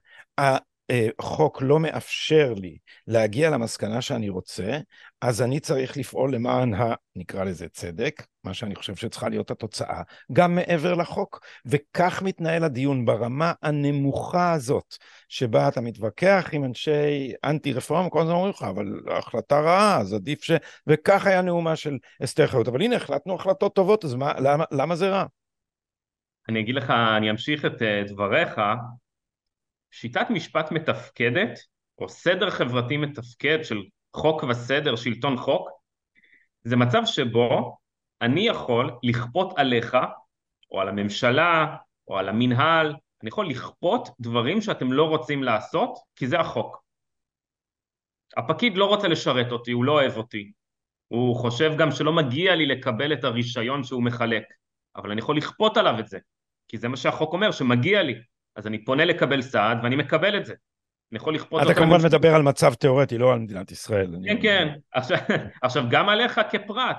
החוק 1.19 1.63
לא 1.63 1.81
מאפשר 1.81 2.55
לי 2.57 2.79
להגיע 3.07 3.51
למסקנה 3.51 4.03
שאני 4.03 4.29
רוצה, 4.29 4.79
אז 5.21 5.43
אני 5.43 5.61
צריך 5.61 5.97
לפעול 5.97 6.35
למען 6.35 6.75
ה... 6.75 6.95
נקרא 7.17 7.45
לזה 7.45 7.69
צדק, 7.69 8.27
מה 8.45 8.55
שאני 8.55 8.75
חושב 8.75 8.97
שצריכה 8.97 9.29
להיות 9.29 9.51
התוצאה, 9.51 10.03
גם 10.33 10.55
מעבר 10.55 10.95
לחוק. 10.95 11.41
וכך 11.67 12.23
מתנהל 12.23 12.65
הדיון 12.65 13.05
ברמה 13.05 13.53
הנמוכה 13.63 14.53
הזאת, 14.53 14.95
שבה 15.29 15.69
אתה 15.69 15.81
מתווכח 15.81 16.49
עם 16.53 16.65
אנשי 16.65 17.33
אנטי 17.45 17.73
רפורמה, 17.73 18.11
כל 18.11 18.21
הזמן 18.21 18.33
אומרים 18.33 18.51
לך, 18.51 18.63
אבל 18.63 19.01
החלטה 19.11 19.61
רעה, 19.61 20.01
אז 20.01 20.13
עדיף 20.13 20.43
ש... 20.43 20.51
וכך 20.87 21.27
היה 21.27 21.43
נאומה 21.43 21.77
של 21.77 21.99
אסתר 22.25 22.47
חיות. 22.47 22.69
אבל 22.69 22.83
הנה, 22.83 22.97
החלטנו 22.97 23.35
החלטות 23.35 23.75
טובות, 23.75 24.05
אז 24.05 24.15
מה, 24.15 24.33
למה, 24.41 24.65
למה 24.73 24.97
זה 24.97 25.09
רע? 25.09 25.25
אני 26.49 26.61
אגיד 26.61 26.75
לך, 26.75 26.91
אני 27.17 27.31
אמשיך 27.31 27.65
את 27.65 27.83
אה, 27.83 28.03
דבריך. 28.09 28.61
שיטת 29.91 30.27
משפט 30.31 30.73
מתפקדת, 30.73 31.59
או 31.99 32.09
סדר 32.09 32.51
חברתי 32.51 32.97
מתפקד 32.97 33.59
של 33.63 33.83
חוק 34.17 34.43
וסדר, 34.43 34.97
שלטון 34.97 35.37
חוק, 35.37 35.69
זה 36.63 36.77
מצב 36.77 37.03
שבו 37.05 37.77
אני 38.23 38.41
יכול 38.41 38.91
לכפות 39.03 39.59
עליך, 39.59 39.97
או 40.71 40.81
על 40.81 40.89
הממשלה, 40.89 41.77
או 42.09 42.19
על 42.19 42.29
המינהל, 42.29 42.95
אני 43.23 43.29
יכול 43.29 43.49
לכפות 43.49 44.09
דברים 44.21 44.61
שאתם 44.61 44.93
לא 44.93 45.09
רוצים 45.09 45.43
לעשות, 45.43 45.99
כי 46.17 46.27
זה 46.27 46.41
החוק. 46.41 46.83
הפקיד 48.37 48.77
לא 48.77 48.85
רוצה 48.85 49.09
לשרת 49.09 49.53
אותי, 49.53 49.73
הוא 49.73 49.85
לא 49.85 49.93
אוהב 49.93 50.17
אותי. 50.17 50.53
הוא 51.09 51.37
חושב 51.37 51.73
גם 51.79 51.91
שלא 51.91 52.13
מגיע 52.13 52.55
לי 52.55 52.67
לקבל 52.67 53.13
את 53.13 53.25
הרישיון 53.25 53.85
שהוא 53.85 54.03
מחלק, 54.03 54.43
אבל 54.97 55.11
אני 55.11 55.21
יכול 55.21 55.37
לכפות 55.37 55.77
עליו 55.77 56.01
את 56.01 56.09
זה, 56.09 56.19
כי 56.69 56.79
זה 56.79 56.89
מה 56.89 56.97
שהחוק 56.97 57.33
אומר, 57.33 57.51
שמגיע 57.51 58.03
לי. 58.03 58.15
אז 58.57 58.67
אני 58.67 58.85
פונה 58.85 59.05
לקבל 59.05 59.43
סעד 59.43 59.79
ואני 59.83 59.97
מקבל 59.97 60.37
את 60.37 60.47
זה. 60.47 60.55
אני 61.13 61.17
יכול 61.17 61.35
לכפות... 61.35 61.63
אתה 61.63 61.75
כמובן 61.75 62.05
מדבר 62.05 62.35
על 62.35 62.43
מצב 62.43 62.75
תיאורטי, 62.75 63.19
לא 63.19 63.33
על 63.33 63.39
מדינת 63.39 63.73
ישראל. 63.73 64.17
כן, 64.27 64.43
כן. 64.43 64.69
עכשיו, 64.93 65.19
עכשיו, 65.63 65.85
גם 65.91 66.09
עליך 66.09 66.41
כפרט, 66.51 66.97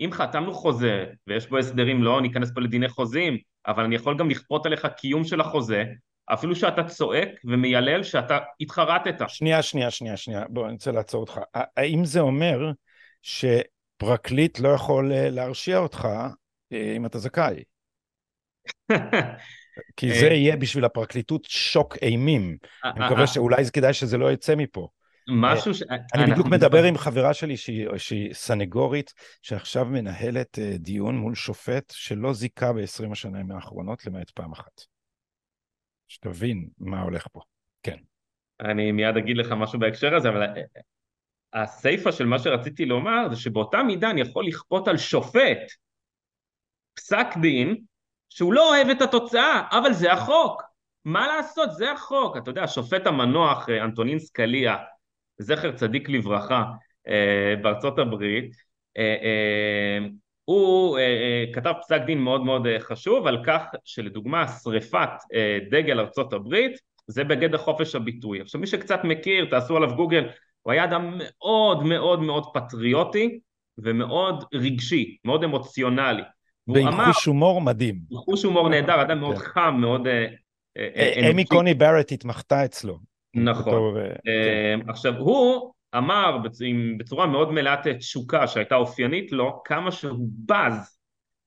אם 0.00 0.10
חתמנו 0.12 0.54
חוזה, 0.54 1.04
ויש 1.26 1.48
בו 1.48 1.58
הסדרים, 1.58 2.02
לא 2.02 2.20
ניכנס 2.20 2.50
פה 2.54 2.60
לדיני 2.60 2.88
חוזים, 2.88 3.38
אבל 3.66 3.84
אני 3.84 3.94
יכול 3.94 4.18
גם 4.18 4.30
לכפות 4.30 4.66
עליך 4.66 4.86
קיום 4.86 5.24
של 5.24 5.40
החוזה, 5.40 5.84
אפילו 6.32 6.56
שאתה 6.56 6.84
צועק 6.84 7.28
ומיילל 7.44 8.02
שאתה 8.02 8.38
התחרטת. 8.60 9.14
שנייה, 9.28 9.62
שנייה, 9.62 9.90
שנייה, 9.90 10.16
שנייה. 10.16 10.44
בוא, 10.48 10.64
אני 10.64 10.72
רוצה 10.72 10.92
לעצור 10.92 11.20
אותך. 11.20 11.40
האם 11.54 12.04
זה 12.04 12.20
אומר 12.20 12.72
שפרקליט 13.22 14.58
לא 14.58 14.68
יכול 14.68 15.12
אה, 15.12 15.30
להרשיע 15.30 15.78
אותך 15.78 16.08
אה, 16.72 16.92
אם 16.96 17.06
אתה 17.06 17.18
זכאי? 17.18 17.62
כי 19.96 20.20
זה 20.20 20.26
אה, 20.26 20.34
יהיה 20.34 20.56
בשביל 20.56 20.84
הפרקליטות 20.84 21.44
שוק 21.44 21.96
אימים. 22.02 22.56
אה, 22.84 22.90
אני 22.90 23.04
מקווה 23.04 23.20
אה, 23.20 23.26
שאולי 23.26 23.64
כדאי 23.72 23.94
שזה 23.94 24.18
לא 24.18 24.32
יצא 24.32 24.54
מפה. 24.56 24.88
משהו 25.28 25.74
ש... 25.74 25.82
אני 26.14 26.30
בדיוק 26.30 26.46
מדבר 26.46 26.84
עם 26.84 26.98
חברה 26.98 27.34
שלי 27.34 27.56
שהיא, 27.56 27.88
שהיא 27.96 28.34
סנגורית, 28.34 29.14
שעכשיו 29.42 29.84
מנהלת 29.84 30.58
דיון 30.58 31.16
מול 31.16 31.34
שופט 31.34 31.92
שלא 31.96 32.32
זיכה 32.32 32.72
ב-20 32.72 33.12
השנים 33.12 33.50
האחרונות, 33.50 34.06
למעט 34.06 34.30
פעם 34.30 34.52
אחת. 34.52 34.80
שתבין 36.08 36.68
מה 36.78 37.02
הולך 37.02 37.26
פה. 37.32 37.40
כן. 37.82 37.96
אני 38.60 38.92
מיד 38.92 39.16
אגיד 39.16 39.36
לך 39.36 39.52
משהו 39.52 39.78
בהקשר 39.78 40.14
הזה, 40.14 40.28
אבל 40.28 40.46
הסיפה 41.52 42.12
של 42.12 42.26
מה 42.26 42.38
שרציתי 42.38 42.86
לומר 42.86 43.28
זה 43.30 43.36
שבאותה 43.36 43.82
מידה 43.82 44.10
אני 44.10 44.20
יכול 44.20 44.46
לכפות 44.46 44.88
על 44.88 44.96
שופט 44.96 45.58
פסק 46.94 47.26
דין 47.40 47.76
שהוא 48.30 48.52
לא 48.52 48.68
אוהב 48.68 48.88
את 48.88 49.02
התוצאה, 49.02 49.62
אבל 49.70 49.92
זה 49.92 50.12
החוק. 50.12 50.62
מה 51.04 51.26
לעשות, 51.26 51.72
זה 51.72 51.92
החוק. 51.92 52.36
אתה 52.36 52.50
יודע, 52.50 52.62
השופט 52.62 53.06
המנוח 53.06 53.68
אה, 53.68 53.84
אנטונין 53.84 54.18
סקליה, 54.18 54.76
זכר 55.38 55.72
צדיק 55.72 56.08
לברכה, 56.08 56.64
אה, 57.08 57.54
בארצות 57.62 57.98
הברית, 57.98 58.52
אה, 58.96 59.98
הוא 60.44 60.98
כתב 61.54 61.72
פסק 61.82 62.00
דין 62.06 62.18
מאוד 62.18 62.44
מאוד 62.44 62.66
חשוב 62.78 63.26
על 63.26 63.44
כך 63.44 63.64
שלדוגמה 63.84 64.48
שריפת 64.48 65.10
דגל 65.70 66.00
ארצות 66.00 66.32
הברית 66.32 66.78
זה 67.06 67.24
בגדר 67.24 67.58
חופש 67.58 67.94
הביטוי. 67.94 68.40
עכשיו 68.40 68.60
מי 68.60 68.66
שקצת 68.66 69.00
מכיר, 69.04 69.46
תעשו 69.50 69.76
עליו 69.76 69.94
גוגל, 69.94 70.28
הוא 70.62 70.72
היה 70.72 70.84
אדם 70.84 71.18
מאוד 71.18 71.82
מאוד 71.82 72.20
מאוד 72.20 72.44
פטריוטי 72.54 73.40
ומאוד 73.78 74.44
רגשי, 74.54 75.16
מאוד 75.24 75.44
אמוציונלי. 75.44 76.22
ועם 76.68 77.04
חוש 77.04 77.24
הומור 77.24 77.60
מדהים. 77.60 77.98
חוש 78.14 78.42
הומור 78.42 78.68
נהדר, 78.68 79.02
אדם 79.02 79.20
מאוד 79.20 79.38
כן. 79.38 79.44
חם, 79.44 79.76
מאוד... 79.80 80.06
אה, 80.06 80.26
אה, 80.78 81.12
אה, 81.16 81.30
אמי 81.30 81.44
קוני 81.44 81.74
ברט 81.74 82.12
התמחתה 82.12 82.64
אצלו. 82.64 82.98
נכון. 83.34 83.94
כן. 84.24 84.80
עכשיו, 84.88 85.16
הוא 85.18 85.72
אמר 85.96 86.38
בצורה 86.98 87.26
מאוד 87.26 87.52
מלאת 87.52 87.86
תשוקה 87.98 88.46
שהייתה 88.46 88.74
אופיינית 88.74 89.32
לו, 89.32 89.62
כמה 89.64 89.92
שהוא 89.92 90.28
בז 90.46 90.98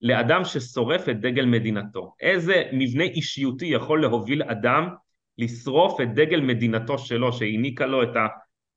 לאדם 0.01 0.45
ששורף 0.45 1.09
את 1.09 1.21
דגל 1.21 1.45
מדינתו. 1.45 2.13
איזה 2.19 2.63
מבנה 2.73 3.03
אישיותי 3.03 3.65
יכול 3.65 4.01
להוביל 4.01 4.43
אדם 4.43 4.89
לשרוף 5.37 6.01
את 6.01 6.13
דגל 6.13 6.41
מדינתו 6.41 6.97
שלו, 6.97 7.33
שהעניקה 7.33 7.85
לו 7.85 8.03
את 8.03 8.09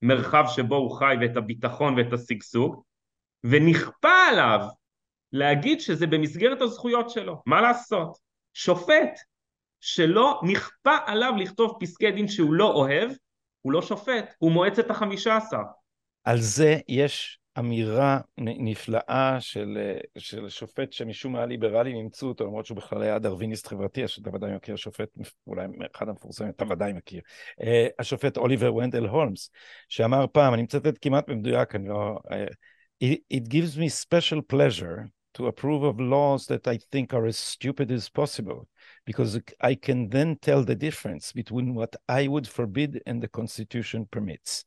המרחב 0.01 0.45
שבו 0.47 0.75
הוא 0.75 0.97
חי 0.97 1.15
ואת 1.21 1.37
הביטחון 1.37 1.97
ואת 1.97 2.13
השגשוג, 2.13 2.83
ונכפה 3.43 4.27
עליו 4.31 4.59
להגיד 5.35 5.79
שזה 5.79 6.07
במסגרת 6.07 6.61
הזכויות 6.61 7.09
שלו, 7.09 7.41
מה 7.45 7.61
לעשות? 7.61 8.17
שופט 8.53 9.19
שלא 9.79 10.41
נכפה 10.43 10.97
עליו 11.05 11.33
לכתוב 11.37 11.77
פסקי 11.79 12.11
דין 12.11 12.27
שהוא 12.27 12.53
לא 12.53 12.71
אוהב, 12.73 13.11
הוא 13.61 13.71
לא 13.71 13.81
שופט, 13.81 14.33
הוא 14.37 14.51
מועצת 14.51 14.89
החמישה 14.89 15.37
עשר. 15.37 15.61
על 16.23 16.41
זה 16.41 16.77
יש 16.87 17.39
אמירה 17.59 18.19
נפלאה 18.37 19.37
של, 19.39 19.77
של 20.17 20.49
שופט 20.49 20.93
שמשום 20.93 21.33
מה 21.33 21.45
ליברלים 21.45 21.95
אימצו 21.95 22.27
אותו, 22.27 22.45
למרות 22.45 22.65
שהוא 22.65 22.77
בכלל 22.77 23.01
היה 23.01 23.19
דרוויניסט 23.19 23.67
חברתי, 23.67 24.07
שאתה 24.07 24.29
ודאי 24.35 24.55
מכיר, 24.55 24.75
שופט, 24.75 25.09
אולי 25.47 25.65
אחד 25.95 26.09
המפורסמים, 26.09 26.49
אתה 26.49 26.65
ודאי 26.69 26.93
מכיר, 26.93 27.21
אה, 27.61 27.87
השופט 27.99 28.37
אוליבר 28.37 28.75
ונדל 28.75 29.05
הולמס, 29.05 29.51
שאמר 29.89 30.25
פעם, 30.31 30.53
אני 30.53 30.61
מצטט 30.61 30.97
כמעט 31.01 31.29
במדויק, 31.29 31.75
אני 31.75 31.87
לא... 31.87 32.19
אה, 32.31 32.45
it, 33.03 33.19
it 33.29 33.49
gives 33.49 33.77
me 33.77 33.89
special 33.89 34.41
pleasure 34.41 35.11
to 35.34 35.46
approve 35.46 35.82
of 35.84 36.00
laws 36.00 36.46
that 36.46 36.66
I 36.66 36.78
think 36.92 37.14
are 37.14 37.26
as 37.26 37.38
stupid 37.38 37.90
as 37.92 38.08
possible, 38.08 38.66
because 39.06 39.40
I 39.60 39.74
can 39.86 40.08
then 40.08 40.36
tell 40.46 40.64
the 40.64 40.74
difference 40.74 41.32
between 41.32 41.74
what 41.74 41.94
I 42.08 42.26
would 42.26 42.48
forbid 42.48 43.00
and 43.06 43.22
the 43.22 43.28
Constitution 43.28 44.06
permits. 44.10 44.64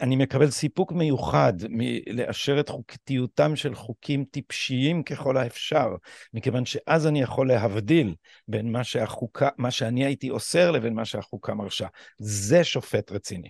אני 0.00 0.16
מקבל 0.16 0.50
סיפוק 0.50 0.92
מיוחד 0.92 1.52
מלאשר 1.68 2.60
את 2.60 2.68
חוקתיותם 2.68 3.56
של 3.56 3.74
חוקים 3.74 4.24
טיפשיים 4.30 5.02
ככל 5.02 5.36
האפשר, 5.36 5.88
מכיוון 6.34 6.64
שאז 6.64 7.06
אני 7.06 7.20
יכול 7.20 7.48
להבדיל 7.48 8.14
בין 8.48 8.72
מה 8.72 8.84
שהחוקה, 8.84 9.48
מה 9.58 9.70
שאני 9.70 10.04
הייתי 10.04 10.30
אוסר 10.30 10.70
לבין 10.70 10.94
מה 10.94 11.04
שהחוקה 11.04 11.54
מרשה. 11.54 11.86
זה 12.18 12.64
שופט 12.64 13.12
רציני. 13.12 13.48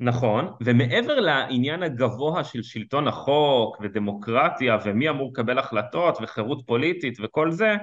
נכון, 0.00 0.52
ומעבר 0.60 1.20
לעניין 1.20 1.82
הגבוה 1.82 2.44
של 2.44 2.62
שלטון 2.62 3.08
החוק 3.08 3.76
ודמוקרטיה 3.80 4.78
ומי 4.84 5.10
אמור 5.10 5.30
לקבל 5.32 5.58
החלטות 5.58 6.18
וחירות 6.22 6.62
פוליטית 6.66 7.18
וכל 7.22 7.50
זה, 7.50 7.74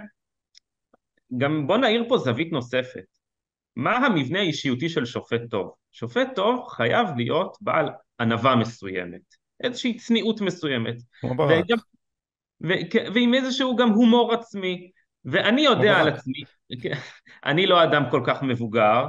גם 1.37 1.67
בוא 1.67 1.77
נעיר 1.77 2.05
פה 2.09 2.17
זווית 2.17 2.51
נוספת. 2.51 3.05
מה 3.75 3.97
המבנה 3.97 4.39
האישיותי 4.39 4.89
של 4.89 5.05
שופט 5.05 5.41
טוב? 5.49 5.71
שופט 5.91 6.27
טוב 6.35 6.67
חייב 6.67 7.07
להיות 7.17 7.57
בעל 7.61 7.89
ענווה 8.19 8.55
מסוימת, 8.55 9.35
איזושהי 9.63 9.97
צניעות 9.97 10.41
מסוימת. 10.41 10.95
וגם, 11.23 11.77
ו, 12.63 12.73
ועם 13.13 13.33
איזשהו 13.33 13.75
גם 13.75 13.89
הומור 13.89 14.33
עצמי. 14.33 14.91
ואני 15.25 15.61
יודע 15.61 15.97
על 15.97 16.07
עצמי, 16.07 16.43
אני 17.45 17.67
לא 17.67 17.83
אדם 17.83 18.03
כל 18.11 18.21
כך 18.25 18.43
מבוגר, 18.43 19.05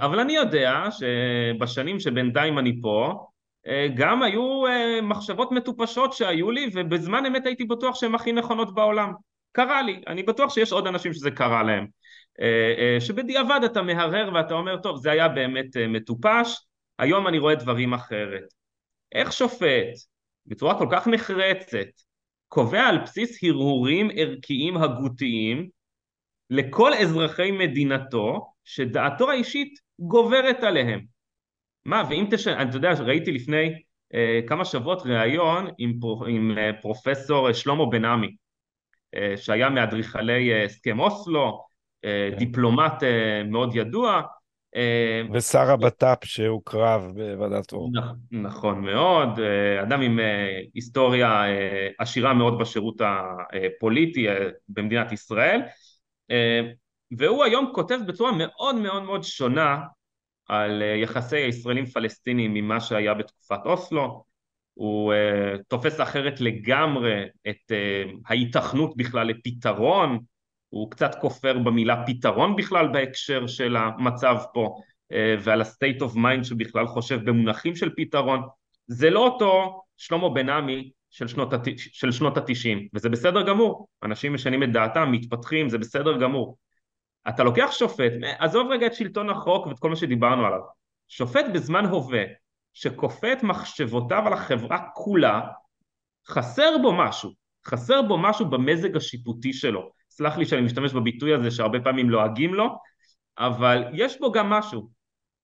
אבל 0.00 0.20
אני 0.20 0.32
יודע 0.32 0.84
שבשנים 0.90 2.00
שבינתיים 2.00 2.58
אני 2.58 2.80
פה, 2.82 3.26
אה, 3.66 3.86
גם 3.94 4.22
היו 4.22 4.66
אה, 4.66 5.00
מחשבות 5.02 5.52
מטופשות 5.52 6.12
שהיו 6.12 6.50
לי, 6.50 6.70
ובזמן 6.74 7.26
אמת 7.26 7.46
הייתי 7.46 7.64
בטוח 7.64 7.94
שהן 7.94 8.14
הכי 8.14 8.32
נכונות 8.32 8.74
בעולם. 8.74 9.12
קרה 9.52 9.82
לי, 9.82 10.00
אני 10.06 10.22
בטוח 10.22 10.54
שיש 10.54 10.72
עוד 10.72 10.86
אנשים 10.86 11.12
שזה 11.12 11.30
קרה 11.30 11.62
להם. 11.62 11.86
שבדיעבד 13.00 13.60
אתה 13.64 13.82
מהרהר 13.82 14.30
ואתה 14.34 14.54
אומר, 14.54 14.76
טוב, 14.76 15.02
זה 15.02 15.10
היה 15.10 15.28
באמת 15.28 15.76
מטופש, 15.88 16.66
היום 16.98 17.28
אני 17.28 17.38
רואה 17.38 17.54
דברים 17.54 17.94
אחרת. 17.94 18.44
איך 19.14 19.32
שופט, 19.32 19.94
בצורה 20.46 20.78
כל 20.78 20.86
כך 20.90 21.08
נחרצת, 21.08 21.88
קובע 22.48 22.82
על 22.82 22.98
בסיס 22.98 23.44
הרהורים 23.44 24.08
ערכיים 24.14 24.76
הגותיים 24.76 25.68
לכל 26.50 26.94
אזרחי 26.94 27.50
מדינתו 27.50 28.52
שדעתו 28.68 29.30
האישית 29.30 29.78
גוברת 29.98 30.62
עליהם. 30.62 31.00
מה, 31.84 32.02
ואם 32.10 32.26
תש... 32.30 32.48
אתה 32.48 32.76
יודע, 32.76 32.92
ראיתי 32.92 33.32
לפני 33.32 33.82
אה, 34.14 34.40
כמה 34.46 34.64
שבועות 34.64 35.02
ראיון 35.06 35.66
עם, 35.78 36.00
פר... 36.00 36.26
עם 36.26 36.58
אה, 36.58 36.70
פרופסור 36.82 37.52
שלמה 37.52 37.86
בן 37.86 38.04
עמי, 38.04 38.36
אה, 39.14 39.36
שהיה 39.36 39.70
מאדריכלי 39.70 40.52
אה, 40.52 40.64
הסכם 40.64 41.00
אוסלו, 41.00 41.64
אה, 42.04 42.28
כן. 42.32 42.38
דיפלומט 42.38 43.02
אה, 43.02 43.42
מאוד 43.44 43.76
ידוע, 43.76 44.22
אה, 44.76 45.22
ושר 45.32 45.70
הבט"פ 45.70 46.24
שהוקרב 46.24 47.12
בוועדת 47.14 47.72
אור. 47.72 47.90
נכון 48.30 48.80
מאוד, 48.80 49.40
אה, 49.40 49.82
אדם 49.82 50.00
עם 50.00 50.20
אה, 50.20 50.60
היסטוריה 50.74 51.42
עשירה 51.98 52.34
מאוד 52.34 52.58
בשירות 52.58 53.00
הפוליטי 53.00 54.26
במדינת 54.68 55.12
ישראל, 55.12 55.60
והוא 57.10 57.44
היום 57.44 57.70
כותב 57.74 57.98
בצורה 58.06 58.32
מאוד 58.32 58.76
מאוד 58.76 59.02
מאוד 59.02 59.22
שונה 59.24 59.78
על 60.48 60.82
יחסי 61.02 61.36
הישראלים 61.36 61.86
פלסטינים 61.86 62.54
ממה 62.54 62.80
שהיה 62.80 63.14
בתקופת 63.14 63.60
אוסלו, 63.64 64.24
הוא 64.74 65.12
תופס 65.68 66.00
אחרת 66.00 66.40
לגמרי 66.40 67.24
את 67.48 67.72
ההיתכנות 68.26 68.96
בכלל 68.96 69.26
לפתרון. 69.26 70.18
הוא 70.68 70.90
קצת 70.90 71.14
כופר 71.20 71.58
במילה 71.58 72.04
פתרון 72.06 72.56
בכלל 72.56 72.88
בהקשר 72.88 73.46
של 73.46 73.76
המצב 73.76 74.36
פה 74.54 74.80
אה, 75.12 75.34
ועל 75.40 75.60
ה-state 75.60 76.00
of 76.00 76.14
mind 76.14 76.44
שבכלל 76.44 76.86
חושב 76.86 77.24
במונחים 77.24 77.76
של 77.76 77.90
פתרון. 77.96 78.42
זה 78.86 79.10
לא 79.10 79.26
אותו 79.26 79.82
שלמה 79.96 80.28
בן 80.28 80.48
עמי 80.48 80.90
של 81.10 81.28
שנות. 81.28 81.52
של 81.76 82.12
שנות 82.12 82.36
התשעים 82.36 82.88
וזה 82.94 83.08
בסדר 83.08 83.42
גמור. 83.42 83.88
אנשים 84.02 84.34
משנים 84.34 84.62
את 84.62 84.72
דעתם 84.72 85.12
מתפתחים 85.12 85.68
זה 85.68 85.78
בסדר 85.78 86.20
גמור 86.20 86.56
אתה 87.28 87.44
לוקח 87.44 87.68
שופט 87.72 88.12
עזוב 88.38 88.70
רגע 88.70 88.86
את 88.86 88.94
שלטון 88.94 89.30
החוק 89.30 89.66
ואת 89.66 89.78
כל 89.78 89.90
מה 89.90 89.96
שדיברנו 89.96 90.46
עליו 90.46 90.60
שופט 91.08 91.44
בזמן 91.54 91.84
הווה 91.84 92.22
שכופה 92.72 93.32
את 93.32 93.42
מחשבותיו 93.42 94.26
על 94.26 94.32
החברה 94.32 94.78
כולה 94.94 95.40
חסר 96.28 96.76
בו 96.82 96.92
משהו 96.92 97.30
חסר 97.66 98.02
בו 98.02 98.18
משהו 98.18 98.46
במזג 98.46 98.96
השיפוטי 98.96 99.52
שלו 99.52 99.90
סלח 100.10 100.36
לי 100.36 100.46
שאני 100.46 100.62
משתמש 100.62 100.92
בביטוי 100.92 101.34
הזה 101.34 101.50
שהרבה 101.50 101.80
פעמים 101.80 102.10
לועגים 102.10 102.54
לו, 102.54 102.78
אבל 103.38 103.84
יש 103.92 104.20
בו 104.20 104.32
גם 104.32 104.50
משהו. 104.50 104.90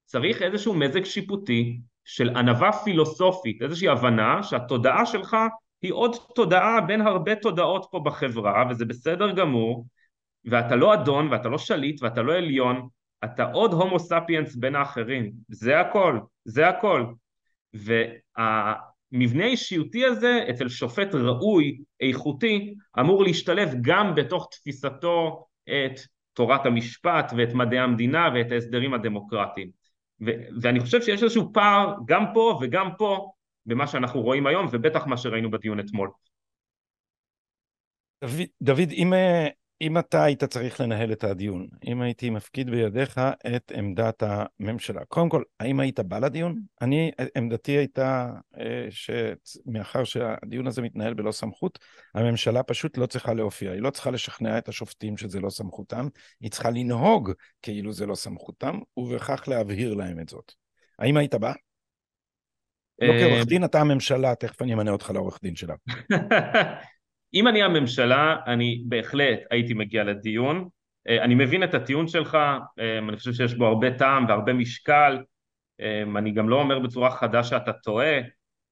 צריך 0.04 0.42
איזשהו 0.42 0.74
מזג 0.74 1.04
שיפוטי 1.04 1.80
של 2.04 2.36
ענווה 2.36 2.72
פילוסופית, 2.72 3.62
איזושהי 3.62 3.88
הבנה 3.88 4.42
שהתודעה 4.42 5.06
שלך 5.06 5.36
היא 5.82 5.92
עוד 5.92 6.16
תודעה 6.34 6.80
בין 6.80 7.00
הרבה 7.00 7.34
תודעות 7.34 7.86
פה 7.90 8.00
בחברה, 8.04 8.64
וזה 8.70 8.84
בסדר 8.84 9.30
גמור, 9.32 9.86
ואתה 10.44 10.76
לא 10.76 10.94
אדון, 10.94 11.32
ואתה 11.32 11.48
לא 11.48 11.58
שליט, 11.58 12.02
ואתה 12.02 12.22
לא 12.22 12.36
עליון, 12.36 12.88
אתה 13.24 13.44
עוד 13.44 13.72
הומו 13.72 13.98
ספיאנס 13.98 14.56
בין 14.56 14.74
האחרים, 14.74 15.32
זה 15.48 15.80
הכל, 15.80 16.18
זה 16.44 16.68
הכל. 16.68 17.06
וה... 17.74 18.04
המבנה 18.36 19.44
האישיותי 19.44 20.04
הזה 20.04 20.44
אצל 20.50 20.68
שופט 20.68 21.14
ראוי, 21.14 21.80
איכותי, 22.00 22.74
אמור 23.00 23.24
להשתלב 23.24 23.74
גם 23.80 24.14
בתוך 24.14 24.48
תפיסתו 24.50 25.46
את 25.62 26.00
תורת 26.32 26.66
המשפט 26.66 27.32
ואת 27.36 27.54
מדעי 27.54 27.78
המדינה 27.78 28.28
ואת 28.34 28.52
ההסדרים 28.52 28.94
הדמוקרטיים. 28.94 29.70
ו- 30.26 30.60
ואני 30.62 30.80
חושב 30.80 31.02
שיש 31.02 31.22
איזשהו 31.22 31.52
פער 31.52 31.94
גם 32.06 32.24
פה 32.34 32.58
וגם 32.62 32.88
פה 32.98 33.30
במה 33.66 33.86
שאנחנו 33.86 34.20
רואים 34.20 34.46
היום 34.46 34.66
ובטח 34.72 35.06
מה 35.06 35.16
שראינו 35.16 35.50
בדיון 35.50 35.80
אתמול. 35.80 36.10
דוד, 38.24 38.46
דוד 38.62 38.90
אם 38.90 39.12
אה, 39.12 39.48
אם 39.80 39.98
אתה 39.98 40.24
היית 40.24 40.44
צריך 40.44 40.80
לנהל 40.80 41.12
את 41.12 41.24
הדיון, 41.24 41.66
אם 41.86 42.02
הייתי 42.02 42.30
מפקיד 42.30 42.70
בידיך 42.70 43.20
את 43.56 43.72
עמדת 43.74 44.22
הממשלה, 44.26 45.04
קודם 45.04 45.28
כל, 45.28 45.42
האם 45.60 45.80
היית 45.80 46.00
בא 46.00 46.18
לדיון? 46.18 46.60
אני, 46.80 47.10
עמדתי 47.36 47.72
הייתה 47.72 48.30
אה, 48.58 48.86
שמאחר 48.90 50.04
שהדיון 50.04 50.66
הזה 50.66 50.82
מתנהל 50.82 51.14
בלא 51.14 51.32
סמכות, 51.32 51.78
הממשלה 52.14 52.62
פשוט 52.62 52.98
לא 52.98 53.06
צריכה 53.06 53.34
להופיע, 53.34 53.72
היא 53.72 53.80
לא 53.80 53.90
צריכה 53.90 54.10
לשכנע 54.10 54.58
את 54.58 54.68
השופטים 54.68 55.16
שזה 55.16 55.40
לא 55.40 55.50
סמכותם, 55.50 56.08
היא 56.40 56.50
צריכה 56.50 56.70
לנהוג 56.70 57.32
כאילו 57.62 57.92
זה 57.92 58.06
לא 58.06 58.14
סמכותם, 58.14 58.78
ובכך 58.96 59.48
להבהיר 59.48 59.94
להם 59.94 60.20
את 60.20 60.28
זאת. 60.28 60.52
האם 60.98 61.16
היית 61.16 61.34
בא? 61.34 61.52
לא 62.98 63.12
אה, 63.12 63.20
כעורך 63.20 63.46
דין, 63.46 63.64
אתה 63.64 63.80
הממשלה, 63.80 64.34
תכף 64.34 64.62
אני 64.62 64.74
אמנה 64.74 64.90
אותך 64.90 65.10
לעורך 65.10 65.38
דין 65.42 65.56
שלה. 65.56 65.74
אם 67.34 67.48
אני 67.48 67.62
הממשלה, 67.62 68.36
אני 68.46 68.82
בהחלט 68.86 69.38
הייתי 69.50 69.74
מגיע 69.74 70.04
לדיון. 70.04 70.68
אה, 71.08 71.24
אני 71.24 71.34
מבין 71.34 71.64
את 71.64 71.74
הטיעון 71.74 72.08
שלך, 72.08 72.34
אה, 72.78 72.98
אני 72.98 73.16
חושב 73.16 73.32
שיש 73.32 73.54
בו 73.54 73.66
הרבה 73.66 73.98
טעם 73.98 74.26
והרבה 74.28 74.52
משקל. 74.52 75.18
אה, 75.80 76.02
אני 76.16 76.32
גם 76.32 76.48
לא 76.48 76.60
אומר 76.60 76.78
בצורה 76.78 77.10
חדה 77.10 77.44
שאתה 77.44 77.72
טועה, 77.72 78.20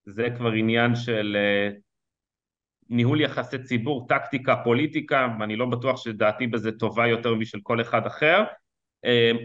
זה 0.04 0.28
כבר 0.36 0.52
עניין 0.52 0.94
של 0.94 1.36
ניהול 2.88 3.20
יחסי 3.20 3.58
ציבור, 3.58 4.06
טקטיקה, 4.08 4.56
פוליטיקה, 4.64 5.28
ואני 5.40 5.56
לא 5.56 5.66
בטוח 5.66 5.96
שדעתי 6.04 6.46
בזה 6.46 6.72
טובה 6.72 7.06
יותר 7.06 7.34
משל 7.34 7.58
כל 7.62 7.80
אחד 7.80 8.06
אחר, 8.06 8.44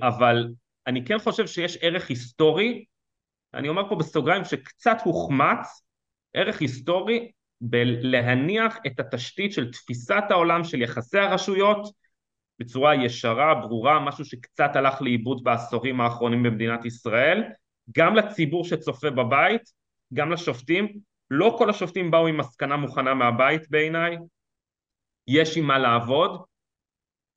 אבל 0.01 0.47
אני 0.87 1.05
כן 1.05 1.19
חושב 1.19 1.47
שיש 1.47 1.77
ערך 1.81 2.09
היסטורי, 2.09 2.85
אני 3.53 3.69
אומר 3.69 3.89
פה 3.89 3.95
בסוגריים 3.95 4.43
שקצת 4.43 4.97
הוחמץ, 5.03 5.87
ערך 6.33 6.61
היסטורי 6.61 7.31
בלהניח 7.61 8.77
את 8.87 8.99
התשתית 8.99 9.53
של 9.53 9.71
תפיסת 9.71 10.23
העולם 10.29 10.63
של 10.63 10.81
יחסי 10.81 11.19
הרשויות 11.19 11.91
בצורה 12.59 12.95
ישרה, 12.95 13.55
ברורה, 13.55 13.99
משהו 13.99 14.25
שקצת 14.25 14.75
הלך 14.75 15.01
לאיבוד 15.01 15.43
בעשורים 15.43 16.01
האחרונים 16.01 16.43
במדינת 16.43 16.85
ישראל, 16.85 17.43
גם 17.97 18.15
לציבור 18.15 18.63
שצופה 18.65 19.09
בבית, 19.09 19.61
גם 20.13 20.31
לשופטים, 20.31 20.99
לא 21.31 21.55
כל 21.57 21.69
השופטים 21.69 22.11
באו 22.11 22.27
עם 22.27 22.37
מסקנה 22.37 22.77
מוכנה 22.77 23.13
מהבית 23.13 23.69
בעיניי, 23.69 24.17
יש 25.27 25.57
עם 25.57 25.65
מה 25.65 25.79
לעבוד, 25.79 26.41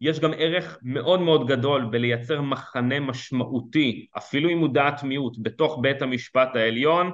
יש 0.01 0.21
גם 0.21 0.31
ערך 0.37 0.79
מאוד 0.83 1.21
מאוד 1.21 1.47
גדול 1.47 1.85
בלייצר 1.85 2.41
מחנה 2.41 3.01
משמעותי, 3.01 4.07
אפילו 4.16 4.51
אם 4.51 4.59
הוא 4.59 4.75
דעת 4.75 5.03
מיעוט, 5.03 5.37
בתוך 5.43 5.79
בית 5.83 6.03
המשפט 6.03 6.57
העליון, 6.57 7.12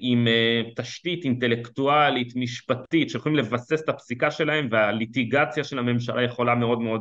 עם 0.00 0.28
אה, 0.28 0.62
תשתית 0.76 1.24
אינטלקטואלית, 1.24 2.32
משפטית, 2.36 3.10
שיכולים 3.10 3.38
לבסס 3.38 3.82
את 3.84 3.88
הפסיקה 3.88 4.30
שלהם 4.30 4.68
והליטיגציה 4.70 5.64
של 5.64 5.78
הממשלה 5.78 6.22
יכולה 6.22 6.54
מאוד 6.54 6.80
מאוד 6.80 7.00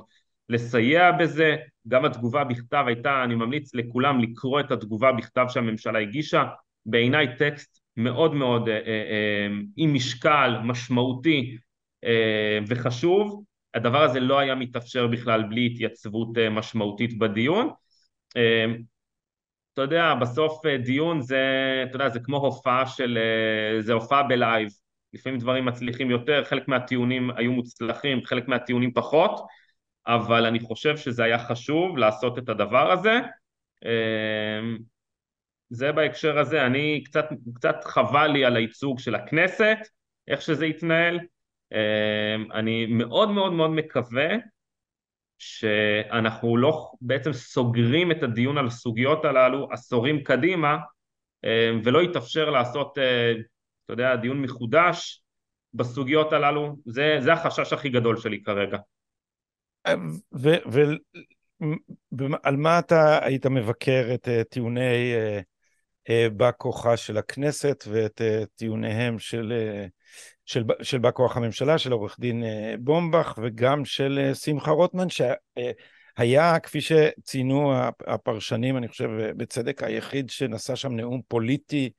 לסייע 0.50 1.12
בזה. 1.12 1.56
גם 1.88 2.06
התגובה 2.06 2.44
בכתב 2.44 2.84
הייתה, 2.88 3.24
אני 3.24 3.36
ממליץ 3.36 3.76
לכולם 3.76 4.20
לקרוא 4.20 4.60
את 4.60 4.72
התגובה 4.72 5.12
בכתב 5.12 5.46
שהממשלה 5.50 6.00
הגישה, 6.00 6.46
בעיניי 6.86 7.28
טקסט 7.38 7.80
מאוד 7.98 8.34
מאוד 8.34 8.70
אה, 8.70 8.76
אה, 8.76 9.48
עם 9.78 9.94
משקל, 9.94 10.52
משמעותי 10.64 11.58
אה, 12.04 12.60
וחשוב. 12.68 13.44
הדבר 13.74 14.04
הזה 14.04 14.20
לא 14.20 14.40
היה 14.40 14.56
מתאפשר 14.56 15.08
בכלל 15.08 15.44
בלי 15.44 15.66
התייצבות 15.66 16.38
אה, 16.38 16.50
משמעותית 16.50 17.18
בדיון. 17.18 17.70
אתה 19.76 19.84
יודע, 19.84 20.14
בסוף 20.22 20.66
אה, 20.66 20.78
דיון 20.78 21.22
זה, 21.22 21.40
אתה 21.90 21.96
יודע, 21.96 22.10
זה 22.10 22.20
כמו 22.20 22.38
הופעה 22.38 22.88
של, 22.88 23.18
אה, 23.18 23.82
זה 23.82 23.94
הופעה 23.94 24.24
בלייב. 24.24 24.70
לפעמים 25.14 25.40
דברים 25.40 25.66
מצליחים 25.66 26.12
יותר, 26.12 26.44
חלק 26.44 26.68
מהטיעונים 26.68 27.30
היו 27.36 27.52
מוצלחים, 27.52 28.26
חלק 28.26 28.48
מהטיעונים 28.48 28.94
פחות, 28.94 29.46
אבל 30.08 30.46
אני 30.46 30.60
חושב 30.60 30.98
שזה 30.98 31.24
היה 31.24 31.40
חשוב 31.40 31.98
לעשות 31.98 32.38
את 32.38 32.50
הדבר 32.50 32.92
הזה. 32.92 33.20
אמ, 33.86 34.78
זה 35.70 35.92
בהקשר 35.92 36.40
הזה, 36.40 36.66
אני 36.66 37.04
קצת, 37.06 37.26
קצת 37.56 37.84
חבל 37.84 38.28
לי 38.28 38.46
על 38.46 38.56
הייצוג 38.56 39.00
של 39.00 39.16
הכנסת, 39.16 39.78
איך 40.28 40.42
שזה 40.42 40.66
יתנהל. 40.66 41.20
אמ, 41.72 42.52
אני 42.52 42.86
מאוד 42.86 43.30
מאוד 43.32 43.54
מאוד 43.54 43.70
מקווה 43.72 44.28
שאנחנו 45.38 46.58
לא 46.58 46.92
בעצם 47.02 47.34
סוגרים 47.34 48.12
את 48.12 48.24
הדיון 48.24 48.58
על 48.58 48.68
הסוגיות 48.68 49.26
הללו 49.26 49.68
עשורים 49.72 50.24
קדימה 50.24 50.78
אה, 51.46 51.72
ולא 51.84 52.04
יתאפשר 52.04 52.50
לעשות, 52.50 52.98
אה, 52.98 53.32
אתה 53.86 53.94
יודע, 53.94 54.16
דיון 54.16 54.42
מחודש 54.42 55.24
בסוגיות 55.74 56.34
הללו, 56.34 56.76
זה, 56.86 57.18
זה 57.20 57.34
החשש 57.34 57.74
הכי 57.74 57.90
גדול 57.90 58.18
שלי 58.18 58.44
כרגע. 58.44 58.78
ועל 62.12 62.58
מה 62.58 62.80
אתה 62.80 63.26
היית 63.26 63.46
מבקר 63.46 64.12
את 64.14 64.28
אה, 64.28 64.44
טיעוני 64.44 65.14
בא 66.32 66.52
כוחה 66.58 66.98
של 66.98 67.18
הכנסת 67.18 67.84
ואת 67.88 68.22
טיעוניהם 68.56 69.20
של, 69.20 69.54
של, 70.46 70.64
של 70.82 70.98
בא 70.98 71.12
כוח 71.12 71.38
הממשלה, 71.38 71.78
של 71.78 71.92
עורך 71.92 72.20
דין 72.20 72.44
בומבך 72.80 73.40
וגם 73.44 73.86
של 73.86 74.32
שמחה 74.34 74.72
רוטמן, 74.72 75.08
שהיה, 75.10 76.60
כפי 76.60 76.82
שציינו 76.82 77.74
הפרשנים, 78.08 78.78
אני 78.78 78.88
חושב 78.88 79.10
בצדק, 79.38 79.84
היחיד 79.84 80.30
שנשא 80.30 80.76
שם 80.76 80.96
נאום 80.96 81.22
פוליטי 81.28 81.90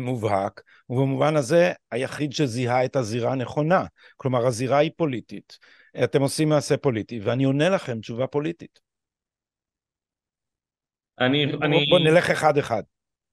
מובהק, 0.00 0.62
ובמובן 0.90 1.36
הזה 1.36 1.72
היחיד 1.90 2.32
שזיהה 2.32 2.84
את 2.84 2.96
הזירה 2.96 3.32
הנכונה. 3.32 3.84
כלומר, 4.16 4.46
הזירה 4.46 4.78
היא 4.78 4.90
פוליטית. 4.96 5.58
אתם 6.04 6.22
עושים 6.22 6.48
מעשה 6.48 6.76
פוליטי, 6.76 7.20
ואני 7.20 7.44
עונה 7.44 7.68
לכם 7.68 8.00
תשובה 8.00 8.26
פוליטית. 8.26 8.80
אני... 11.20 11.46
בוא, 11.46 11.64
אני... 11.64 11.86
בוא 11.90 11.98
נלך 11.98 12.30
אחד-אחד. 12.30 12.82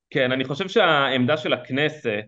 כן, 0.10 0.32
אני 0.32 0.44
חושב 0.44 0.68
שהעמדה 0.68 1.38
של 1.38 1.54
הכנסת 1.54 2.26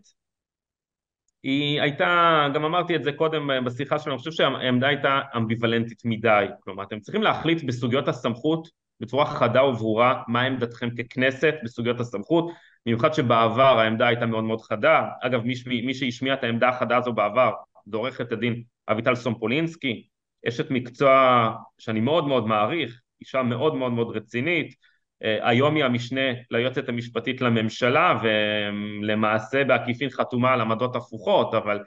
היא 1.44 1.82
הייתה, 1.82 2.48
גם 2.54 2.66
אמרתי 2.66 2.96
את 2.96 3.04
זה 3.04 3.12
קודם 3.12 3.66
בשיחה 3.66 4.00
שלנו, 4.00 4.12
אני 4.16 4.20
חושב 4.20 4.32
שהעמדה 4.32 4.88
הייתה 4.88 5.22
אמביוולנטית 5.38 6.02
מדי. 6.06 6.46
כלומר, 6.64 6.84
אתם 6.84 7.00
צריכים 7.00 7.24
להחליט 7.24 7.64
בסוגיות 7.64 8.08
הסמכות 8.08 8.68
בצורה 9.00 9.26
חדה 9.26 9.64
וברורה 9.64 10.24
מה 10.28 10.41
עמדתכם 10.41 10.89
ככנסת 10.89 11.54
בסוגיות 11.64 12.00
הסמכות, 12.00 12.52
במיוחד 12.86 13.14
שבעבר 13.14 13.80
העמדה 13.80 14.08
הייתה 14.08 14.26
מאוד 14.26 14.44
מאוד 14.44 14.62
חדה. 14.62 15.08
אגב, 15.22 15.44
מי, 15.44 15.54
מי 15.86 15.94
שהשמיע 15.94 16.34
את 16.34 16.44
העמדה 16.44 16.70
החדה 16.70 16.98
הזו 16.98 17.14
בעבר 17.14 17.52
זה 17.86 17.98
עורכת 17.98 18.32
הדין 18.32 18.64
אביטל 18.89 19.16
סומפולינסקי, 19.16 20.08
אשת 20.48 20.72
מקצוע 20.72 21.50
שאני 21.78 22.00
מאוד 22.00 22.28
מאוד 22.28 22.48
מעריך, 22.48 23.02
אישה 23.22 23.44
מאוד 23.44 23.76
מאוד 23.76 23.91
מאוד 23.91 24.16
רצינית, 24.16 24.68
אה, 24.68 24.93
היום 25.24 25.76
היא 25.76 25.84
המשנה 25.84 26.21
ליועצת 26.51 26.89
המשפטית 26.89 27.41
לממשלה 27.41 28.19
ולמעשה 28.24 29.63
בעקיפין 29.63 30.09
חתומה 30.09 30.53
על 30.53 30.61
עמדות 30.61 30.95
הפוכות, 30.95 31.53
אבל 31.53 31.80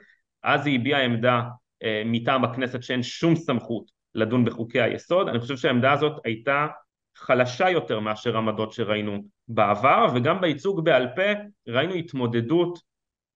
אז 0.43 0.65
היא 0.65 0.79
הביעה 0.79 1.03
עמדה 1.03 1.41
אה, 1.83 2.01
מטעם 2.05 2.43
הכנסת 2.43 2.83
שאין 2.83 3.03
שום 3.03 3.35
סמכות 3.35 3.91
לדון 4.15 4.45
בחוקי 4.45 4.81
היסוד, 4.81 5.29
אני 5.29 5.39
חושב 5.39 5.57
שהעמדה 5.57 5.91
הזאת 5.91 6.21
הייתה 6.25 6.67
חלשה 7.15 7.69
יותר 7.69 7.99
מאשר 7.99 8.37
עמדות 8.37 8.73
שראינו 8.73 9.23
בעבר, 9.47 10.07
וגם 10.15 10.41
בייצוג 10.41 10.85
בעל 10.85 11.07
פה 11.15 11.41
ראינו 11.67 11.93
התמודדות 11.93 12.79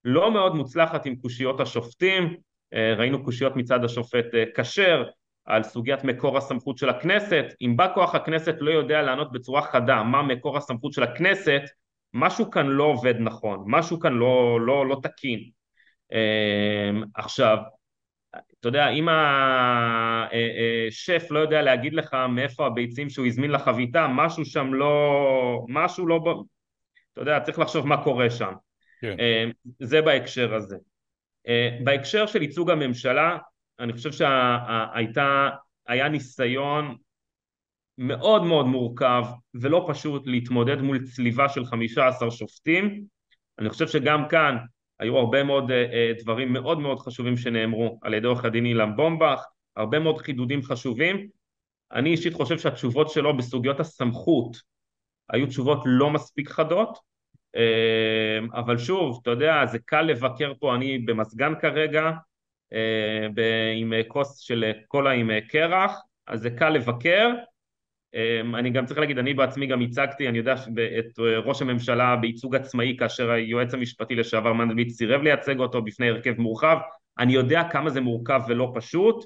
לא 0.05 0.31
מאוד 0.31 0.55
מוצלחת 0.55 1.05
עם 1.05 1.15
קושיות 1.15 1.59
השופטים, 1.59 2.35
אה, 2.73 2.93
ראינו 2.97 3.23
קושיות 3.23 3.55
מצד 3.55 3.83
השופט 3.83 4.25
כשר, 4.55 5.03
על 5.51 5.63
סוגיית 5.63 6.03
מקור 6.03 6.37
הסמכות 6.37 6.77
של 6.77 6.89
הכנסת, 6.89 7.45
אם 7.61 7.77
בא 7.77 7.93
כוח 7.93 8.15
הכנסת 8.15 8.55
לא 8.59 8.71
יודע 8.71 9.01
לענות 9.01 9.31
בצורה 9.31 9.61
חדה 9.61 10.03
מה 10.03 10.21
מקור 10.21 10.57
הסמכות 10.57 10.93
של 10.93 11.03
הכנסת, 11.03 11.61
משהו 12.13 12.51
כאן 12.51 12.67
לא 12.67 12.83
עובד 12.83 13.15
נכון, 13.19 13.63
משהו 13.67 13.99
כאן 13.99 14.13
לא, 14.13 14.59
לא, 14.61 14.87
לא 14.87 14.97
תקין. 15.03 15.39
אמ, 16.11 17.03
עכשיו, 17.15 17.57
אתה 18.29 18.67
יודע, 18.67 18.89
אם 18.89 19.07
השף 20.89 21.27
לא 21.31 21.39
יודע 21.39 21.61
להגיד 21.61 21.93
לך 21.93 22.17
מאיפה 22.29 22.65
הביצים 22.65 23.09
שהוא 23.09 23.25
הזמין 23.25 23.51
לחביתה, 23.51 24.07
משהו 24.07 24.45
שם 24.45 24.73
לא... 24.73 25.65
משהו 25.69 26.07
לא... 26.07 26.43
אתה 27.13 27.21
יודע, 27.21 27.39
צריך 27.39 27.59
לחשוב 27.59 27.87
מה 27.87 28.03
קורה 28.03 28.29
שם. 28.29 28.53
כן. 29.01 29.15
אמ, 29.19 29.51
זה 29.79 30.01
בהקשר 30.01 30.55
הזה. 30.55 30.77
אמ, 31.47 31.83
בהקשר 31.83 32.25
של 32.25 32.41
ייצוג 32.41 32.71
הממשלה, 32.71 33.37
אני 33.81 33.93
חושב 33.93 34.11
שהייתה, 34.11 35.49
היה 35.87 36.09
ניסיון 36.09 36.95
מאוד 37.97 38.43
מאוד 38.43 38.65
מורכב 38.65 39.23
ולא 39.53 39.85
פשוט 39.89 40.27
להתמודד 40.27 40.81
מול 40.81 41.05
צליבה 41.05 41.49
של 41.49 41.65
חמישה 41.65 42.07
עשר 42.07 42.29
שופטים. 42.29 43.03
אני 43.59 43.69
חושב 43.69 43.87
שגם 43.87 44.27
כאן 44.29 44.57
היו 44.99 45.17
הרבה 45.17 45.43
מאוד 45.43 45.71
uh, 45.71 46.21
דברים 46.21 46.53
מאוד 46.53 46.79
מאוד 46.79 46.99
חשובים 46.99 47.37
שנאמרו 47.37 47.99
על 48.01 48.13
ידי 48.13 48.27
עורך 48.27 48.45
הדין 48.45 48.65
אילן 48.65 48.95
בומבך, 48.95 49.45
הרבה 49.75 49.99
מאוד 49.99 50.17
חידודים 50.17 50.63
חשובים. 50.63 51.27
אני 51.91 52.09
אישית 52.09 52.33
חושב 52.33 52.59
שהתשובות 52.59 53.09
שלו 53.09 53.37
בסוגיות 53.37 53.79
הסמכות 53.79 54.57
היו 55.29 55.47
תשובות 55.47 55.83
לא 55.85 56.09
מספיק 56.09 56.49
חדות, 56.49 56.97
uh, 57.55 58.59
אבל 58.59 58.77
שוב, 58.77 59.19
אתה 59.21 59.29
יודע, 59.29 59.65
זה 59.65 59.79
קל 59.79 60.01
לבקר 60.01 60.53
פה, 60.59 60.75
אני 60.75 60.97
במזגן 60.97 61.53
כרגע, 61.61 62.03
אה, 62.03 62.11
עם 63.75 63.93
כוס 64.07 64.37
של 64.37 64.71
קולה 64.87 65.11
עם 65.11 65.31
קרח, 65.47 66.01
אז 66.27 66.41
זה 66.41 66.49
קל 66.49 66.69
לבקר. 66.69 67.29
אה, 68.15 68.41
אני 68.59 68.69
גם 68.69 68.85
צריך 68.85 68.99
להגיד, 68.99 69.17
אני 69.17 69.33
בעצמי 69.33 69.67
גם 69.67 69.81
הצגתי, 69.81 70.27
אני 70.27 70.37
יודע, 70.37 70.53
את 70.99 71.19
ראש 71.45 71.61
הממשלה 71.61 72.15
בייצוג 72.15 72.55
עצמאי 72.55 72.95
כאשר 72.99 73.31
היועץ 73.31 73.73
המשפטי 73.73 74.15
לשעבר 74.15 74.53
מנדלבליט 74.53 74.89
סירב 74.89 75.21
לייצג 75.21 75.59
אותו 75.59 75.81
בפני 75.81 76.09
הרכב 76.09 76.33
מורחב, 76.37 76.77
אני 77.19 77.33
יודע 77.33 77.63
כמה 77.71 77.89
זה 77.89 78.01
מורכב 78.01 78.41
ולא 78.47 78.71
פשוט, 78.75 79.25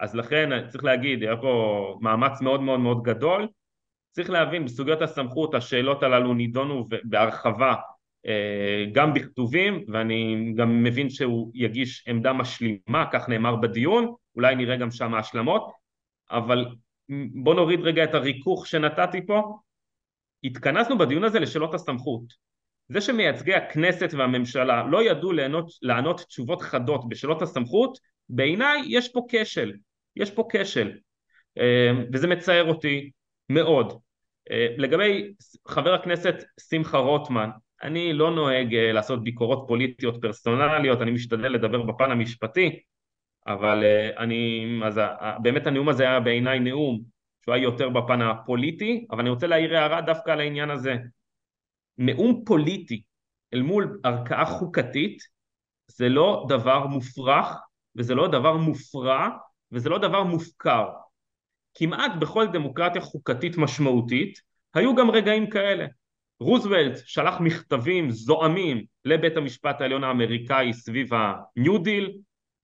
אז 0.00 0.14
לכן 0.14 0.68
צריך 0.68 0.84
להגיד, 0.84 1.22
היה 1.22 1.36
פה 1.36 1.98
מאמץ 2.00 2.40
מאוד 2.40 2.60
מאוד 2.60 2.80
מאוד 2.80 3.02
גדול. 3.02 3.48
צריך 4.10 4.30
להבין, 4.30 4.64
בסוגיות 4.64 5.02
הסמכות 5.02 5.54
השאלות 5.54 6.02
הללו 6.02 6.34
נידונו 6.34 6.84
בהרחבה 7.04 7.70
אה, 7.70 7.76
גם 8.92 9.14
בכתובים 9.14 9.84
ואני 9.88 10.52
גם 10.56 10.82
מבין 10.82 11.10
שהוא 11.10 11.50
יגיש 11.54 12.04
עמדה 12.08 12.32
משלימה, 12.32 13.04
כך 13.12 13.28
נאמר 13.28 13.56
בדיון, 13.56 14.14
אולי 14.36 14.54
נראה 14.54 14.76
גם 14.76 14.90
שם 14.90 15.14
השלמות, 15.14 15.72
אבל 16.30 16.66
בוא 17.42 17.54
נוריד 17.54 17.80
רגע 17.80 18.04
את 18.04 18.14
הריכוך 18.14 18.66
שנתתי 18.66 19.26
פה, 19.26 19.58
התכנסנו 20.44 20.98
בדיון 20.98 21.24
הזה 21.24 21.40
לשאלות 21.40 21.74
הסמכות. 21.74 22.24
זה 22.88 23.00
שמייצגי 23.00 23.54
הכנסת 23.54 24.10
והממשלה 24.12 24.86
לא 24.86 25.02
ידעו 25.02 25.32
לענות, 25.32 25.70
לענות 25.82 26.20
תשובות 26.20 26.62
חדות 26.62 27.08
בשאלות 27.08 27.42
הסמכות, 27.42 27.98
בעיניי 28.28 28.82
יש 28.88 29.08
פה 29.08 29.26
כשל, 29.28 29.72
יש 30.16 30.30
פה 30.30 30.48
כשל, 30.52 30.92
אה, 31.58 31.90
וזה 32.12 32.26
מצער 32.26 32.68
אותי 32.68 33.10
מאוד. 33.48 33.92
אה, 34.50 34.66
לגבי 34.78 35.34
חבר 35.68 35.94
הכנסת 35.94 36.34
שמחה 36.70 36.98
רוטמן, 36.98 37.50
אני 37.82 38.12
לא 38.12 38.30
נוהג 38.30 38.74
אה, 38.74 38.92
לעשות 38.92 39.24
ביקורות 39.24 39.64
פוליטיות 39.68 40.20
פרסונליות, 40.22 41.00
אני 41.00 41.10
משתדל 41.10 41.48
לדבר 41.48 41.82
בפן 41.82 42.10
המשפטי, 42.10 42.80
אבל 43.46 43.84
אה, 43.84 44.10
אני, 44.18 44.66
אז 44.84 45.00
באמת 45.42 45.66
הנאום 45.66 45.88
הזה 45.88 46.02
היה 46.02 46.20
בעיניי 46.20 46.60
נאום 46.60 47.00
שהוא 47.44 47.54
היה 47.54 47.62
יותר 47.62 47.88
בפן 47.88 48.22
הפוליטי, 48.22 49.06
אבל 49.10 49.20
אני 49.20 49.30
רוצה 49.30 49.46
להעיר 49.46 49.76
הערה 49.76 50.00
דווקא 50.00 50.30
על 50.30 50.40
העניין 50.40 50.70
הזה. 50.70 50.96
נאום 51.98 52.42
פוליטי 52.46 53.02
אל 53.54 53.62
מול 53.62 54.00
ערכאה 54.04 54.46
חוקתית 54.46 55.22
זה 55.86 56.08
לא 56.08 56.46
דבר 56.48 56.86
מופרך 56.86 57.56
וזה 57.96 58.14
לא 58.14 58.28
דבר 58.28 58.56
מופרע 58.56 59.28
וזה 59.72 59.88
לא 59.88 59.98
דבר 59.98 60.22
מופקר. 60.22 60.88
כמעט 61.74 62.12
בכל 62.20 62.46
דמוקרטיה 62.52 63.02
חוקתית 63.02 63.56
משמעותית 63.56 64.38
היו 64.74 64.94
גם 64.94 65.10
רגעים 65.10 65.50
כאלה. 65.50 65.86
רוזוולט 66.44 66.98
שלח 67.04 67.40
מכתבים 67.40 68.10
זועמים 68.10 68.84
לבית 69.04 69.36
המשפט 69.36 69.80
העליון 69.80 70.04
האמריקאי 70.04 70.72
סביב 70.72 71.10
הניו 71.14 71.78
דיל, 71.78 72.12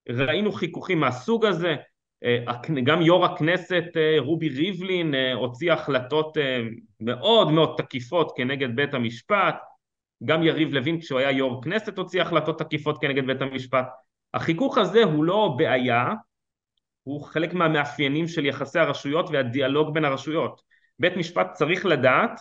ראינו 0.09 0.53
חיכוכים 0.53 1.01
מהסוג 1.01 1.47
הזה, 1.47 1.77
אה, 2.25 2.39
גם 2.85 3.03
יו"ר 3.03 3.25
הכנסת 3.25 3.85
אה, 3.97 4.17
רובי 4.19 4.49
ריבלין 4.49 5.15
אה, 5.15 5.35
הוציא 5.35 5.73
החלטות 5.73 6.37
מאוד 7.01 7.53
מאוד 7.53 7.75
תקיפות 7.79 8.33
כנגד 8.37 8.77
בית 8.77 8.95
המשפט, 8.95 9.57
גם 10.25 10.43
יריב 10.43 10.75
לוין 10.75 11.01
כשהוא 11.01 11.19
היה 11.19 11.31
יו"ר 11.31 11.63
כנסת 11.63 11.99
הוציא 11.99 12.23
החלטות 12.23 12.59
תקיפות 12.59 13.01
כנגד 13.01 13.27
בית 13.27 13.43
המשפט. 13.43 13.87
החיכוך 14.35 14.79
הזה 14.79 15.03
הוא 15.05 15.25
לא 15.25 15.55
בעיה, 15.59 16.15
הוא 17.03 17.23
חלק 17.23 17.55
מהמאפיינים 17.55 18.29
של 18.29 18.47
יחסי 18.47 18.79
הרשויות 18.79 19.31
והדיאלוג 19.31 19.95
בין 19.95 20.05
הרשויות. 20.05 20.61
בית 20.99 21.17
משפט 21.17 21.53
צריך 21.53 21.87
לדעת 21.87 22.41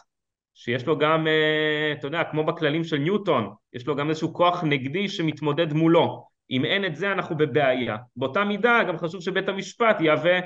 שיש 0.59 0.85
לו 0.85 0.97
גם, 0.97 1.27
אה, 1.27 1.93
אתה 1.99 2.07
יודע, 2.07 2.23
כמו 2.23 2.43
בכללים 2.43 2.83
של 2.83 2.97
ניוטון, 2.97 3.53
יש 3.73 3.87
לו 3.87 3.95
גם 3.95 4.09
איזשהו 4.09 4.33
כוח 4.33 4.63
נגדי 4.63 5.09
שמתמודד 5.09 5.73
מולו. 5.73 6.27
אם 6.51 6.65
אין 6.65 6.85
את 6.85 6.95
זה 6.95 7.11
אנחנו 7.11 7.37
בבעיה. 7.37 7.97
באותה 8.15 8.43
מידה 8.43 8.83
גם 8.87 8.97
חשוב 8.97 9.21
שבית 9.21 9.49
המשפט 9.49 10.01
יהווה, 10.01 10.39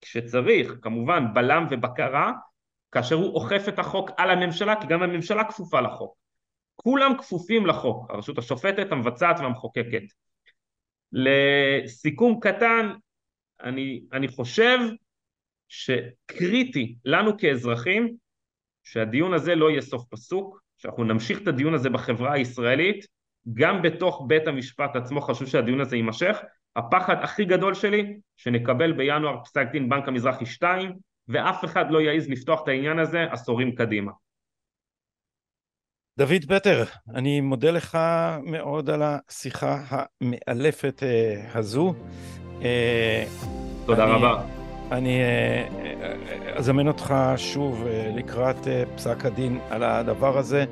כשצריך, 0.00 0.74
כמובן, 0.82 1.34
בלם 1.34 1.66
ובקרה, 1.70 2.32
כאשר 2.92 3.14
הוא 3.14 3.34
אוכף 3.34 3.64
את 3.68 3.78
החוק 3.78 4.10
על 4.16 4.30
הממשלה, 4.30 4.80
כי 4.80 4.86
גם 4.86 5.02
הממשלה 5.02 5.44
כפופה 5.44 5.80
לחוק. 5.80 6.16
כולם 6.76 7.12
כפופים 7.18 7.66
לחוק, 7.66 8.10
הרשות 8.10 8.38
השופטת, 8.38 8.92
המבצעת 8.92 9.40
והמחוקקת. 9.40 10.02
לסיכום 11.12 12.40
קטן, 12.40 12.92
אני, 13.62 14.00
אני 14.12 14.28
חושב 14.28 14.78
שקריטי 15.68 16.96
לנו 17.04 17.38
כאזרחים 17.38 18.16
שהדיון 18.86 19.34
הזה 19.34 19.54
לא 19.54 19.70
יהיה 19.70 19.82
סוף 19.82 20.04
פסוק, 20.10 20.60
שאנחנו 20.78 21.04
נמשיך 21.04 21.42
את 21.42 21.48
הדיון 21.48 21.74
הזה 21.74 21.90
בחברה 21.90 22.32
הישראלית, 22.32 23.06
גם 23.54 23.82
בתוך 23.82 24.24
בית 24.28 24.46
המשפט 24.46 24.96
עצמו 24.96 25.20
חשוב 25.20 25.48
שהדיון 25.48 25.80
הזה 25.80 25.96
יימשך. 25.96 26.38
הפחד 26.76 27.16
הכי 27.22 27.44
גדול 27.44 27.74
שלי, 27.74 28.16
שנקבל 28.36 28.92
בינואר 28.92 29.44
פסק 29.44 29.66
דין 29.72 29.88
בנק 29.88 30.08
המזרחי 30.08 30.46
2, 30.46 30.92
ואף 31.28 31.64
אחד 31.64 31.90
לא 31.90 32.00
יעז 32.00 32.28
לפתוח 32.28 32.62
את 32.62 32.68
העניין 32.68 32.98
הזה 32.98 33.24
עשורים 33.30 33.74
קדימה. 33.74 34.12
דוד 36.18 36.44
פטר, 36.48 36.84
אני 37.14 37.40
מודה 37.40 37.70
לך 37.70 37.98
מאוד 38.42 38.90
על 38.90 39.02
השיחה 39.02 39.84
המאלפת 40.20 41.02
הזו. 41.54 41.94
תודה 43.86 44.04
אני, 44.04 44.12
רבה. 44.12 44.55
אני 44.92 45.20
אזמן 46.54 46.88
אותך 46.88 47.14
שוב 47.36 47.84
לקראת 48.16 48.66
פסק 48.96 49.26
הדין 49.26 49.58
על 49.70 49.82
הדבר 49.82 50.38
הזה. 50.38 50.64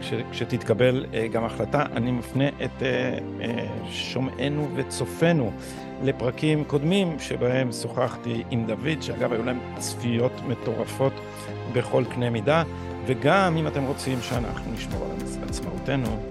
כש, 0.00 0.12
כשתתקבל 0.30 1.06
גם 1.32 1.44
החלטה, 1.44 1.84
אני 1.96 2.10
מפנה 2.10 2.48
את 2.48 2.82
שומעינו 3.90 4.68
וצופינו 4.74 5.52
לפרקים 6.02 6.64
קודמים 6.64 7.18
שבהם 7.18 7.72
שוחחתי 7.72 8.42
עם 8.50 8.66
דוד, 8.66 9.02
שאגב 9.02 9.32
היו 9.32 9.44
להם 9.44 9.58
צפיות 9.78 10.32
מטורפות 10.48 11.12
בכל 11.72 12.04
קנה 12.14 12.30
מידה, 12.30 12.62
וגם 13.06 13.56
אם 13.56 13.66
אתם 13.66 13.84
רוצים 13.84 14.18
שאנחנו 14.20 14.72
נשמור 14.72 15.04
על 15.04 15.48
עצמאותנו, 15.48 16.22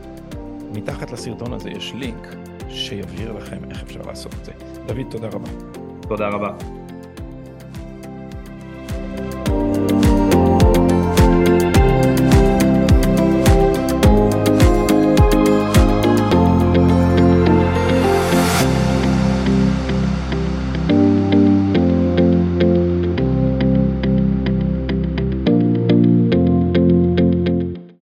מתחת 0.73 1.11
לסרטון 1.11 1.53
הזה 1.53 1.69
יש 1.69 1.93
לינק 1.93 2.35
שיבהיר 2.69 3.33
לכם 3.33 3.57
איך 3.69 3.83
אפשר 3.83 4.01
לעשות 4.07 4.33
את 4.33 4.45
זה. 4.45 4.51
דוד, 4.85 5.05
תודה 5.09 5.27
רבה. 5.27 5.80
תודה 6.11 6.27
רבה. 6.27 6.80